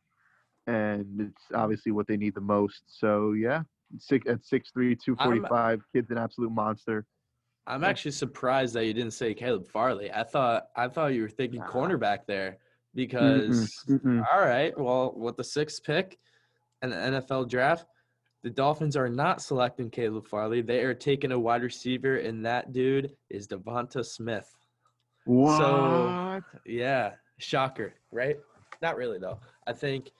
and 0.67 1.21
it's 1.21 1.43
obviously 1.53 1.91
what 1.91 2.07
they 2.07 2.17
need 2.17 2.35
the 2.35 2.41
most. 2.41 2.83
So 2.87 3.33
yeah, 3.33 3.63
six 3.97 4.27
at 4.29 4.45
six 4.45 4.71
three, 4.71 4.95
two 4.95 5.15
forty 5.15 5.41
five. 5.41 5.81
Kid's 5.93 6.11
an 6.11 6.17
absolute 6.17 6.51
monster. 6.51 7.05
I'm 7.67 7.83
actually 7.83 8.11
surprised 8.11 8.73
that 8.75 8.85
you 8.85 8.93
didn't 8.93 9.13
say 9.13 9.33
Caleb 9.33 9.67
Farley. 9.67 10.11
I 10.11 10.23
thought 10.23 10.67
I 10.75 10.87
thought 10.87 11.13
you 11.13 11.21
were 11.21 11.29
thinking 11.29 11.59
Nah. 11.59 11.67
cornerback 11.67 12.19
there 12.27 12.57
because 12.95 13.83
Mm-mm, 13.87 14.01
mm-mm. 14.03 14.25
all 14.33 14.39
right, 14.41 14.77
well, 14.79 15.13
with 15.15 15.37
the 15.37 15.43
sixth 15.43 15.83
pick 15.83 16.17
in 16.81 16.89
the 16.89 16.95
NFL 16.95 17.47
draft, 17.49 17.85
the 18.41 18.49
Dolphins 18.49 18.95
are 18.95 19.09
not 19.09 19.41
selecting 19.41 19.89
Caleb 19.91 20.25
Farley. 20.27 20.61
They 20.61 20.83
are 20.83 20.93
taking 20.95 21.31
a 21.31 21.39
wide 21.39 21.61
receiver, 21.61 22.17
and 22.17 22.43
that 22.45 22.71
dude 22.73 23.11
is 23.29 23.47
DeVonta 23.47 24.03
Smith. 24.05 24.49
What? 25.25 26.41
Yeah, 26.65 27.11
shocker, 27.37 27.93
right? 28.11 28.37
Not 28.81 28.95
really 28.95 29.19
though. 29.19 29.39
I 29.67 29.73
think, 29.73 30.11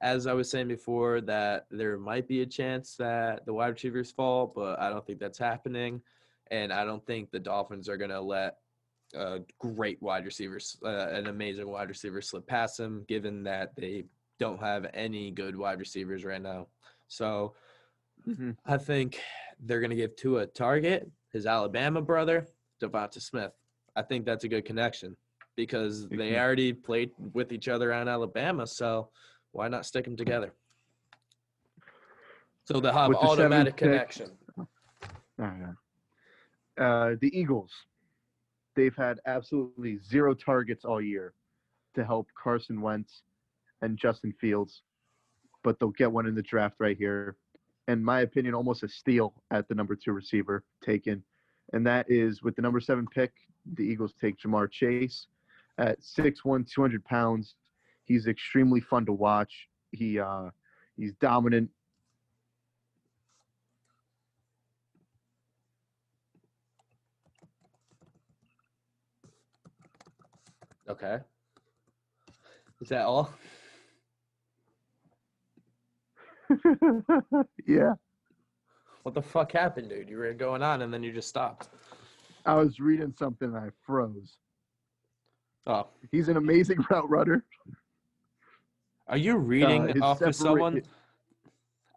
as 0.00 0.26
I 0.26 0.32
was 0.32 0.50
saying 0.50 0.68
before, 0.68 1.20
that 1.22 1.66
there 1.70 1.96
might 1.96 2.28
be 2.28 2.42
a 2.42 2.46
chance 2.46 2.96
that 2.96 3.46
the 3.46 3.52
wide 3.52 3.68
receivers 3.68 4.10
fall, 4.10 4.46
but 4.46 4.78
I 4.78 4.90
don't 4.90 5.06
think 5.06 5.18
that's 5.18 5.38
happening, 5.38 6.02
and 6.50 6.72
I 6.72 6.84
don't 6.84 7.04
think 7.06 7.30
the 7.30 7.38
Dolphins 7.38 7.88
are 7.88 7.96
gonna 7.96 8.20
let 8.20 8.58
a 9.14 9.40
great 9.58 10.00
wide 10.02 10.24
receivers, 10.24 10.76
uh, 10.84 11.08
an 11.10 11.28
amazing 11.28 11.68
wide 11.68 11.88
receiver, 11.88 12.20
slip 12.20 12.46
past 12.46 12.76
them, 12.76 13.04
given 13.08 13.42
that 13.44 13.74
they 13.76 14.04
don't 14.38 14.60
have 14.60 14.86
any 14.92 15.30
good 15.30 15.56
wide 15.56 15.78
receivers 15.78 16.24
right 16.24 16.42
now. 16.42 16.66
So 17.08 17.54
Mhm. 18.26 18.56
I 18.66 18.76
think 18.76 19.22
they're 19.60 19.80
gonna 19.80 19.94
give 19.94 20.16
Tua 20.16 20.42
a 20.42 20.46
target, 20.46 21.10
his 21.32 21.46
Alabama 21.46 22.02
brother, 22.02 22.46
DeVonta 22.80 23.20
Smith. 23.22 23.52
I 23.94 24.02
think 24.02 24.26
that's 24.26 24.44
a 24.44 24.48
good 24.48 24.66
connection 24.66 25.16
because 25.54 26.06
they 26.08 26.32
Mhm. 26.32 26.38
already 26.38 26.72
played 26.74 27.12
with 27.32 27.52
each 27.52 27.68
other 27.68 27.92
on 27.94 28.08
Alabama, 28.08 28.66
so 28.66 29.10
why 29.56 29.68
not 29.68 29.86
stick 29.86 30.04
them 30.04 30.16
together? 30.16 30.52
So 32.64 32.78
they'll 32.78 32.92
have 32.92 33.08
With 33.08 33.20
the 33.20 33.26
automatic 33.26 33.76
connection. 33.76 34.30
Right. 35.38 35.74
Uh, 36.78 37.14
the 37.20 37.30
Eagles, 37.32 37.70
they've 38.74 38.94
had 38.94 39.18
absolutely 39.26 39.98
zero 39.98 40.34
targets 40.34 40.84
all 40.84 41.00
year 41.00 41.32
to 41.94 42.04
help 42.04 42.28
Carson 42.40 42.82
Wentz 42.82 43.22
and 43.80 43.96
Justin 43.96 44.34
Fields, 44.38 44.82
but 45.62 45.78
they'll 45.78 45.90
get 45.90 46.12
one 46.12 46.26
in 46.26 46.34
the 46.34 46.42
draft 46.42 46.76
right 46.78 46.96
here. 46.96 47.36
In 47.88 48.04
my 48.04 48.20
opinion, 48.20 48.54
almost 48.54 48.82
a 48.82 48.88
steal 48.88 49.32
at 49.50 49.68
the 49.68 49.74
number 49.74 49.96
two 49.96 50.12
receiver 50.12 50.64
taken. 50.84 51.22
And 51.72 51.86
that 51.86 52.10
is 52.10 52.42
with 52.42 52.56
the 52.56 52.62
number 52.62 52.80
seven 52.80 53.06
pick, 53.06 53.32
the 53.74 53.84
Eagles 53.84 54.12
take 54.20 54.38
Ja'Marr 54.38 54.70
Chase 54.70 55.28
at 55.78 56.00
6'1, 56.00 56.70
200 56.70 57.04
pounds. 57.04 57.54
He's 58.06 58.26
extremely 58.26 58.80
fun 58.80 59.04
to 59.06 59.12
watch. 59.12 59.68
He 59.90 60.18
uh, 60.18 60.50
he's 60.96 61.12
dominant. 61.14 61.70
Okay. 70.88 71.18
Is 72.80 72.88
that 72.90 73.02
all? 73.02 73.32
yeah. 77.66 77.94
What 79.02 79.14
the 79.14 79.22
fuck 79.22 79.50
happened, 79.52 79.88
dude? 79.88 80.08
You 80.08 80.18
were 80.18 80.32
going 80.32 80.62
on 80.62 80.82
and 80.82 80.94
then 80.94 81.02
you 81.02 81.12
just 81.12 81.28
stopped. 81.28 81.68
I 82.44 82.54
was 82.54 82.78
reading 82.78 83.12
something 83.18 83.48
and 83.48 83.56
I 83.56 83.70
froze. 83.84 84.38
Oh, 85.66 85.88
He's 86.12 86.28
an 86.28 86.36
amazing 86.36 86.78
route 86.90 87.10
runner. 87.10 87.44
Are 89.08 89.16
you 89.16 89.34
uh, 89.34 89.38
reading 89.38 89.88
his 89.88 90.02
off 90.02 90.20
of 90.20 90.34
someone? 90.34 90.82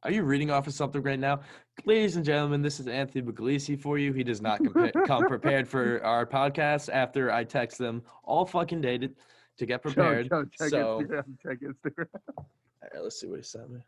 Are 0.04 0.12
you 0.12 0.24
reading 0.24 0.50
off 0.50 0.68
of 0.68 0.74
something 0.74 1.02
right 1.02 1.20
now? 1.20 1.42
Ladies 1.86 2.16
and 2.16 2.24
gentlemen, 2.24 2.62
this 2.62 2.80
is 2.80 2.88
Anthony 2.88 3.22
Buglisi 3.22 3.78
for 3.78 3.98
you. 3.98 4.14
He 4.14 4.24
does 4.24 4.42
not 4.42 4.62
compa- 4.62 4.94
come 5.08 5.28
prepared 5.28 5.68
for 5.68 6.04
our 6.06 6.26
podcast 6.26 6.90
after 6.92 7.32
I 7.32 7.44
text 7.44 7.78
them 7.78 8.02
all 8.24 8.46
fucking 8.46 8.80
day 8.80 8.98
to, 8.98 9.10
to 9.58 9.66
get 9.66 9.84
Joe, 9.84 9.92
prepared. 9.92 10.30
Joe, 10.30 10.46
check 10.58 10.70
so, 10.70 11.02
Instagram, 11.02 11.24
check 11.44 11.58
Instagram. 11.62 12.08
all 12.38 12.48
right, 12.82 13.04
let's 13.04 13.20
see 13.20 13.28
what 13.28 13.40
he 13.40 13.44
sent 13.44 13.72
me. 13.72 13.80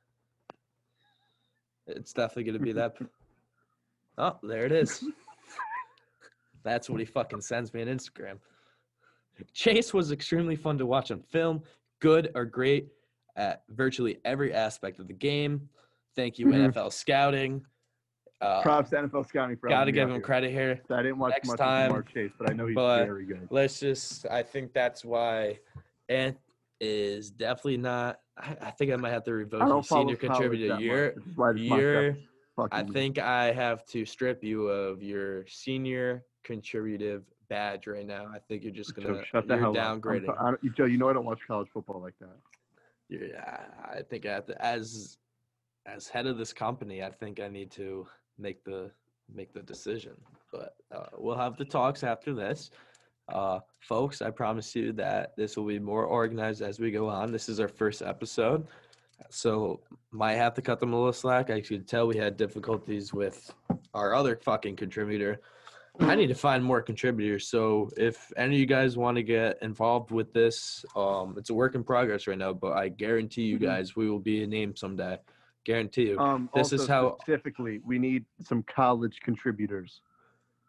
It's 1.88 2.14
definitely 2.14 2.44
going 2.44 2.58
to 2.58 2.64
be 2.64 2.74
that. 2.74 2.98
Oh, 4.18 4.38
there 4.44 4.66
it 4.66 4.72
is. 4.72 5.06
That's 6.64 6.90
what 6.90 7.00
he 7.00 7.06
fucking 7.06 7.42
sends 7.42 7.74
me 7.74 7.82
on 7.82 7.88
Instagram. 7.88 8.38
Chase 9.54 9.94
was 9.94 10.12
extremely 10.12 10.56
fun 10.56 10.78
to 10.78 10.86
watch 10.86 11.10
on 11.10 11.22
film, 11.22 11.64
good 12.00 12.32
or 12.36 12.46
great 12.46 12.90
at 13.36 13.64
virtually 13.70 14.20
every 14.26 14.54
aspect 14.54 15.00
of 15.00 15.08
the 15.08 15.14
game. 15.14 15.70
Thank 16.16 16.38
you, 16.40 16.48
Mhm. 16.48 16.74
NFL 16.74 16.92
scouting. 16.92 17.66
Uh, 18.42 18.62
Props 18.64 18.90
to 18.90 18.98
NFL 18.98 19.24
scouting 19.28 19.56
for 19.56 19.70
Gotta 19.70 19.92
give 19.92 20.08
him 20.10 20.16
here. 20.16 20.22
credit 20.24 20.52
here. 20.52 20.82
I 20.90 21.04
didn't 21.04 21.20
watch 21.20 21.32
next 21.32 21.48
much 21.50 21.58
time, 21.60 21.86
of 21.88 21.92
Mark 21.92 22.10
Chase, 22.12 22.32
but 22.40 22.50
I 22.50 22.54
know 22.54 22.66
he's 22.66 22.76
very 22.76 23.26
good. 23.26 23.48
Let's 23.52 23.80
just, 23.80 24.26
I 24.28 24.42
think 24.42 24.74
that's 24.74 25.06
why 25.06 25.60
Ant 26.10 26.38
is 26.80 27.30
definitely 27.30 27.78
not. 27.78 28.20
I, 28.38 28.58
I 28.62 28.72
think 28.72 28.92
I 28.92 28.96
might 28.96 29.12
have 29.12 29.24
to 29.26 29.34
revoke 29.34 29.60
don't 29.60 29.70
you 29.78 29.84
follow 29.84 30.02
senior 30.04 30.16
contributor. 30.16 30.68
that 30.70 30.82
You're, 30.82 31.06
much. 31.06 31.16
This 31.16 31.26
is 31.28 31.38
why 31.38 31.54
this 31.54 31.70
mock 31.70 31.80
you're, 31.80 32.02
draft 32.12 32.18
is 32.18 32.28
fucking. 32.56 32.90
I 32.90 32.92
think 32.92 33.20
I 33.20 33.52
have 33.52 33.86
to 33.86 34.06
strip 34.06 34.44
you 34.44 34.68
of 34.68 35.04
your 35.04 35.46
senior 35.46 36.24
contributive 36.44 37.24
badge 37.48 37.86
right 37.86 38.08
now. 38.08 38.26
I 38.34 38.40
think 38.40 38.64
you're 38.64 38.72
just 38.74 38.96
gonna 38.96 39.24
shut 39.24 39.48
the 39.48 39.54
you're 39.54 39.62
hell. 39.72 39.78
I'm 39.78 40.02
downgrading. 40.02 40.26
so- 40.26 40.36
I 40.40 40.46
don't- 40.52 40.76
Joe, 40.76 40.86
you 40.86 40.98
know 40.98 41.10
I 41.10 41.14
don't 41.14 41.26
watch 41.26 41.40
college 41.46 41.68
football 41.72 42.02
like 42.02 42.18
that. 42.20 42.36
Yeah, 43.12 43.58
I 43.84 44.02
think 44.04 44.26
as 44.26 45.18
as 45.86 46.08
head 46.08 46.28
of 46.28 46.38
this 46.38 46.54
company, 46.54 47.04
I 47.04 47.10
think 47.10 47.42
I 47.42 47.50
need 47.50 47.70
to 47.72 48.08
make 48.40 48.64
the 48.64 48.90
make 49.34 49.54
the 49.54 49.62
decision. 49.62 50.14
But 50.52 50.76
uh, 50.96 51.08
we'll 51.18 51.38
have 51.38 51.58
the 51.58 51.66
talks 51.66 52.04
after 52.04 52.34
this. 52.34 52.72
Uh, 53.28 53.60
folks, 53.80 54.22
I 54.22 54.30
promise 54.30 54.76
you 54.76 54.94
that 54.94 55.36
this 55.36 55.58
will 55.58 55.66
be 55.66 55.78
more 55.80 56.06
organized 56.06 56.62
as 56.62 56.80
we 56.80 56.90
go 56.90 57.10
on. 57.10 57.34
This 57.34 57.50
is 57.50 57.60
our 57.60 57.68
first 57.68 58.02
episode, 58.02 58.66
so 59.30 59.82
might 60.12 60.36
have 60.36 60.54
to 60.54 60.62
cut 60.62 60.80
them 60.80 60.94
a 60.94 60.96
little 60.96 61.12
slack. 61.12 61.50
I 61.50 61.60
could 61.60 61.90
tell 61.90 62.08
we 62.08 62.18
had 62.18 62.38
difficulties 62.38 63.14
with 63.14 63.54
our 63.94 64.16
other 64.16 64.38
fucking 64.38 64.78
contributor. 64.78 65.42
I 66.00 66.16
need 66.16 66.28
to 66.28 66.36
find 66.36 66.64
more 66.64 66.82
contributors. 66.82 67.48
So 67.48 67.90
if 67.98 68.32
any 68.38 68.56
of 68.56 68.60
you 68.60 68.66
guys 68.66 68.98
want 68.98 69.18
to 69.18 69.24
get 69.24 69.62
involved 69.62 70.12
with 70.12 70.34
this, 70.34 70.86
um, 70.96 71.36
it's 71.38 71.50
a 71.50 71.54
work 71.54 71.76
in 71.76 71.84
progress 71.84 72.28
right 72.28 72.38
now. 72.38 72.54
But 72.54 72.74
I 72.74 72.90
guarantee 72.90 73.44
you 73.44 73.58
Mhm. 73.58 73.62
guys, 73.62 73.96
we 73.96 74.10
will 74.10 74.20
be 74.20 74.44
a 74.44 74.48
name 74.48 74.76
someday. 74.76 75.20
Guarantee 75.64 76.10
you. 76.10 76.20
Um, 76.20 76.50
This 76.56 76.74
is 76.74 76.88
how- 76.88 77.18
specifically 77.22 77.80
we 77.86 78.00
need 78.00 78.26
some 78.40 78.64
college 78.64 79.20
contributors. 79.22 80.02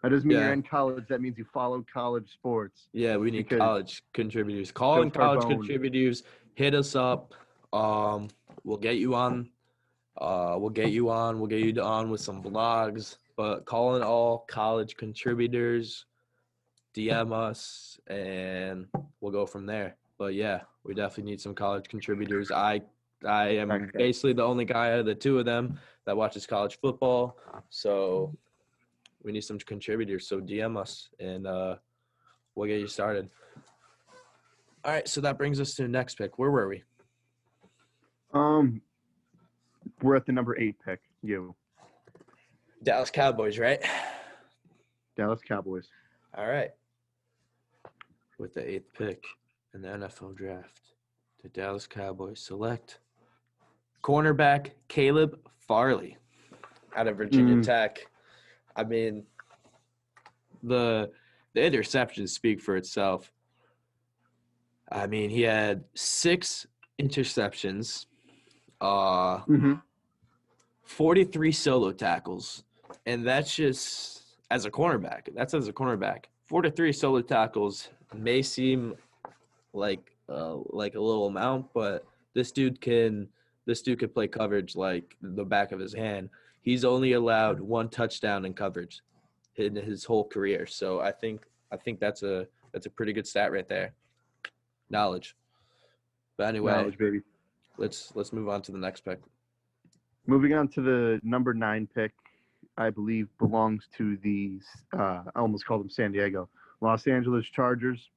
That 0.03 0.11
doesn't 0.11 0.29
mean 0.29 0.39
Yeah. 0.39 0.45
you're 0.47 0.53
in 0.55 0.65
college. 0.65 1.07
That 1.09 1.21
means 1.21 1.39
you 1.39 1.45
follow 1.45 1.83
college 1.93 2.31
sports. 2.33 2.89
Yeah, 2.93 3.17
we 3.17 3.31
need 3.31 3.45
because- 3.49 3.59
college 3.59 4.03
contributors. 4.13 4.73
Call 4.73 5.01
in 5.03 5.11
college 5.11 5.47
contributors. 5.47 6.25
Hit 6.55 6.75
us 6.75 6.95
up. 6.97 7.33
Um, 7.73 8.29
we'll 8.65 8.77
get 8.77 8.99
you 8.99 9.15
on. 9.15 9.51
Uh, 10.19 10.57
we'll 10.61 10.71
get 10.71 10.91
you 10.91 11.09
on. 11.09 11.39
We'll 11.39 11.47
get 11.47 11.61
you 11.61 11.81
on 11.81 12.11
with 12.11 12.21
some 12.21 12.43
blogs. 12.43 13.17
But 13.37 13.65
call 13.65 13.97
in 13.97 14.03
all 14.03 14.45
college 14.49 14.97
contributors. 14.97 16.07
DM 16.95 17.33
us, 17.33 17.99
and 18.09 18.87
we'll 19.21 19.33
go 19.33 19.47
from 19.47 19.65
there. 19.65 19.97
But 20.19 20.35
yeah, 20.35 20.61
we 20.85 20.93
definitely 20.95 21.31
need 21.31 21.41
some 21.41 21.55
college 21.55 21.89
contributors. 21.89 22.51
I 22.51 22.83
I 23.27 23.49
am 23.57 23.71
Okay. 23.71 23.91
basically 23.97 24.35
the 24.35 24.43
only 24.43 24.65
guy 24.67 24.93
out 24.93 24.99
of 25.01 25.07
the 25.07 25.15
two 25.15 25.39
of 25.39 25.47
them 25.47 25.79
that 26.05 26.17
watches 26.17 26.47
college 26.47 26.79
football. 26.81 27.39
So 27.71 28.37
we 29.23 29.33
need 29.33 29.43
some 29.43 29.59
contributors. 29.59 30.27
So 30.27 30.41
DM 30.41 30.77
us 30.77 31.09
and 31.21 31.47
uh, 31.47 31.77
we'll 32.55 32.69
get 32.69 32.81
you 32.81 32.89
started. 32.89 33.31
All 34.85 34.93
right, 34.93 35.07
so 35.09 35.21
that 35.21 35.39
brings 35.39 35.61
us 35.61 35.75
to 35.77 35.83
the 35.83 35.89
next 35.89 36.17
pick. 36.17 36.39
Where 36.39 36.51
were 36.51 36.69
we? 36.69 36.83
Um, 38.35 38.83
we're 40.03 40.17
at 40.17 40.27
the 40.27 40.33
number 40.33 40.59
eight 40.59 40.77
pick. 40.85 41.01
You, 41.23 41.55
Dallas 42.83 43.11
Cowboys, 43.11 43.59
right? 43.59 43.81
Dallas 45.17 45.41
Cowboys. 45.47 45.89
All 46.37 46.47
right. 46.47 46.71
With 48.39 48.55
the 48.55 48.69
eighth 48.69 48.93
pick 48.97 49.25
in 49.75 49.83
the 49.83 49.89
NFL 49.89 50.35
draft, 50.37 50.81
the 51.43 51.49
Dallas 51.51 51.87
Cowboys 51.87 52.41
select 52.41 52.99
cornerback 54.03 54.71
Caleb 54.89 55.39
Farley 55.59 56.17
out 56.97 57.07
of 57.07 57.17
Virginia 57.17 57.57
Mm. 57.57 57.63
Tech. 57.65 57.99
I 58.75 58.85
mean, 58.85 59.25
the 60.63 61.11
the 61.55 61.61
interceptions 61.61 62.31
speak 62.31 62.61
for 62.63 62.77
itself. 62.77 63.31
I 64.91 65.07
mean, 65.07 65.29
he 65.31 65.43
had 65.43 65.85
six 65.95 66.67
interceptions, 67.01 68.07
uh, 68.81 69.39
Mm-hmm. 69.45 69.75
43 70.85 71.53
solo 71.53 71.93
tackles, 71.93 72.65
and 73.07 73.27
that's 73.27 73.55
just 73.55 74.23
as 74.51 74.65
a 74.65 74.71
cornerback. 74.71 75.35
That's 75.35 75.55
as 75.55 75.69
a 75.69 75.73
cornerback. 75.73 76.25
Four 76.47 76.63
to 76.63 76.71
three 76.71 76.93
solo 76.93 77.23
tackles 77.23 77.89
may 78.15 78.43
seem 78.43 78.95
like 79.73 80.17
uh, 80.29 80.57
like 80.71 80.95
a 80.95 81.01
little 81.01 81.27
amount, 81.27 81.67
but 81.73 82.07
this 82.35 82.53
dude 82.53 82.81
can 82.81 83.29
this 83.67 83.83
dude 83.83 83.99
could 83.99 84.15
play 84.15 84.29
coverage 84.29 84.77
like 84.77 85.17
the 85.23 85.45
back 85.45 85.73
of 85.73 85.79
his 85.81 85.93
hand. 85.95 86.29
He's 86.63 86.85
only 86.85 87.13
allowed 87.13 87.61
one 87.61 87.89
touchdown 87.89 88.45
in 88.45 88.55
coverage 88.55 89.01
in 89.57 89.75
his 89.77 90.05
whole 90.05 90.25
career. 90.25 90.67
So 90.67 91.01
I 91.01 91.13
think 91.13 91.43
I 91.71 91.77
think 91.77 92.01
that's 92.01 92.23
a 92.23 92.47
that's 92.73 92.87
a 92.87 92.91
pretty 92.91 93.13
good 93.13 93.27
stat 93.27 93.53
right 93.53 93.69
there. 93.69 93.93
Knowledge. 94.91 95.37
But 96.37 96.49
anyway, 96.49 96.73
Knowledge, 96.73 96.99
baby. 96.99 97.21
let's 97.79 98.13
let's 98.15 98.33
move 98.33 98.49
on 98.49 98.63
to 98.63 98.73
the 98.73 98.79
next 98.79 99.05
pick. 99.05 99.21
Moving 100.27 100.55
on 100.55 100.69
to 100.69 100.81
the 100.81 101.21
number 101.23 101.53
nine 101.53 101.89
pick, 101.93 102.13
I 102.77 102.91
believe 102.91 103.29
belongs 103.39 103.89
to 103.99 104.17
the 104.19 104.61
uh, 104.97 105.25
I 105.35 105.41
almost 105.41 105.67
called 105.67 105.83
them 105.83 105.91
San 105.91 106.13
Diego, 106.13 106.49
Los 106.81 107.07
Angeles 107.07 107.47
Chargers. 107.47 108.11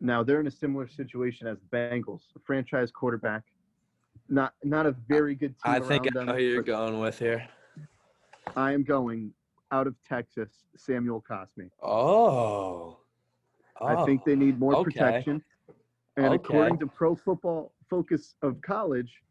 Now 0.00 0.22
they're 0.22 0.40
in 0.40 0.46
a 0.46 0.50
similar 0.50 0.88
situation 0.88 1.46
as 1.46 1.58
the 1.58 1.76
Bengals, 1.76 2.20
a 2.36 2.40
franchise 2.46 2.90
quarterback, 2.92 3.42
not 4.28 4.54
not 4.62 4.86
a 4.86 4.94
very 5.08 5.34
good 5.34 5.54
team. 5.64 5.74
I 5.74 5.80
think 5.80 6.06
I 6.16 6.24
know 6.24 6.34
who 6.34 6.42
you're 6.42 6.62
going 6.62 7.00
with 7.00 7.18
here. 7.18 7.48
I 8.56 8.72
am 8.72 8.84
going 8.84 9.32
out 9.72 9.86
of 9.86 9.94
Texas, 10.08 10.50
Samuel 10.76 11.22
Cosmi. 11.28 11.70
Oh. 11.82 12.98
I 13.80 14.04
think 14.04 14.24
they 14.24 14.34
need 14.34 14.58
more 14.58 14.74
okay. 14.76 14.84
protection. 14.90 15.42
And 16.16 16.26
Okay. 16.26 16.34
according 16.34 16.78
to 16.78 16.86
Pro 16.86 17.14
Football 17.14 17.72
Focus 17.88 18.34
of 18.42 18.60
College, 18.60 19.22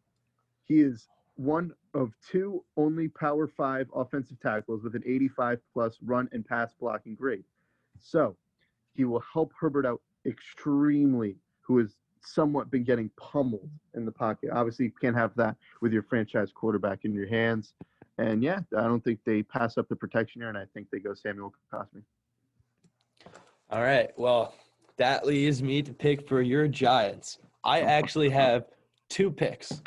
he 0.64 0.80
is 0.80 1.10
one 1.36 1.74
of 1.98 2.12
two 2.30 2.64
only 2.78 3.08
Power 3.08 3.48
Five 3.48 3.88
offensive 3.94 4.40
tackles 4.40 4.84
with 4.84 4.96
an 4.96 5.04
85 5.06 5.60
plus 5.74 5.98
run 6.06 6.30
and 6.32 6.46
pass 6.46 6.74
blocking 6.80 7.16
grade. 7.16 7.44
So 8.00 8.36
he 8.94 9.04
will 9.04 9.24
help 9.34 9.52
Herbert 9.60 9.86
out 9.86 10.02
extremely, 10.26 11.38
who 11.62 11.80
has 11.80 11.96
somewhat 12.22 12.70
been 12.70 12.84
getting 12.84 13.10
pummeled 13.18 13.70
in 13.96 14.06
the 14.06 14.12
pocket. 14.12 14.52
Obviously, 14.54 14.86
you 14.86 14.92
can't 15.02 15.16
have 15.16 15.34
that 15.36 15.56
with 15.82 15.92
your 15.92 16.04
franchise 16.04 16.52
quarterback 16.54 17.04
in 17.04 17.14
your 17.14 17.28
hands. 17.28 17.74
And 18.20 18.44
yeah, 18.44 18.60
I 18.78 18.84
don't 18.84 19.04
think 19.04 19.20
they 19.26 19.42
pass 19.44 19.78
up 19.78 19.90
the 19.90 19.96
protection 19.96 20.42
here, 20.42 20.50
and 20.50 20.58
I 20.58 20.66
think 20.74 20.90
they 20.92 21.00
go 21.00 21.14
Samuel 21.14 21.54
Cosmi. 21.74 22.04
All 23.70 23.82
right. 23.82 24.12
Well, 24.18 24.54
that 24.98 25.26
leaves 25.26 25.62
me 25.62 25.82
to 25.82 25.94
pick 25.94 26.28
for 26.28 26.42
your 26.42 26.68
Giants. 26.68 27.40
I 27.64 27.82
actually 27.98 28.30
have 28.30 28.66
two 29.10 29.32
picks. 29.32 29.82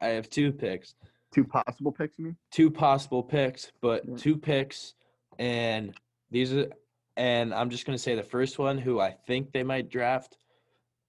I 0.00 0.08
have 0.08 0.30
two 0.30 0.52
picks. 0.52 0.94
Two 1.36 1.44
possible 1.44 1.92
picks, 1.92 2.18
you 2.18 2.24
mean? 2.24 2.36
Two 2.50 2.70
possible 2.70 3.22
picks, 3.22 3.70
but 3.82 4.06
Yeah. 4.08 4.16
two 4.16 4.38
picks 4.38 4.94
and 5.38 5.94
these 6.30 6.54
are 6.54 6.70
and 7.18 7.52
I'm 7.52 7.68
just 7.68 7.84
going 7.86 7.96
to 7.96 8.02
say 8.02 8.14
the 8.14 8.22
first 8.22 8.58
one 8.58 8.78
who 8.78 9.00
I 9.00 9.10
think 9.10 9.52
they 9.52 9.62
might 9.62 9.90
draft 9.90 10.38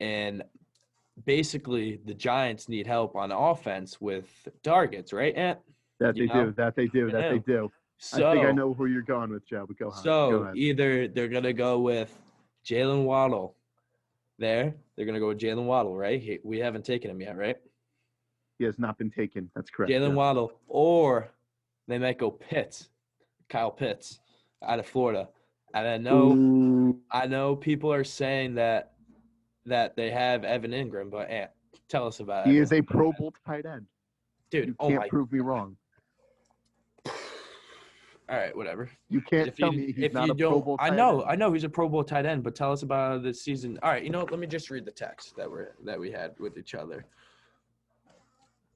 and 0.01 0.43
basically 1.25 2.01
the 2.03 2.13
Giants 2.13 2.67
need 2.67 2.87
help 2.87 3.15
on 3.15 3.31
offense 3.31 4.01
with 4.01 4.47
targets, 4.63 5.13
right? 5.13 5.33
Ant? 5.35 5.59
That 5.99 6.17
You 6.17 6.27
they 6.27 6.33
know? 6.33 6.45
do. 6.47 6.53
That 6.57 6.75
they 6.75 6.87
do. 6.87 7.09
That 7.11 7.29
they 7.29 7.39
do. 7.39 7.71
So 7.99 8.29
I 8.29 8.33
think 8.33 8.45
I 8.45 8.51
know 8.51 8.73
who 8.73 8.85
you're 8.87 9.01
going 9.01 9.31
with, 9.31 9.47
Joe. 9.47 9.65
But 9.65 9.77
go 9.77 9.87
ahead. 9.87 10.03
go 10.03 10.03
So 10.03 10.43
ahead. 10.43 10.57
either 10.57 11.07
they're 11.07 11.27
gonna 11.29 11.53
go 11.53 11.79
with 11.79 12.13
Jaylen 12.65 13.05
Waddle. 13.05 13.55
There, 14.39 14.75
they're 14.95 15.05
gonna 15.05 15.19
go 15.19 15.29
with 15.29 15.39
Jaylen 15.39 15.65
Waddle, 15.65 15.95
right? 15.95 16.21
He, 16.21 16.39
we 16.43 16.59
haven't 16.59 16.83
taken 16.85 17.09
him 17.09 17.21
yet, 17.21 17.37
right? 17.37 17.57
He 18.57 18.65
has 18.65 18.79
not 18.79 18.97
been 18.97 19.11
taken. 19.11 19.49
That's 19.55 19.69
correct. 19.69 19.91
Jaylen 19.91 20.09
yeah. 20.09 20.15
Waddle, 20.15 20.51
or 20.67 21.29
they 21.87 21.97
might 21.99 22.17
go 22.17 22.31
Pitts, 22.31 22.89
Kyle 23.49 23.71
Pitts, 23.71 24.19
out 24.63 24.79
of 24.79 24.87
Florida. 24.87 25.29
And 25.73 25.87
I 25.87 25.97
know, 25.97 26.31
Ooh, 26.33 26.99
I 27.11 27.27
know 27.27 27.55
people 27.55 27.91
are 27.93 28.03
saying 28.03 28.55
that 28.55 28.93
that 29.65 29.95
they 29.95 30.09
have 30.09 30.43
Evan 30.45 30.71
Engram, 30.71 31.11
but 31.11 31.29
Ant, 31.29 31.51
tell 31.89 32.07
us 32.07 32.19
about 32.19 32.47
it. 32.47 32.51
he 32.51 32.55
Evan 32.57 32.63
is 32.63 32.71
a 32.73 32.81
Pro 32.81 33.11
Bowl 33.13 33.33
tight 33.45 33.65
end. 33.65 33.85
dude. 34.49 34.69
You 34.69 34.75
Oh 34.79 34.87
can't 34.87 35.01
my! 35.01 35.07
prove 35.09 35.31
me 35.31 35.39
wrong. 35.39 35.75
All 38.29 38.35
right, 38.37 38.55
whatever. 38.55 38.89
You 39.09 39.21
can't 39.21 39.47
if 39.47 39.55
tell 39.55 39.73
you, 39.73 39.79
me 39.79 39.85
he's 39.93 40.05
if 40.05 40.13
not 40.13 40.27
you 40.27 40.33
a 40.33 40.35
Pro 40.49 40.61
Bowl 40.61 40.75
I 40.79 40.89
know, 40.89 41.21
end. 41.21 41.29
I 41.31 41.35
know 41.35 41.53
he's 41.53 41.63
a 41.63 41.69
Pro 41.69 41.87
Bowl 41.87 42.03
tight 42.03 42.25
end, 42.25 42.43
but 42.43 42.55
tell 42.55 42.71
us 42.71 42.81
about 42.83 43.23
the 43.23 43.33
season. 43.33 43.77
All 43.83 43.91
right, 43.91 44.03
you 44.03 44.09
know, 44.09 44.19
what, 44.19 44.31
let 44.31 44.39
me 44.39 44.47
just 44.47 44.69
read 44.69 44.83
the 44.85 44.91
text 44.91 45.35
that 45.37 45.49
we're 45.49 45.75
that 45.85 45.99
we 45.99 46.11
had 46.11 46.33
with 46.39 46.57
each 46.57 46.75
other. 46.75 47.05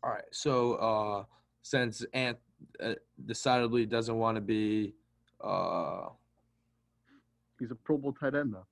All 0.04 0.10
right, 0.12 0.24
so 0.32 0.74
uh, 0.76 1.24
since 1.62 2.04
Ant 2.14 2.38
uh, 2.84 2.94
decidedly 3.26 3.86
doesn't 3.86 4.18
want 4.18 4.36
to 4.36 4.42
be, 4.42 4.96
uh, 5.42 6.10
He's 7.60 7.70
a 7.70 7.76
Pro 7.76 7.98
Bowl 7.98 8.12
tight 8.12 8.34
end 8.34 8.56
though. 8.56 8.66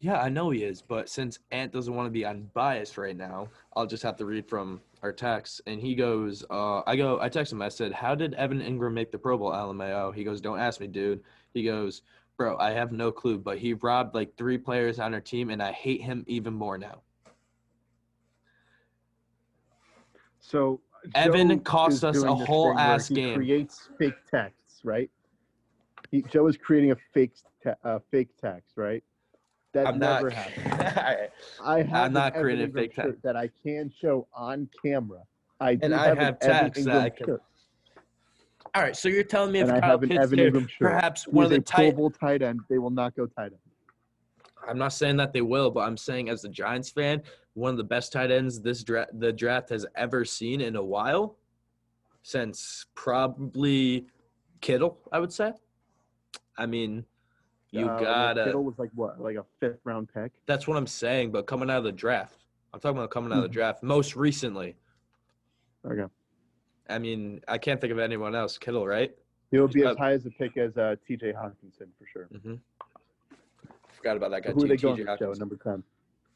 yeah, 0.00 0.18
I 0.22 0.30
know 0.30 0.48
he 0.48 0.64
is, 0.64 0.80
but 0.80 1.10
since 1.10 1.38
Ant 1.50 1.72
doesn't 1.72 1.94
want 1.94 2.06
to 2.06 2.10
be 2.10 2.24
unbiased 2.24 2.96
right 2.96 3.16
now, 3.16 3.48
I'll 3.76 3.86
just 3.86 4.02
have 4.02 4.16
to 4.16 4.24
read 4.24 4.48
from 4.48 4.80
our 5.02 5.12
text. 5.12 5.60
And 5.66 5.78
he 5.78 5.94
goes, 5.94 6.42
uh, 6.50 6.80
I 6.86 6.96
go, 6.96 7.20
I 7.20 7.28
text 7.28 7.52
him. 7.52 7.60
I 7.60 7.68
said, 7.68 7.92
"How 7.92 8.14
did 8.14 8.32
Evan 8.34 8.62
Engram 8.62 8.94
make 8.94 9.12
the 9.12 9.18
Pro 9.18 9.36
Bowl, 9.36 9.50
LMAO?" 9.52 10.14
He 10.14 10.24
goes, 10.24 10.40
"Don't 10.40 10.58
ask 10.58 10.80
me, 10.80 10.86
dude." 10.86 11.22
He 11.52 11.62
goes, 11.64 12.00
"Bro, 12.38 12.56
I 12.56 12.70
have 12.70 12.92
no 12.92 13.12
clue, 13.12 13.36
but 13.36 13.58
he 13.58 13.74
robbed 13.74 14.14
like 14.14 14.34
three 14.36 14.56
players 14.56 14.98
on 14.98 15.12
our 15.12 15.20
team, 15.20 15.50
and 15.50 15.62
I 15.62 15.72
hate 15.72 16.00
him 16.00 16.24
even 16.26 16.54
more 16.54 16.78
now." 16.78 17.02
So 20.52 20.80
Evan 21.14 21.48
Joe 21.48 21.58
cost 21.60 22.04
us 22.04 22.22
a 22.22 22.34
whole 22.34 22.78
ass 22.78 23.08
game. 23.08 23.36
Creates 23.36 23.88
fake 23.98 24.12
texts, 24.30 24.82
right? 24.84 25.10
He, 26.10 26.20
Joe 26.30 26.46
is 26.46 26.58
creating 26.58 26.90
a 26.90 26.96
fake 27.14 27.32
te- 27.64 27.70
uh, 27.82 28.00
fake 28.10 28.28
text, 28.38 28.74
right? 28.76 29.02
That 29.72 29.86
I'm 29.86 29.98
never 29.98 30.28
not. 30.28 30.32
happened. 30.38 31.30
I 31.64 31.78
have 31.82 31.94
I'm 31.94 32.12
not 32.12 32.34
creating 32.34 32.68
a 32.68 32.72
fake 32.72 32.94
text. 32.94 33.22
that 33.22 33.34
I 33.34 33.48
can 33.64 33.90
show 33.98 34.28
on 34.34 34.68
camera. 34.84 35.20
I 35.58 35.74
do 35.76 35.86
And 35.86 35.94
I 35.94 36.08
have, 36.08 36.18
have 36.18 36.38
text 36.38 36.84
that 36.84 36.96
I 37.00 37.08
can- 37.08 37.26
shirt, 37.28 37.42
All 38.74 38.82
right, 38.82 38.94
so 38.94 39.08
you're 39.08 39.24
telling 39.24 39.52
me 39.52 39.60
if 39.60 39.70
I 39.70 39.80
Kyle 39.80 39.98
Pitts 39.98 40.18
Evan 40.18 40.36
there, 40.36 40.50
Engram 40.50 40.68
shirt. 40.68 40.78
perhaps 40.80 41.26
one 41.26 41.46
of 41.46 41.50
the 41.50 41.60
tight. 41.60 41.96
Tight 42.20 42.42
end. 42.42 42.60
They 42.68 42.76
will 42.76 42.90
not 42.90 43.16
go 43.16 43.24
tight 43.24 43.46
end. 43.52 43.56
I'm 44.68 44.76
not 44.78 44.92
saying 44.92 45.16
that 45.16 45.32
they 45.32 45.40
will, 45.40 45.70
but 45.70 45.80
I'm 45.80 45.96
saying 45.96 46.28
as 46.28 46.44
a 46.44 46.48
Giants 46.50 46.90
fan, 46.90 47.22
one 47.54 47.70
of 47.70 47.76
the 47.76 47.84
best 47.84 48.12
tight 48.12 48.30
ends 48.30 48.60
this 48.60 48.82
dra- 48.82 49.08
the 49.12 49.32
draft 49.32 49.68
has 49.70 49.86
ever 49.94 50.24
seen 50.24 50.60
in 50.60 50.76
a 50.76 50.82
while, 50.82 51.36
since 52.22 52.86
probably 52.94 54.06
Kittle, 54.60 54.98
I 55.10 55.18
would 55.18 55.32
say. 55.32 55.52
I 56.56 56.66
mean, 56.66 57.04
you 57.70 57.86
Uh, 57.88 58.00
gotta. 58.00 58.44
Kittle 58.44 58.64
was 58.64 58.78
like 58.78 58.90
what, 58.94 59.20
like 59.20 59.36
a 59.36 59.44
fifth 59.60 59.80
round 59.84 60.08
pick. 60.12 60.32
That's 60.46 60.66
what 60.68 60.76
I'm 60.76 60.86
saying. 60.86 61.32
But 61.32 61.46
coming 61.46 61.70
out 61.70 61.78
of 61.78 61.84
the 61.84 61.92
draft, 61.92 62.44
I'm 62.72 62.80
talking 62.80 62.98
about 62.98 63.10
coming 63.10 63.32
out 63.32 63.38
of 63.38 63.42
the 63.44 63.48
Mhm. 63.48 63.52
draft. 63.52 63.82
Most 63.82 64.16
recently, 64.16 64.76
Okay, 65.84 66.04
I 66.88 66.98
mean, 66.98 67.42
I 67.48 67.58
can't 67.58 67.80
think 67.80 67.92
of 67.92 67.98
anyone 67.98 68.34
else. 68.36 68.56
Kittle, 68.56 68.86
right? 68.86 69.14
he 69.50 69.58
will 69.58 69.68
be 69.68 69.84
as 69.84 69.96
high 69.98 70.12
as 70.12 70.24
a 70.24 70.30
pick 70.30 70.56
as 70.56 70.78
uh, 70.78 70.96
T.J. 71.06 71.32
Hockenson 71.34 71.88
for 71.98 72.06
sure. 72.10 72.26
Mm-hmm. 72.32 72.54
Forgot 73.88 74.16
about 74.16 74.30
that 74.30 74.44
guy. 74.44 74.52
Who 74.52 74.60
are 74.60 74.62
too, 74.62 74.68
they 74.68 74.76
TJ 74.76 74.82
going 74.82 74.96
to 75.06 75.16
show? 75.18 75.32
Number 75.34 75.56
ten. 75.56 75.82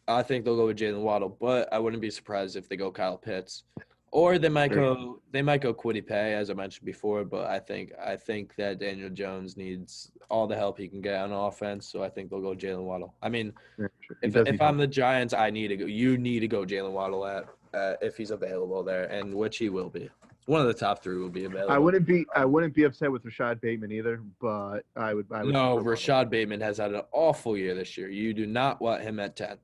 I 0.08 0.22
think 0.22 0.44
they'll 0.44 0.56
go 0.56 0.66
with 0.66 0.78
Jaylen 0.78 1.02
Waddle, 1.02 1.36
but 1.40 1.72
I 1.72 1.78
wouldn't 1.78 2.02
be 2.02 2.10
surprised 2.10 2.56
if 2.56 2.68
they 2.68 2.76
go 2.76 2.92
Kyle 2.92 3.18
Pitts, 3.18 3.64
or 4.12 4.38
they 4.38 4.48
might 4.48 4.72
go 4.72 5.20
they 5.32 5.42
might 5.42 5.60
go 5.60 5.74
Kwity 5.74 6.06
Paye 6.06 6.34
as 6.34 6.48
I 6.48 6.54
mentioned 6.54 6.86
before. 6.86 7.24
But 7.24 7.46
I 7.46 7.58
think 7.58 7.92
I 8.02 8.16
think 8.16 8.54
that 8.56 8.78
Daniel 8.78 9.10
Jones 9.10 9.56
needs 9.56 10.12
all 10.30 10.46
the 10.46 10.54
help 10.54 10.78
he 10.78 10.88
can 10.88 11.00
get 11.00 11.20
on 11.20 11.32
offense, 11.32 11.88
so 11.88 12.02
I 12.02 12.08
think 12.08 12.30
they'll 12.30 12.40
go 12.40 12.54
Jaylen 12.54 12.84
Waddle. 12.84 13.14
I 13.22 13.28
mean, 13.28 13.52
Yeah, 13.78 13.86
sure. 14.06 14.16
He 14.22 14.28
if 14.28 14.36
if 14.36 14.62
I'm 14.62 14.76
the 14.76 14.86
Giants, 14.86 15.34
I 15.34 15.50
need 15.50 15.68
to 15.68 15.76
go. 15.76 15.86
You 15.86 16.18
need 16.18 16.40
to 16.40 16.48
go 16.48 16.64
Jaylen 16.64 16.92
Waddle 16.92 17.26
at 17.26 17.46
uh, 17.74 17.94
if 18.00 18.16
he's 18.16 18.30
available 18.30 18.84
there, 18.84 19.04
and 19.04 19.34
which 19.34 19.58
he 19.58 19.70
will 19.70 19.90
be. 19.90 20.08
One 20.46 20.60
of 20.60 20.68
the 20.68 20.74
top 20.74 21.02
three 21.02 21.18
will 21.18 21.28
be 21.28 21.44
available. 21.44 21.72
I 21.72 21.78
wouldn't 21.78 22.06
be 22.06 22.24
I 22.34 22.44
wouldn't 22.44 22.74
be 22.74 22.84
upset 22.84 23.10
with 23.10 23.24
Rashod 23.24 23.60
Bateman 23.60 23.90
either, 23.90 24.22
but 24.40 24.82
I 24.94 25.12
would. 25.12 25.26
I 25.32 25.42
would 25.42 25.52
No, 25.52 25.78
Rashod 25.78 26.30
Bateman 26.30 26.60
has 26.60 26.78
had 26.78 26.94
an 26.94 27.02
awful 27.10 27.56
year 27.56 27.74
this 27.74 27.98
year. 27.98 28.08
You 28.08 28.32
do 28.32 28.46
not 28.46 28.80
want 28.80 29.02
him 29.02 29.18
at 29.18 29.34
10. 29.34 29.58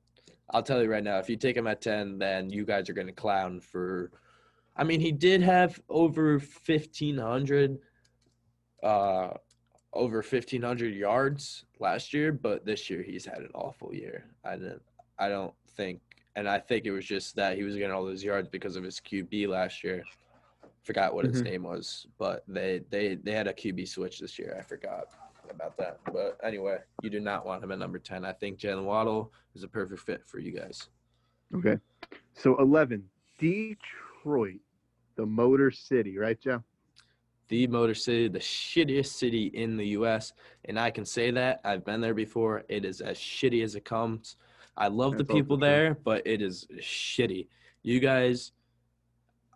I'll 0.49 0.63
tell 0.63 0.81
you 0.81 0.89
right 0.89 1.03
now, 1.03 1.19
if 1.19 1.29
you 1.29 1.37
take 1.37 1.57
him 1.57 1.67
at 1.67 1.81
10, 1.81 2.17
then 2.19 2.49
you 2.49 2.65
guys 2.65 2.89
are 2.89 2.93
going 2.93 3.07
to 3.07 3.13
clown 3.13 3.59
for. 3.59 4.11
I 4.75 4.83
mean, 4.83 4.99
he 4.99 5.11
did 5.11 5.41
have 5.41 5.79
over 5.89 6.33
1,500, 6.39 7.79
uh, 8.81 9.29
over 9.93 10.17
1,500 10.17 10.93
yards 10.95 11.65
last 11.79 12.13
year, 12.13 12.31
but 12.31 12.65
this 12.65 12.89
year 12.89 13.03
he's 13.03 13.25
had 13.25 13.39
an 13.39 13.51
awful 13.53 13.93
year. 13.93 14.25
I 14.43 14.55
didn't, 14.55 14.81
I 15.19 15.29
don't 15.29 15.53
think, 15.75 16.01
and 16.35 16.49
I 16.49 16.59
think 16.59 16.85
it 16.85 16.91
was 16.91 17.05
just 17.05 17.35
that 17.35 17.55
he 17.55 17.63
was 17.63 17.75
getting 17.75 17.91
all 17.91 18.03
those 18.03 18.23
yards 18.23 18.49
because 18.49 18.75
of 18.75 18.83
his 18.83 18.99
QB 18.99 19.47
last 19.47 19.83
year. 19.83 20.03
Forgot 20.81 21.13
what 21.13 21.25
his 21.25 21.41
Mhm. 21.41 21.45
name 21.45 21.63
was, 21.63 22.07
but 22.17 22.43
they 22.47 22.79
they 22.89 23.15
they 23.15 23.31
had 23.31 23.47
a 23.47 23.53
QB 23.53 23.87
switch 23.87 24.19
this 24.19 24.37
year. 24.37 24.57
I 24.59 24.63
forgot 24.63 25.05
about 25.49 25.77
that. 25.77 25.99
But 26.11 26.37
anyway, 26.43 26.77
you 27.01 27.09
do 27.09 27.19
not 27.19 27.45
want 27.45 27.63
him 27.63 27.71
at 27.71 27.79
number 27.79 27.99
10. 27.99 28.25
I 28.25 28.33
think 28.33 28.59
Jaylen 28.59 28.85
Waddle 28.85 29.31
is 29.55 29.63
a 29.63 29.67
perfect 29.67 30.01
fit 30.01 30.23
for 30.25 30.39
you 30.39 30.51
guys. 30.51 30.89
Okay. 31.55 31.77
So 32.33 32.57
eleven, 32.57 33.03
Detroit, 33.37 34.59
the 35.15 35.25
Motor 35.25 35.71
City, 35.71 36.17
right, 36.17 36.39
Joe? 36.39 36.63
The 37.49 37.67
Motor 37.67 37.93
City, 37.93 38.27
the 38.27 38.39
shittiest 38.39 39.13
city 39.13 39.47
in 39.53 39.77
the 39.77 39.87
US. 39.87 40.33
And 40.65 40.79
I 40.79 40.89
can 40.89 41.05
say 41.05 41.29
that. 41.31 41.61
I've 41.63 41.85
been 41.85 42.01
there 42.01 42.13
before. 42.13 42.63
It 42.69 42.85
is 42.85 43.01
as 43.01 43.17
shitty 43.17 43.63
as 43.63 43.75
it 43.75 43.85
comes. 43.85 44.37
I 44.75 44.87
love 44.87 45.11
the 45.11 45.17
That's 45.19 45.29
also 45.29 45.39
people 45.39 45.57
there, 45.57 45.95
but 46.03 46.25
it 46.25 46.41
is 46.41 46.65
shitty. 46.79 47.47
You 47.83 47.99
guys, 47.99 48.53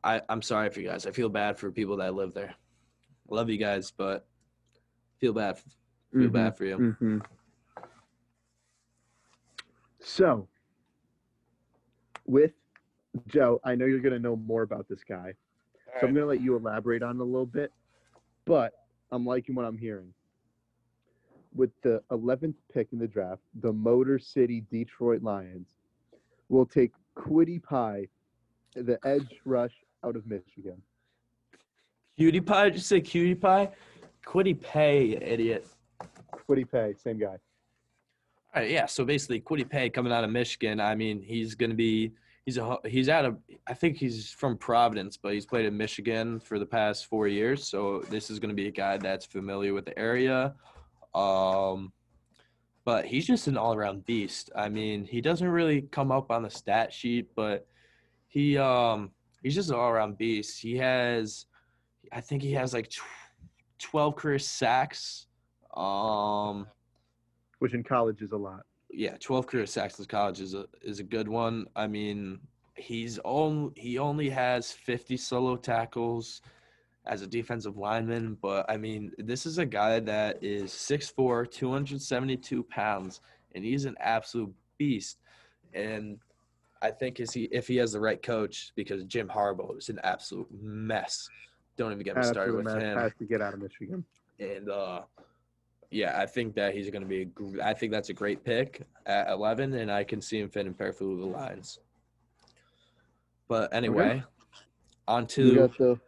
I, 0.04 0.22
I'm 0.30 0.44
sorry 0.44 0.70
for 0.70 0.82
you 0.82 0.90
guys. 0.90 1.08
I 1.08 1.12
feel 1.12 1.30
bad 1.30 1.58
for 1.58 1.72
people 1.72 1.98
that 1.98 2.14
live 2.14 2.34
there. 2.34 2.54
Love 3.30 3.50
you 3.50 3.58
guys, 3.58 3.92
but 3.92 4.28
feel 5.20 5.34
bad. 5.34 5.58
Feel 6.12 6.30
Mhm. 6.30 6.34
bad 6.34 6.58
for 6.58 6.66
you. 6.66 6.78
Mm-hmm. 6.78 7.20
So, 10.00 10.48
with 12.26 12.54
Joe, 13.28 13.60
I 13.64 13.76
know 13.76 13.86
you're 13.86 14.00
going 14.00 14.14
to 14.14 14.20
know 14.20 14.36
more 14.36 14.62
about 14.62 14.88
this 14.88 15.04
guy, 15.04 15.34
so 16.00 16.08
I'm 16.08 16.14
going 16.14 16.24
to 16.24 16.28
let 16.28 16.42
you 16.42 16.56
elaborate 16.56 17.04
on 17.04 17.18
it 17.18 17.22
a 17.22 17.26
little 17.26 17.46
bit. 17.46 17.74
But 18.46 18.74
I'm 19.12 19.26
liking 19.26 19.56
what 19.56 19.66
I'm 19.66 19.78
hearing. 19.78 20.14
With 21.54 21.72
the 21.82 22.04
11th 22.12 22.56
pick 22.72 22.94
in 22.94 23.00
the 23.00 23.08
draft, 23.08 23.42
the 23.56 23.74
Motor 23.74 24.20
City 24.20 24.62
Detroit 24.70 25.24
Lions 25.24 25.74
will 26.50 26.66
take 26.66 26.92
Quiddy 27.16 27.62
Pie, 27.62 28.08
the 28.76 29.00
edge 29.06 29.42
rush 29.44 29.74
out 30.04 30.16
of 30.16 30.28
Michigan. 30.28 30.82
Cutie 32.16 32.42
pie? 32.42 32.66
Did 32.66 32.76
you 32.76 32.80
say 32.82 33.02
cutie 33.02 33.36
pie? 33.36 33.72
Kwity 34.28 34.60
Paye, 34.62 35.18
idiot. 35.22 35.66
Kwity 36.50 36.70
Paye, 36.70 36.94
same 36.98 37.18
guy. 37.18 37.28
All 37.28 37.38
right, 38.62 38.70
yeah. 38.70 38.86
So 38.86 39.06
basically, 39.06 39.40
Kwity 39.40 39.68
Paye 39.68 39.90
coming 39.90 40.12
out 40.12 40.26
of 40.26 40.30
Michigan. 40.30 40.82
I 40.82 40.96
mean, 40.96 41.22
he's 41.22 41.56
going 41.56 41.70
to 41.70 41.76
be. 41.76 42.12
He's 42.46 42.58
a. 42.58 42.78
He's 42.86 43.08
out 43.08 43.24
of. 43.24 43.38
I 43.68 43.74
think 43.74 43.96
he's 43.96 44.32
from 44.32 44.58
Providence, 44.58 45.16
but 45.16 45.34
he's 45.34 45.46
played 45.46 45.66
in 45.66 45.78
Michigan 45.78 46.42
for 46.42 46.60
the 46.60 46.66
past 46.66 47.06
four 47.06 47.28
years. 47.28 47.66
So 47.66 48.04
this 48.10 48.30
is 48.30 48.40
going 48.40 48.50
to 48.50 48.56
be 48.56 48.68
a 48.68 48.72
guy 48.72 48.98
that's 48.98 49.26
familiar 49.26 49.74
with 49.74 49.86
the 49.86 49.98
area. 49.98 50.54
Um, 51.16 51.94
but 52.84 53.06
he's 53.06 53.26
just 53.26 53.48
an 53.48 53.58
all-around 53.58 54.06
beast. 54.06 54.50
I 54.56 54.70
mean, 54.70 55.06
he 55.06 55.22
doesn't 55.22 55.48
really 55.48 55.84
come 55.84 56.12
up 56.12 56.32
on 56.32 56.44
the 56.44 56.50
stat 56.50 56.94
sheet, 56.94 57.30
but 57.36 57.66
he 58.28 58.58
um 58.58 59.12
he's 59.42 59.56
just 59.56 59.70
an 59.70 59.76
all-around 59.76 60.18
beast. 60.18 60.62
He 60.62 60.78
has, 60.78 61.46
I 62.12 62.22
think 62.22 62.42
he 62.42 62.54
has 62.54 62.74
like 62.74 62.90
tw- 63.78 63.84
twelve 63.90 64.16
career 64.16 64.40
sacks. 64.40 65.28
Um 65.76 66.68
Which 67.60 67.74
in 67.74 67.84
college 67.84 68.22
is 68.22 68.32
a 68.32 68.38
lot. 68.38 68.62
yeah, 68.92 69.16
12 69.20 69.48
career 69.48 69.66
sacks 69.66 70.00
in 70.00 70.06
college 70.06 70.40
is 70.40 70.54
a 70.54 70.66
is 70.82 71.00
a 71.00 71.04
good 71.04 71.28
one. 71.28 71.68
I 71.76 71.88
mean, 71.88 72.40
he's 72.76 73.20
only 73.26 73.72
he 73.76 73.98
only 74.00 74.30
has 74.30 74.72
50 74.72 75.18
solo 75.18 75.56
tackles 75.56 76.42
as 77.06 77.22
a 77.22 77.28
defensive 77.28 77.78
lineman, 77.78 78.38
but 78.42 78.66
I 78.70 78.78
mean, 78.78 79.12
this 79.18 79.46
is 79.46 79.60
a 79.60 79.66
guy 79.66 80.00
that 80.02 80.44
is 80.44 80.72
6'4", 80.74 81.50
272 81.50 82.64
pounds, 82.64 83.22
and 83.56 83.64
he's 83.64 83.86
an 83.86 83.96
absolute 84.00 84.54
beast. 84.78 85.20
And 85.74 86.18
I 86.82 86.92
think 86.92 87.20
is 87.20 87.32
he 87.32 87.44
if 87.52 87.68
he 87.68 87.78
has 87.78 87.94
the 87.94 88.00
right 88.00 88.22
coach, 88.22 88.72
because 88.76 89.04
Jim 89.06 89.28
Harbaugh 89.30 89.78
is 89.78 89.90
an 89.90 90.00
absolute 90.04 90.48
mess. 90.62 91.30
Don't 91.78 91.92
even 91.92 92.04
get 92.04 92.18
me 92.18 92.24
started 92.24 92.56
with 92.56 92.66
mess. 92.66 92.82
him 92.82 92.98
Has 92.98 93.14
to 93.20 93.26
get 93.26 93.42
out 93.42 93.54
of 93.54 93.62
Michigan. 93.62 94.04
and 94.40 94.70
uh 94.70 95.02
yeah, 95.90 96.20
I 96.20 96.26
think 96.26 96.54
that 96.56 96.74
he's 96.76 96.90
going 96.90 97.02
to 97.02 97.08
be 97.08 97.22
a 97.22 97.26
gr- 97.26 97.62
I 97.64 97.74
think 97.74 97.94
that's 97.94 98.10
a 98.10 98.14
great 98.14 98.44
pick 98.44 98.82
at 99.06 99.30
11 99.30 99.74
and 99.74 99.90
I 99.90 100.04
can 100.04 100.20
see 100.20 100.38
him 100.38 100.50
fitting 100.50 100.74
perfectly 100.74 101.08
with 101.08 101.20
the 101.20 101.26
Lions. 101.28 101.80
But 103.48 103.74
anyway, 103.74 104.22
on 105.08 105.22
You 105.24 105.28
to 105.28 105.68
the 105.78 106.00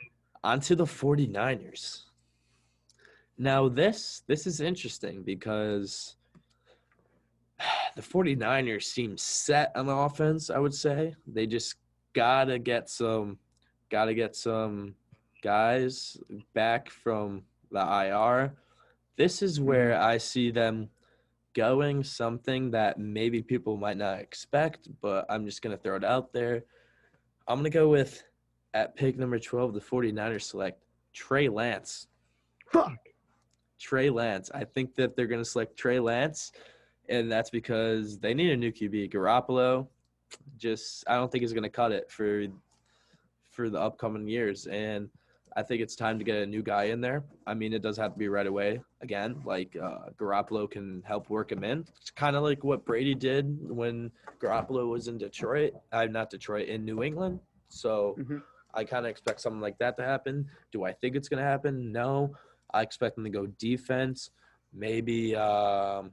on 0.44 0.60
to 0.62 0.76
the 0.76 0.84
49ers. 0.84 2.02
Now 3.38 3.70
this 3.70 4.24
this 4.28 4.46
is 4.48 4.60
interesting 4.60 5.24
because 5.24 6.18
the 7.96 8.02
49ers 8.02 8.84
seem 8.84 9.18
set 9.18 9.72
on 9.76 9.86
the 9.86 9.96
offense, 9.96 10.50
I 10.50 10.60
would 10.60 10.74
say. 10.74 11.16
They 11.26 11.48
just 11.48 11.76
got 12.14 12.46
to 12.46 12.60
get 12.60 12.90
some 12.90 13.38
got 13.90 14.06
to 14.06 14.14
get 14.14 14.36
some 14.36 14.96
guys 15.42 16.18
back 16.54 16.90
from 16.90 17.44
the 17.72 17.80
IR. 17.80 18.54
This 19.18 19.42
is 19.42 19.58
mm-hmm. 19.58 19.68
where 19.68 20.02
I 20.02 20.18
see 20.18 20.52
them 20.52 20.90
going 21.54 22.04
something 22.04 22.72
that 22.72 23.00
maybe 23.00 23.42
people 23.42 23.78
might 23.78 23.98
not 23.98 24.20
expect, 24.20 24.88
but 25.02 25.26
I'm 25.30 25.46
just 25.46 25.62
going 25.62 25.76
to 25.76 25.82
throw 25.82 25.96
it 25.96 26.04
out 26.04 26.32
there. 26.32 26.64
I'm 27.48 27.56
going 27.56 27.72
to 27.72 27.78
go 27.78 27.90
with 27.90 28.24
at 28.74 28.96
pick 28.96 29.18
number 29.18 29.40
12, 29.40 29.74
the 29.74 29.80
49ers 29.80 30.44
select 30.44 30.84
Trey 31.14 31.50
Lance. 31.50 32.08
fuck. 32.72 32.98
Trey 33.80 34.10
Lance. 34.10 34.52
I 34.54 34.66
think 34.66 34.94
that 34.96 35.16
they're 35.16 35.28
going 35.28 35.42
to 35.42 35.50
select 35.50 35.78
Trey 35.78 36.00
Lance, 36.00 36.52
and 37.08 37.32
that's 37.32 37.50
because 37.50 38.20
they 38.20 38.34
need 38.34 38.52
a 38.52 38.58
new 38.58 38.72
QB. 38.72 39.12
Garoppolo, 39.12 39.88
just 40.58 41.04
I 41.08 41.16
don't 41.16 41.32
think 41.32 41.44
is 41.44 41.54
going 41.54 41.64
to 41.64 41.70
cut 41.70 41.92
it 41.92 42.12
for 42.12 42.46
for 43.50 43.70
the 43.70 43.80
upcoming 43.80 44.28
years, 44.28 44.68
and 44.68 45.10
I 45.56 45.64
think 45.64 45.82
it's 45.82 45.96
time 45.96 46.18
to 46.20 46.24
get 46.26 46.38
a 46.38 46.46
new 46.46 46.62
guy 46.62 46.86
in 46.86 47.02
there. 47.02 47.24
I 47.48 47.54
mean, 47.54 47.74
it 47.74 47.82
does 47.82 47.98
have 47.98 48.14
to 48.14 48.20
be 48.20 48.28
right 48.28 48.46
away. 48.48 48.82
Again, 49.02 49.42
like 49.46 49.76
uh, 49.76 50.10
Garoppolo 50.18 50.70
can 50.70 51.02
help 51.06 51.30
work 51.30 51.52
him 51.52 51.64
in. 51.64 51.86
It's 52.02 52.12
kind 52.12 52.36
of 52.36 52.44
like 52.44 52.64
what 52.64 52.86
Brady 52.86 53.16
did 53.16 53.58
when 53.70 54.12
Garoppolo 54.40 54.88
was 54.90 55.08
in 55.08 55.18
Detroit. 55.18 55.74
I'm 55.92 56.12
not 56.12 56.30
Detroit 56.30 56.68
in 56.68 56.86
New 56.86 57.04
England. 57.04 57.40
So 57.70 58.16
Mhm. 58.20 58.44
I 58.74 58.84
kind 58.84 59.06
of 59.06 59.10
expect 59.10 59.42
something 59.42 59.62
like 59.62 59.78
that 59.80 59.98
to 59.98 60.04
happen. 60.04 60.48
Do 60.72 60.84
I 60.84 60.94
think 60.94 61.16
it's 61.16 61.28
going 61.28 61.42
to 61.44 61.50
happen? 61.50 61.92
No. 61.92 62.36
I 62.72 62.84
expect 62.84 63.16
them 63.16 63.24
to 63.24 63.30
go 63.32 63.48
defense. 63.48 64.30
Maybe 64.72 65.36
um, 65.36 66.12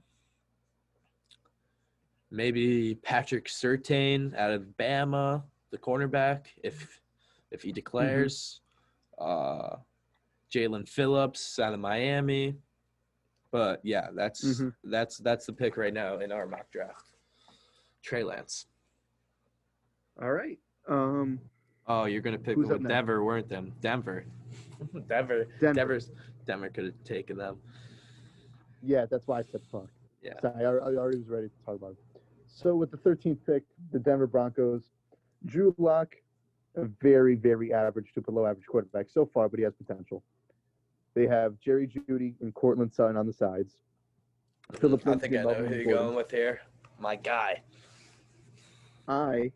maybe 2.30 2.94
Patrick 3.02 3.46
Surtain 3.46 4.34
out 4.36 4.50
of 4.50 4.62
Bama, 4.78 5.42
the 5.70 5.78
cornerback, 5.78 6.46
if 6.62 7.00
if 7.50 7.62
he 7.62 7.72
declares. 7.72 8.60
Uh, 9.18 9.76
Jaelan 10.52 10.88
Phillips 10.88 11.58
out 11.58 11.72
of 11.74 11.80
Miami. 11.80 12.54
But 13.50 13.80
yeah, 13.82 14.08
that's 14.14 14.44
Mhm. 14.60 14.74
that's 14.84 15.18
that's 15.18 15.46
the 15.46 15.52
pick 15.52 15.76
right 15.76 15.94
now 15.94 16.18
in 16.18 16.30
our 16.32 16.46
mock 16.46 16.70
draft. 16.70 17.12
Trey 18.02 18.22
Lance. 18.22 18.66
All 20.20 20.32
right. 20.32 20.58
Um, 20.88 21.40
Oh, 21.88 22.04
you're 22.06 22.20
gonna 22.20 22.38
pick 22.38 22.56
with? 22.56 22.86
Denver, 22.86 23.22
weren't 23.24 23.48
them? 23.48 23.72
Denver. 23.80 24.24
Denver. 25.08 25.44
Denver. 25.60 25.72
Denver's 25.74 26.10
Denver 26.44 26.68
could 26.68 26.84
have 26.86 27.04
taken 27.04 27.36
them. 27.36 27.58
Yeah, 28.82 29.06
that's 29.06 29.26
why 29.26 29.38
I 29.40 29.42
said 29.44 29.62
fuck. 29.70 29.88
Yeah. 30.22 30.38
Sorry, 30.40 30.64
I, 30.64 30.70
I 30.70 30.94
already 30.96 31.18
was 31.18 31.28
ready 31.28 31.48
to 31.48 31.64
talk 31.64 31.76
about 31.76 31.92
it. 31.92 31.98
So 32.46 32.74
with 32.74 32.90
the 32.90 32.96
13th 32.96 33.38
pick, 33.46 33.62
the 33.92 33.98
Denver 33.98 34.26
Broncos, 34.26 34.90
Drew 35.44 35.74
Lock, 35.78 36.16
a 36.76 36.84
very, 37.02 37.34
very 37.34 37.72
average 37.72 38.12
to 38.14 38.20
below 38.20 38.46
average 38.46 38.66
quarterback 38.66 39.06
so 39.10 39.26
far, 39.32 39.48
but 39.48 39.58
he 39.58 39.64
has 39.64 39.74
potential. 39.74 40.22
They 41.14 41.26
have 41.26 41.58
Jerry 41.60 41.86
Jeudy 41.88 42.34
and 42.40 42.54
Courtland 42.54 42.92
Sutton 42.92 43.16
on 43.16 43.26
the 43.26 43.32
sides. 43.32 43.74
Mm, 44.72 44.78
Philip 44.80 45.06
I 45.06 45.14
think 45.16 45.34
I 45.34 45.42
know 45.42 45.54
who 45.54 45.74
you're 45.74 45.94
going 45.94 46.14
with 46.14 46.30
here. 46.30 46.60
My 46.98 47.16
guy. 47.16 47.62
I, 49.08 49.52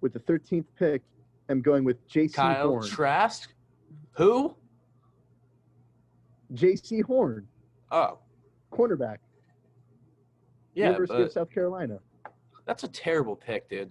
with 0.00 0.12
the 0.12 0.20
13th 0.20 0.64
pick, 0.78 1.02
am 1.48 1.60
going 1.60 1.84
with 1.84 2.06
J.C. 2.08 2.32
Kyle 2.34 2.68
Horn. 2.68 2.86
Trask. 2.86 3.52
Who? 4.12 4.56
Jaycee 6.54 7.02
Horn, 7.04 7.46
Oh, 7.92 8.18
cornerback, 8.72 9.18
yeah, 10.74 10.86
University 10.86 11.20
of 11.20 11.26
but 11.28 11.32
South 11.34 11.50
Carolina. 11.50 11.98
that's 12.64 12.84
a 12.84 12.88
terrible 12.88 13.36
pick, 13.36 13.68
dude. 13.68 13.90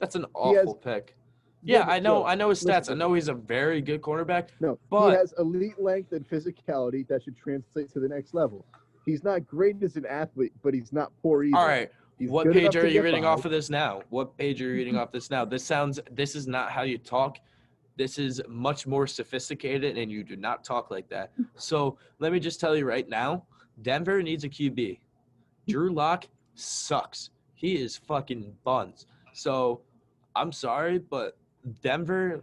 That's 0.00 0.16
an 0.16 0.26
He 0.44 0.54
has- 0.54 0.66
awful 0.66 0.74
pick. 0.74 1.16
Yeah, 1.62 1.84
I 1.88 2.00
know. 2.00 2.24
I 2.26 2.34
know 2.34 2.48
his 2.50 2.62
stats. 2.62 2.86
to 2.86 2.92
I 2.92 2.94
know 2.94 3.14
he's 3.14 3.28
a 3.28 3.34
very 3.34 3.80
good 3.80 4.02
cornerback. 4.02 4.48
No, 4.60 4.78
But- 4.90 5.10
he 5.10 5.16
has 5.16 5.34
elite 5.38 5.80
length 5.80 6.12
and 6.12 6.28
physicality 6.28 7.06
that 7.08 7.22
should 7.22 7.36
translate 7.36 7.92
to 7.92 8.00
the 8.00 8.08
next 8.08 8.34
level. 8.34 8.64
He's 9.06 9.24
not 9.24 9.46
great 9.46 9.82
as 9.82 9.96
an 9.96 10.06
athlete, 10.06 10.52
but 10.62 10.74
he's 10.74 10.92
not 10.92 11.12
poor 11.22 11.42
either. 11.44 11.56
All 11.56 11.66
right. 11.66 11.90
He's 12.18 12.30
what 12.30 12.52
page 12.52 12.76
are 12.76 12.86
you 12.86 13.02
reading 13.02 13.22
by. 13.22 13.28
off 13.30 13.44
of 13.44 13.50
this 13.50 13.68
now? 13.70 14.02
What 14.10 14.36
page 14.36 14.62
are 14.62 14.66
you 14.68 14.74
reading 14.74 14.96
off 14.96 15.10
this 15.10 15.30
now? 15.30 15.44
This 15.44 15.64
sounds. 15.64 15.98
This 16.10 16.36
is 16.36 16.46
not 16.46 16.70
how 16.70 16.82
you 16.82 16.98
talk. 16.98 17.38
This 17.96 18.18
is 18.18 18.40
much 18.48 18.86
more 18.86 19.06
sophisticated, 19.06 19.98
and 19.98 20.10
you 20.10 20.22
do 20.22 20.36
not 20.36 20.62
talk 20.64 20.90
like 20.90 21.08
that. 21.08 21.32
So 21.56 21.98
let 22.20 22.32
me 22.32 22.38
just 22.40 22.60
tell 22.60 22.76
you 22.76 22.84
right 22.84 23.08
now, 23.08 23.44
Denver 23.82 24.22
needs 24.22 24.44
a 24.44 24.48
QB. 24.48 25.00
Drew 25.68 25.92
Lock 25.92 26.26
sucks. 26.54 27.30
He 27.54 27.74
is 27.76 27.96
fucking 27.96 28.52
buns. 28.64 29.06
So 29.32 29.80
I'm 30.36 30.52
sorry, 30.52 30.98
but 30.98 31.36
Denver, 31.82 32.42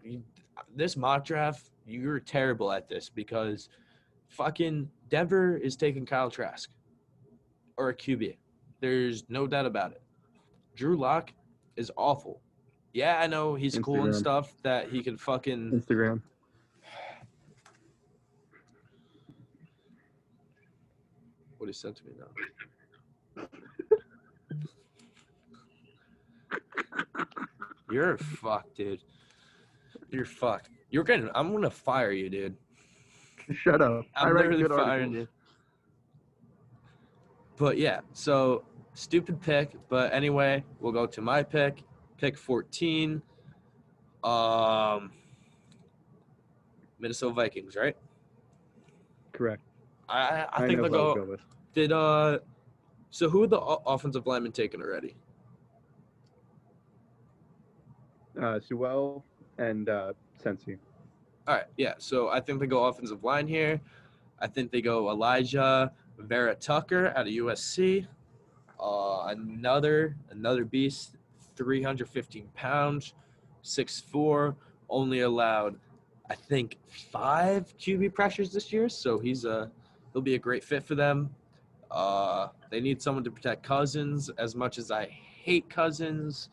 this 0.75 0.95
mock 0.95 1.25
draft, 1.25 1.71
you're 1.85 2.19
terrible 2.19 2.71
at 2.71 2.87
this 2.87 3.09
because 3.09 3.69
fucking 4.27 4.89
Denver 5.09 5.57
is 5.57 5.75
taking 5.75 6.05
Kyle 6.05 6.29
Trask 6.29 6.69
or 7.77 7.89
a 7.89 7.95
QB. 7.95 8.37
There's 8.79 9.23
no 9.29 9.47
doubt 9.47 9.65
about 9.65 9.91
it. 9.91 10.01
Drew 10.75 10.97
Lock 10.97 11.33
is 11.75 11.91
awful. 11.97 12.41
Yeah, 12.93 13.19
I 13.19 13.27
know 13.27 13.55
he's 13.55 13.77
cool 13.77 14.05
and 14.05 14.15
stuff 14.15 14.53
that 14.63 14.89
he 14.89 15.01
can 15.03 15.17
fucking 15.17 15.71
Instagram. 15.71 16.21
what 21.59 21.67
he 21.67 21.73
sent 21.73 21.97
to 21.97 22.05
me 22.05 22.13
now. 22.17 23.47
You're 27.91 28.17
fucked, 28.17 28.77
dude. 28.77 29.01
You're 30.09 30.25
fucked. 30.25 30.69
You're 30.89 31.03
getting. 31.03 31.29
I'm 31.35 31.51
gonna 31.51 31.69
fire 31.69 32.11
you, 32.11 32.29
dude. 32.29 32.55
Shut 33.53 33.81
up. 33.81 34.05
I 34.15 34.27
I'm 34.27 34.35
literally 34.35 34.63
firing 34.67 35.13
you. 35.13 35.27
But 37.57 37.77
yeah, 37.77 37.99
so 38.13 38.63
stupid 38.93 39.41
pick. 39.41 39.71
But 39.89 40.13
anyway, 40.13 40.63
we'll 40.79 40.93
go 40.93 41.05
to 41.05 41.21
my 41.21 41.43
pick. 41.43 41.83
Pick 42.17 42.37
14. 42.37 43.21
Um, 44.23 45.11
Minnesota 46.99 47.33
Vikings, 47.33 47.75
right? 47.75 47.95
Correct. 49.31 49.63
I 50.07 50.19
I, 50.19 50.47
I 50.53 50.67
think 50.67 50.81
they'll 50.81 50.89
go. 50.89 51.15
go 51.15 51.23
with. 51.23 51.41
Did 51.73 51.91
uh, 51.91 52.39
so 53.09 53.29
who 53.29 53.43
are 53.43 53.47
the 53.47 53.59
offensive 53.59 54.27
linemen 54.27 54.51
taken 54.51 54.81
already? 54.81 55.15
Uh, 58.41 58.59
Sewell 58.59 59.23
and 59.57 59.89
uh, 59.89 60.13
Sensi. 60.41 60.77
All 61.47 61.55
right, 61.55 61.65
yeah. 61.77 61.93
So 61.97 62.29
I 62.29 62.39
think 62.39 62.59
they 62.59 62.67
go 62.67 62.85
offensive 62.85 63.23
line 63.23 63.47
here. 63.47 63.81
I 64.39 64.47
think 64.47 64.71
they 64.71 64.81
go 64.81 65.09
Elijah 65.09 65.91
Vera 66.17 66.55
Tucker 66.55 67.07
out 67.15 67.27
of 67.27 67.33
USC. 67.33 68.05
Uh, 68.79 69.25
another 69.27 70.15
another 70.29 70.63
beast, 70.63 71.15
315 71.55 72.47
pounds, 72.53 73.13
6'4", 73.63 74.55
only 74.89 75.21
allowed, 75.21 75.77
I 76.29 76.35
think, 76.35 76.77
five 76.87 77.77
QB 77.77 78.13
pressures 78.13 78.53
this 78.53 78.71
year. 78.71 78.87
So 78.87 79.19
he's 79.19 79.43
a 79.43 79.69
he'll 80.13 80.21
be 80.21 80.35
a 80.35 80.39
great 80.39 80.63
fit 80.63 80.83
for 80.83 80.95
them. 80.95 81.29
Uh, 81.91 82.49
they 82.69 82.79
need 82.79 83.01
someone 83.01 83.23
to 83.23 83.31
protect 83.31 83.63
Cousins. 83.63 84.29
As 84.37 84.55
much 84.55 84.77
as 84.77 84.91
I 84.91 85.05
hate 85.07 85.69
Cousins, 85.69 86.49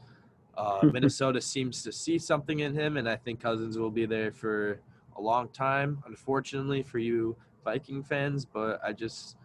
uh, 0.57 0.81
Minnesota 0.93 1.41
seems 1.41 1.83
to 1.83 1.93
see 1.93 2.19
something 2.19 2.61
in 2.61 2.75
him, 2.75 2.97
and 2.97 3.09
I 3.09 3.17
think 3.17 3.41
Cousins 3.41 3.79
will 3.79 3.91
be 3.91 4.07
there 4.07 4.33
for 4.33 4.81
a 5.17 5.21
long 5.21 5.49
time. 5.49 6.03
Unfortunately 6.07 6.83
for 6.83 6.99
you 6.99 7.37
Viking 7.65 8.03
fans, 8.03 8.45
but 8.45 8.81
I 8.85 8.93
just 8.93 9.37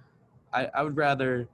I, 0.53 0.69
I 0.75 0.83
would 0.83 0.95
rather 0.97 1.47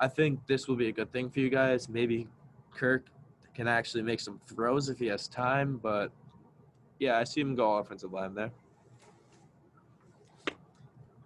I 0.00 0.08
think 0.08 0.44
this 0.46 0.66
will 0.66 0.76
be 0.76 0.88
a 0.88 0.92
good 0.92 1.12
thing 1.12 1.30
for 1.30 1.40
you 1.40 1.50
guys. 1.50 1.88
Maybe 1.88 2.26
Kirk 2.74 3.06
can 3.54 3.68
actually 3.68 4.02
make 4.02 4.20
some 4.20 4.40
throws 4.46 4.88
if 4.88 4.98
he 4.98 5.06
has 5.06 5.28
time, 5.28 5.78
but 5.82 6.10
yeah, 6.98 7.18
I 7.18 7.24
see 7.24 7.40
him 7.40 7.54
go 7.54 7.76
offensive 7.76 8.12
line 8.12 8.34
there. 8.34 8.50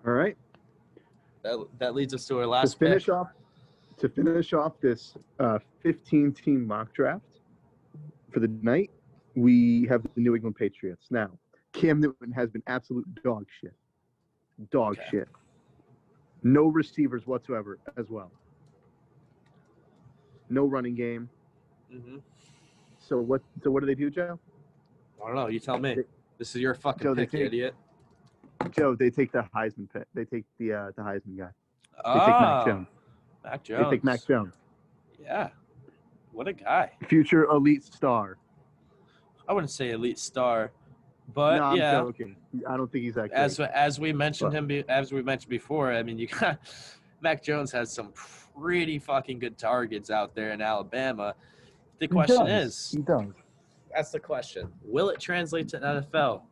All 0.07 0.13
right. 0.13 0.37
That 1.43 1.67
that 1.79 1.95
leads 1.95 2.15
us 2.15 2.27
to 2.27 2.39
our 2.41 2.47
last 2.47 2.73
To 2.73 2.79
finish 2.79 3.07
pick. 3.07 3.15
off, 3.15 3.29
to 3.99 4.09
finish 4.09 4.53
off 4.53 4.81
this 4.81 5.15
uh, 5.41 5.59
15-team 5.85 6.67
mock 6.67 6.93
draft 6.93 7.34
for 8.35 8.41
the 8.41 8.49
night, 8.63 8.91
we 9.37 9.87
have 9.89 10.03
the 10.03 10.21
New 10.21 10.35
England 10.35 10.57
Patriots. 10.57 11.07
Now, 11.11 11.31
Cam 11.73 12.01
Newton 12.01 12.33
has 12.33 12.51
been 12.51 12.63
absolute 12.67 13.07
dog 13.23 13.47
shit. 13.61 13.73
Dog 14.71 14.99
Okay. 14.99 15.07
shit. 15.11 15.29
No 16.43 16.65
receivers 16.67 17.27
whatsoever 17.27 17.79
as 17.97 18.11
well. 18.11 18.31
No 20.51 20.67
running 20.67 20.95
game. 20.95 21.31
hmm 21.91 22.19
So 22.99 23.19
what? 23.21 23.41
So 23.63 23.71
what 23.71 23.81
do 23.81 23.87
they 23.87 23.95
do, 23.95 24.11
Joe? 24.11 24.39
I 25.23 25.27
don't 25.29 25.37
know. 25.37 25.47
You 25.47 25.61
tell 25.61 25.79
me. 25.79 25.97
This 26.39 26.55
is 26.55 26.61
your 26.61 26.75
fucking 26.75 27.03
Joe, 27.03 27.15
pick, 27.15 27.31
take- 27.31 27.47
idiot. 27.47 27.75
Joe, 28.71 28.95
they 28.95 29.11
take 29.11 29.31
the 29.33 29.47
Heisman 29.55 29.89
pick. 29.93 30.05
They 30.15 30.25
take 30.25 30.45
the 30.59 30.73
uh, 30.73 30.91
the 30.97 31.03
Heisman 31.03 31.37
guy. 31.39 31.49
They 31.97 32.03
Oh, 32.05 32.19
take 32.27 32.41
Mac 32.41 32.67
Jones. 32.67 32.89
Mac 33.45 33.63
Jones. 33.65 33.85
They 33.85 33.91
take 33.97 34.05
Mac 34.05 34.27
Jones, 34.27 34.55
Yeah. 35.21 35.49
What 36.35 36.49
a 36.49 36.53
guy. 36.53 36.91
future 37.09 37.45
elite 37.45 37.85
star. 37.85 38.39
I 39.49 39.53
wouldn't 39.53 39.71
say 39.71 39.91
elite 39.91 40.19
star, 40.19 40.73
but 41.33 41.59
no, 41.59 41.63
I'm 41.65 41.77
yeah. 41.77 41.93
joking. 42.01 42.37
I 42.69 42.77
don't 42.77 42.91
think 42.91 43.05
he's 43.05 43.15
that 43.15 43.29
good. 43.31 43.37
as 43.39 43.61
as 43.61 44.01
we 44.01 44.13
mentioned 44.13 44.53
But- 44.53 44.71
him 44.71 44.85
as 44.89 45.13
we 45.13 45.23
mentioned 45.23 45.51
before 45.51 45.93
i 45.93 46.03
mean 46.03 46.19
you 46.19 46.29
got 46.29 46.59
mac 47.21 47.43
jones 47.43 47.73
has 47.73 47.93
some 47.93 48.13
pretty 48.57 48.99
fucking 48.99 49.39
good 49.39 49.59
targets 49.59 50.11
out 50.11 50.35
there 50.35 50.53
in 50.53 50.61
alabama 50.61 51.35
the 51.99 52.07
question 52.07 52.47
is 52.47 52.93
he 52.93 53.03
does. 53.03 53.25
that's 53.93 54.11
the 54.11 54.21
question 54.21 54.69
will 54.85 55.09
it 55.09 55.19
translate 55.19 55.69
to 55.69 55.79
nfl 55.81 56.43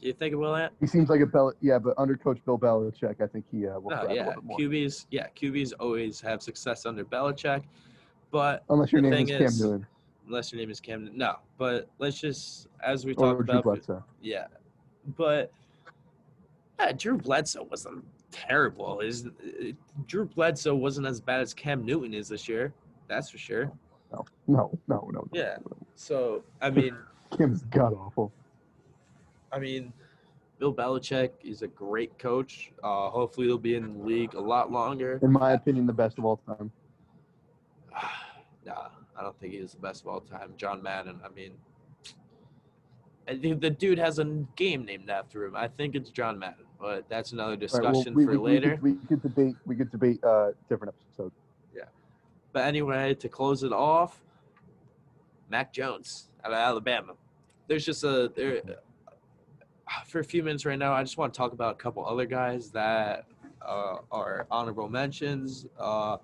do 0.00 0.08
you 0.08 0.14
think 0.14 0.32
it 0.32 0.36
will 0.36 0.56
Ant? 0.56 0.72
He 0.80 0.88
seems 0.88 1.08
like 1.08 1.20
a 1.20 1.26
Bel. 1.26 1.52
Yeah, 1.60 1.78
but 1.78 1.94
under 1.96 2.16
Coach 2.16 2.40
Bill 2.44 2.58
Belichick, 2.58 3.20
I 3.20 3.26
think 3.28 3.44
he 3.52 3.68
uh, 3.68 3.78
will 3.78 3.92
a 3.92 4.12
yeah 4.12 4.34
qb's 4.58 5.06
yeah 5.12 5.28
qb's 5.40 5.72
always 5.74 6.20
have 6.20 6.42
success 6.42 6.86
under 6.86 7.04
Belichick, 7.04 7.62
but 8.32 8.64
Unless 8.68 8.90
your 8.92 9.02
name 9.02 9.12
is 9.12 9.28
Cam 9.30 9.42
is- 9.42 9.60
Newton 9.62 9.86
unless 10.26 10.52
your 10.52 10.60
name 10.60 10.70
is 10.70 10.78
cam 10.80 11.10
no 11.14 11.34
but 11.58 11.88
let's 11.98 12.18
just 12.20 12.68
as 12.84 13.04
we 13.04 13.12
talked 13.14 13.40
about 13.40 13.64
Bledsoe. 13.64 14.02
Yeah, 14.22 14.46
but 15.16 15.52
yeah, 16.80 16.92
Drew 16.92 17.16
Bledsoe 17.18 17.64
wasn't 17.70 18.04
terrible. 18.30 19.00
Is 19.00 19.26
Drew 20.06 20.24
Bledsoe 20.24 20.74
wasn't 20.74 21.06
as 21.06 21.20
bad 21.20 21.40
as 21.40 21.52
Cam 21.54 21.84
Newton 21.84 22.14
is 22.14 22.28
this 22.28 22.48
year? 22.48 22.72
That's 23.08 23.30
for 23.30 23.38
sure. 23.38 23.70
No, 24.12 24.24
no, 24.48 24.78
no, 24.88 25.08
no. 25.12 25.20
no, 25.20 25.28
Yeah. 25.32 25.56
no. 25.68 25.76
So 25.94 26.42
I 26.60 26.70
mean, 26.78 26.96
Kim's 27.36 27.62
god 27.64 27.92
awful. 27.92 28.32
I 29.52 29.58
mean, 29.58 29.92
Bill 30.58 30.72
Belichick 30.74 31.30
is 31.44 31.62
a 31.62 31.68
great 31.68 32.16
coach. 32.18 32.72
Uh, 32.82 33.10
hopefully, 33.10 33.46
he'll 33.48 33.58
be 33.58 33.74
in 33.74 33.98
the 33.98 34.04
league 34.04 34.34
a 34.34 34.40
lot 34.40 34.72
longer. 34.72 35.18
In 35.22 35.30
my 35.32 35.52
opinion, 35.52 35.86
the 35.86 35.92
best 35.92 36.18
of 36.18 36.24
all 36.24 36.38
time. 36.48 36.70
Nah, 38.66 38.88
I 39.18 39.22
don't 39.22 39.38
think 39.40 39.54
he's 39.54 39.72
the 39.72 39.78
best 39.78 40.02
of 40.02 40.08
all 40.08 40.20
time. 40.20 40.54
John 40.56 40.82
Madden. 40.82 41.20
I 41.24 41.28
mean, 41.28 41.52
I 43.28 43.36
think 43.36 43.60
the 43.60 43.70
dude 43.70 43.98
has 43.98 44.18
a 44.18 44.24
game 44.56 44.84
named 44.84 45.10
after 45.10 45.44
him. 45.44 45.56
I 45.56 45.68
think 45.68 45.94
it's 45.94 46.10
John 46.10 46.38
Madden, 46.38 46.66
but 46.80 47.08
that's 47.08 47.32
another 47.32 47.52
All 47.52 47.52
right, 47.52 47.60
discussion 47.60 48.14
well, 48.14 48.14
we, 48.14 48.24
for 48.24 48.30
we, 48.32 48.36
we 48.38 48.50
later. 48.50 48.70
could, 48.72 48.82
we 48.82 48.94
could 49.06 49.22
debate. 49.22 49.56
We 49.66 49.76
could 49.76 49.90
debate 49.90 50.22
uh, 50.24 50.52
different 50.68 50.94
episodes. 50.94 51.34
Yeah, 51.74 51.84
but 52.52 52.64
anyway, 52.64 53.14
to 53.14 53.28
close 53.28 53.62
it 53.62 53.72
off, 53.72 54.20
Mac 55.48 55.72
Jones 55.72 56.28
out 56.44 56.52
of 56.52 56.58
Alabama. 56.58 57.14
There's 57.68 57.86
just 57.86 58.04
a 58.04 58.30
there 58.34 58.60
for 60.06 60.20
a 60.20 60.24
few 60.24 60.42
minutes 60.42 60.64
right 60.66 60.78
now. 60.78 60.92
I 60.92 61.02
just 61.02 61.16
want 61.16 61.32
to 61.32 61.38
talk 61.38 61.52
about 61.52 61.74
a 61.74 61.78
couple 61.78 62.04
other 62.04 62.26
guys 62.26 62.70
that 62.70 63.26
uh, 63.64 63.98
are 64.10 64.46
honorable 64.50 64.88
mentions. 64.88 65.66
Uh, 65.78 66.16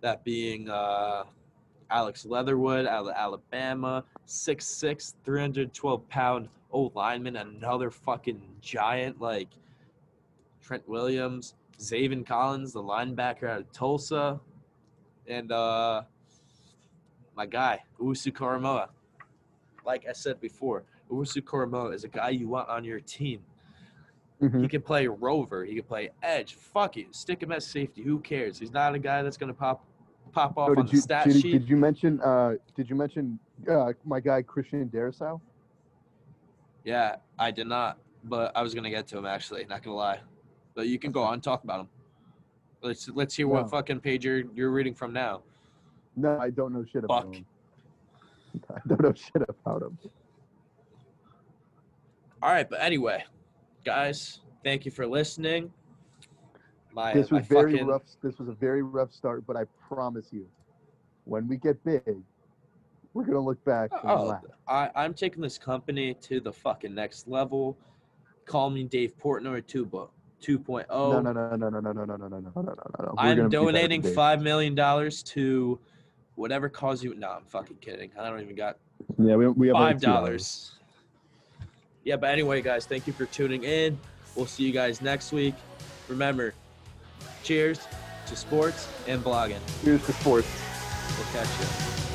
that 0.00 0.24
being 0.24 0.68
uh, 0.68 1.24
Alex 1.90 2.24
Leatherwood 2.26 2.86
out 2.86 3.06
of 3.06 3.12
Alabama, 3.14 4.04
6'6", 4.26 5.14
312 5.24 6.08
pound 6.08 6.48
old 6.70 6.94
lineman, 6.94 7.36
another 7.36 7.90
fucking 7.90 8.42
giant 8.60 9.20
like 9.20 9.48
Trent 10.60 10.86
Williams, 10.88 11.54
Zaven 11.78 12.26
Collins, 12.26 12.72
the 12.72 12.82
linebacker 12.82 13.48
out 13.48 13.60
of 13.60 13.72
Tulsa, 13.72 14.40
and 15.28 15.52
uh, 15.52 16.02
my 17.36 17.46
guy 17.46 17.82
Usu 18.00 18.32
Koramoah. 18.32 18.88
Like 19.84 20.06
I 20.08 20.12
said 20.12 20.40
before, 20.40 20.84
Usu 21.10 21.40
Koramoah 21.40 21.94
is 21.94 22.04
a 22.04 22.08
guy 22.08 22.30
you 22.30 22.48
want 22.48 22.68
on 22.68 22.84
your 22.84 23.00
team. 23.00 23.40
Mhm. 24.42 24.62
He 24.62 24.68
can 24.68 24.82
play 24.82 25.06
rover. 25.06 25.64
He 25.64 25.74
can 25.76 25.84
play 25.84 26.10
edge. 26.22 26.54
Fuck 26.54 26.96
it. 26.98 27.14
Stick 27.14 27.42
him 27.42 27.52
as 27.52 27.64
safety. 27.66 28.02
Who 28.02 28.18
cares? 28.20 28.58
He's 28.58 28.72
not 28.72 28.94
a 28.94 28.98
guy 28.98 29.22
that's 29.22 29.36
gonna 29.36 29.54
pop 29.54 29.84
pop 30.36 30.58
off 30.58 30.68
So 30.68 30.70
on 30.72 30.76
did 30.76 30.88
the 30.88 30.92
you 30.96 31.00
stat 31.00 31.24
did, 31.24 31.40
sheet. 31.40 31.52
did 31.52 31.68
you 31.68 31.76
mention 31.76 32.20
uh, 32.20 32.54
did 32.76 32.90
you 32.90 32.96
mention 32.96 33.38
uh, 33.70 33.92
my 34.04 34.20
guy 34.20 34.42
Christian 34.42 34.88
Darrisaw? 34.88 35.40
Yeah, 36.84 37.16
I 37.38 37.50
did 37.50 37.66
not, 37.66 37.98
but 38.24 38.52
I 38.54 38.62
was 38.62 38.74
gonna 38.74 38.90
get 38.90 39.06
to 39.08 39.18
him 39.18 39.26
actually. 39.26 39.64
Not 39.64 39.82
gonna 39.82 39.96
lie, 39.96 40.20
but 40.74 40.88
you 40.88 40.98
can 40.98 41.10
go 41.10 41.22
on 41.22 41.40
talk 41.40 41.64
about 41.64 41.80
him. 41.80 41.88
Let's 42.82 43.08
let's 43.08 43.34
hear 43.34 43.48
what 43.48 43.70
fucking 43.70 44.00
page 44.00 44.24
you're 44.24 44.44
you're 44.54 44.70
reading 44.70 44.94
from 44.94 45.12
now. 45.12 45.42
No, 46.14 46.38
I 46.38 46.50
don't 46.50 46.72
know 46.72 46.84
shit 46.84 47.04
about 47.04 47.24
Fuck. 47.24 47.34
him. 47.34 47.46
I 48.70 48.78
don't 48.86 49.02
know 49.02 49.14
shit 49.14 49.42
about 49.48 49.82
him. 49.82 49.98
All 52.42 52.50
right, 52.50 52.68
but 52.68 52.80
anyway, 52.82 53.24
guys, 53.84 54.40
thank 54.62 54.84
you 54.84 54.90
for 54.90 55.06
listening. 55.06 55.72
My, 56.96 57.12
This 57.12 57.30
was 57.30 57.46
very 57.46 57.72
fucking, 57.72 57.86
rough. 57.86 58.02
This 58.22 58.38
was 58.38 58.48
a 58.48 58.52
very 58.54 58.82
rough 58.82 59.12
start, 59.12 59.46
but 59.46 59.54
I 59.54 59.64
promise 59.86 60.28
you, 60.32 60.46
when 61.24 61.46
we 61.46 61.58
get 61.58 61.84
big, 61.84 62.16
we're 63.12 63.24
gonna 63.24 63.38
look 63.38 63.62
back 63.66 63.90
and 63.92 64.10
Oh, 64.10 64.24
laugh. 64.24 64.44
I, 64.66 64.90
I'm 64.96 65.12
taking 65.12 65.42
this 65.42 65.58
company 65.58 66.14
to 66.22 66.40
the 66.40 66.52
fucking 66.52 66.94
next 66.94 67.28
level. 67.28 67.76
Call 68.46 68.70
me 68.70 68.84
Dave 68.84 69.12
Portnoy 69.18 69.62
2.0. 69.64 70.08
2.0. 70.42 70.86
No, 70.88 71.20
no, 71.20 71.32
no, 71.32 71.54
no, 71.54 71.56
no, 71.56 71.68
no, 71.68 71.80
no, 71.80 71.92
no, 71.92 72.04
no, 72.04 72.16
no, 72.16 72.16
no, 72.16 72.38
no, 72.38 72.38
no, 72.38 72.62
no, 72.62 72.62
no. 72.62 73.14
I'm 73.18 73.36
gonna 73.36 73.48
be 73.48 73.48
better 73.48 73.48
than 73.48 73.50
donating 73.50 74.02
five 74.02 74.40
million 74.40 74.74
dollars 74.74 75.22
to 75.24 75.78
whatever 76.36 76.70
cause 76.70 77.04
you. 77.04 77.14
No, 77.14 77.28
I'm 77.28 77.44
fucking 77.44 77.76
kidding. 77.82 78.10
I 78.18 78.30
don't 78.30 78.40
even 78.40 78.56
got 78.56 78.78
Yeah, 79.18 79.36
we, 79.36 79.48
we 79.48 79.66
have 79.68 79.76
five 79.76 80.00
dollars. 80.00 80.72
Yeah, 82.04 82.16
but 82.16 82.30
anyway, 82.30 82.62
guys, 82.62 82.86
thank 82.86 83.06
you 83.06 83.12
for 83.12 83.26
tuning 83.26 83.64
in. 83.64 83.98
We'll 84.34 84.46
see 84.46 84.64
you 84.64 84.72
guys 84.72 85.02
next 85.02 85.32
week. 85.32 85.54
Remember, 86.08 86.54
cheers 87.46 87.86
to 88.26 88.34
sports 88.34 88.88
and 89.06 89.22
blogging. 89.22 89.60
Here's 89.84 90.04
to 90.06 90.12
sports. 90.12 90.48
We'll 91.16 91.26
catch 91.32 91.48
you. 91.60 92.05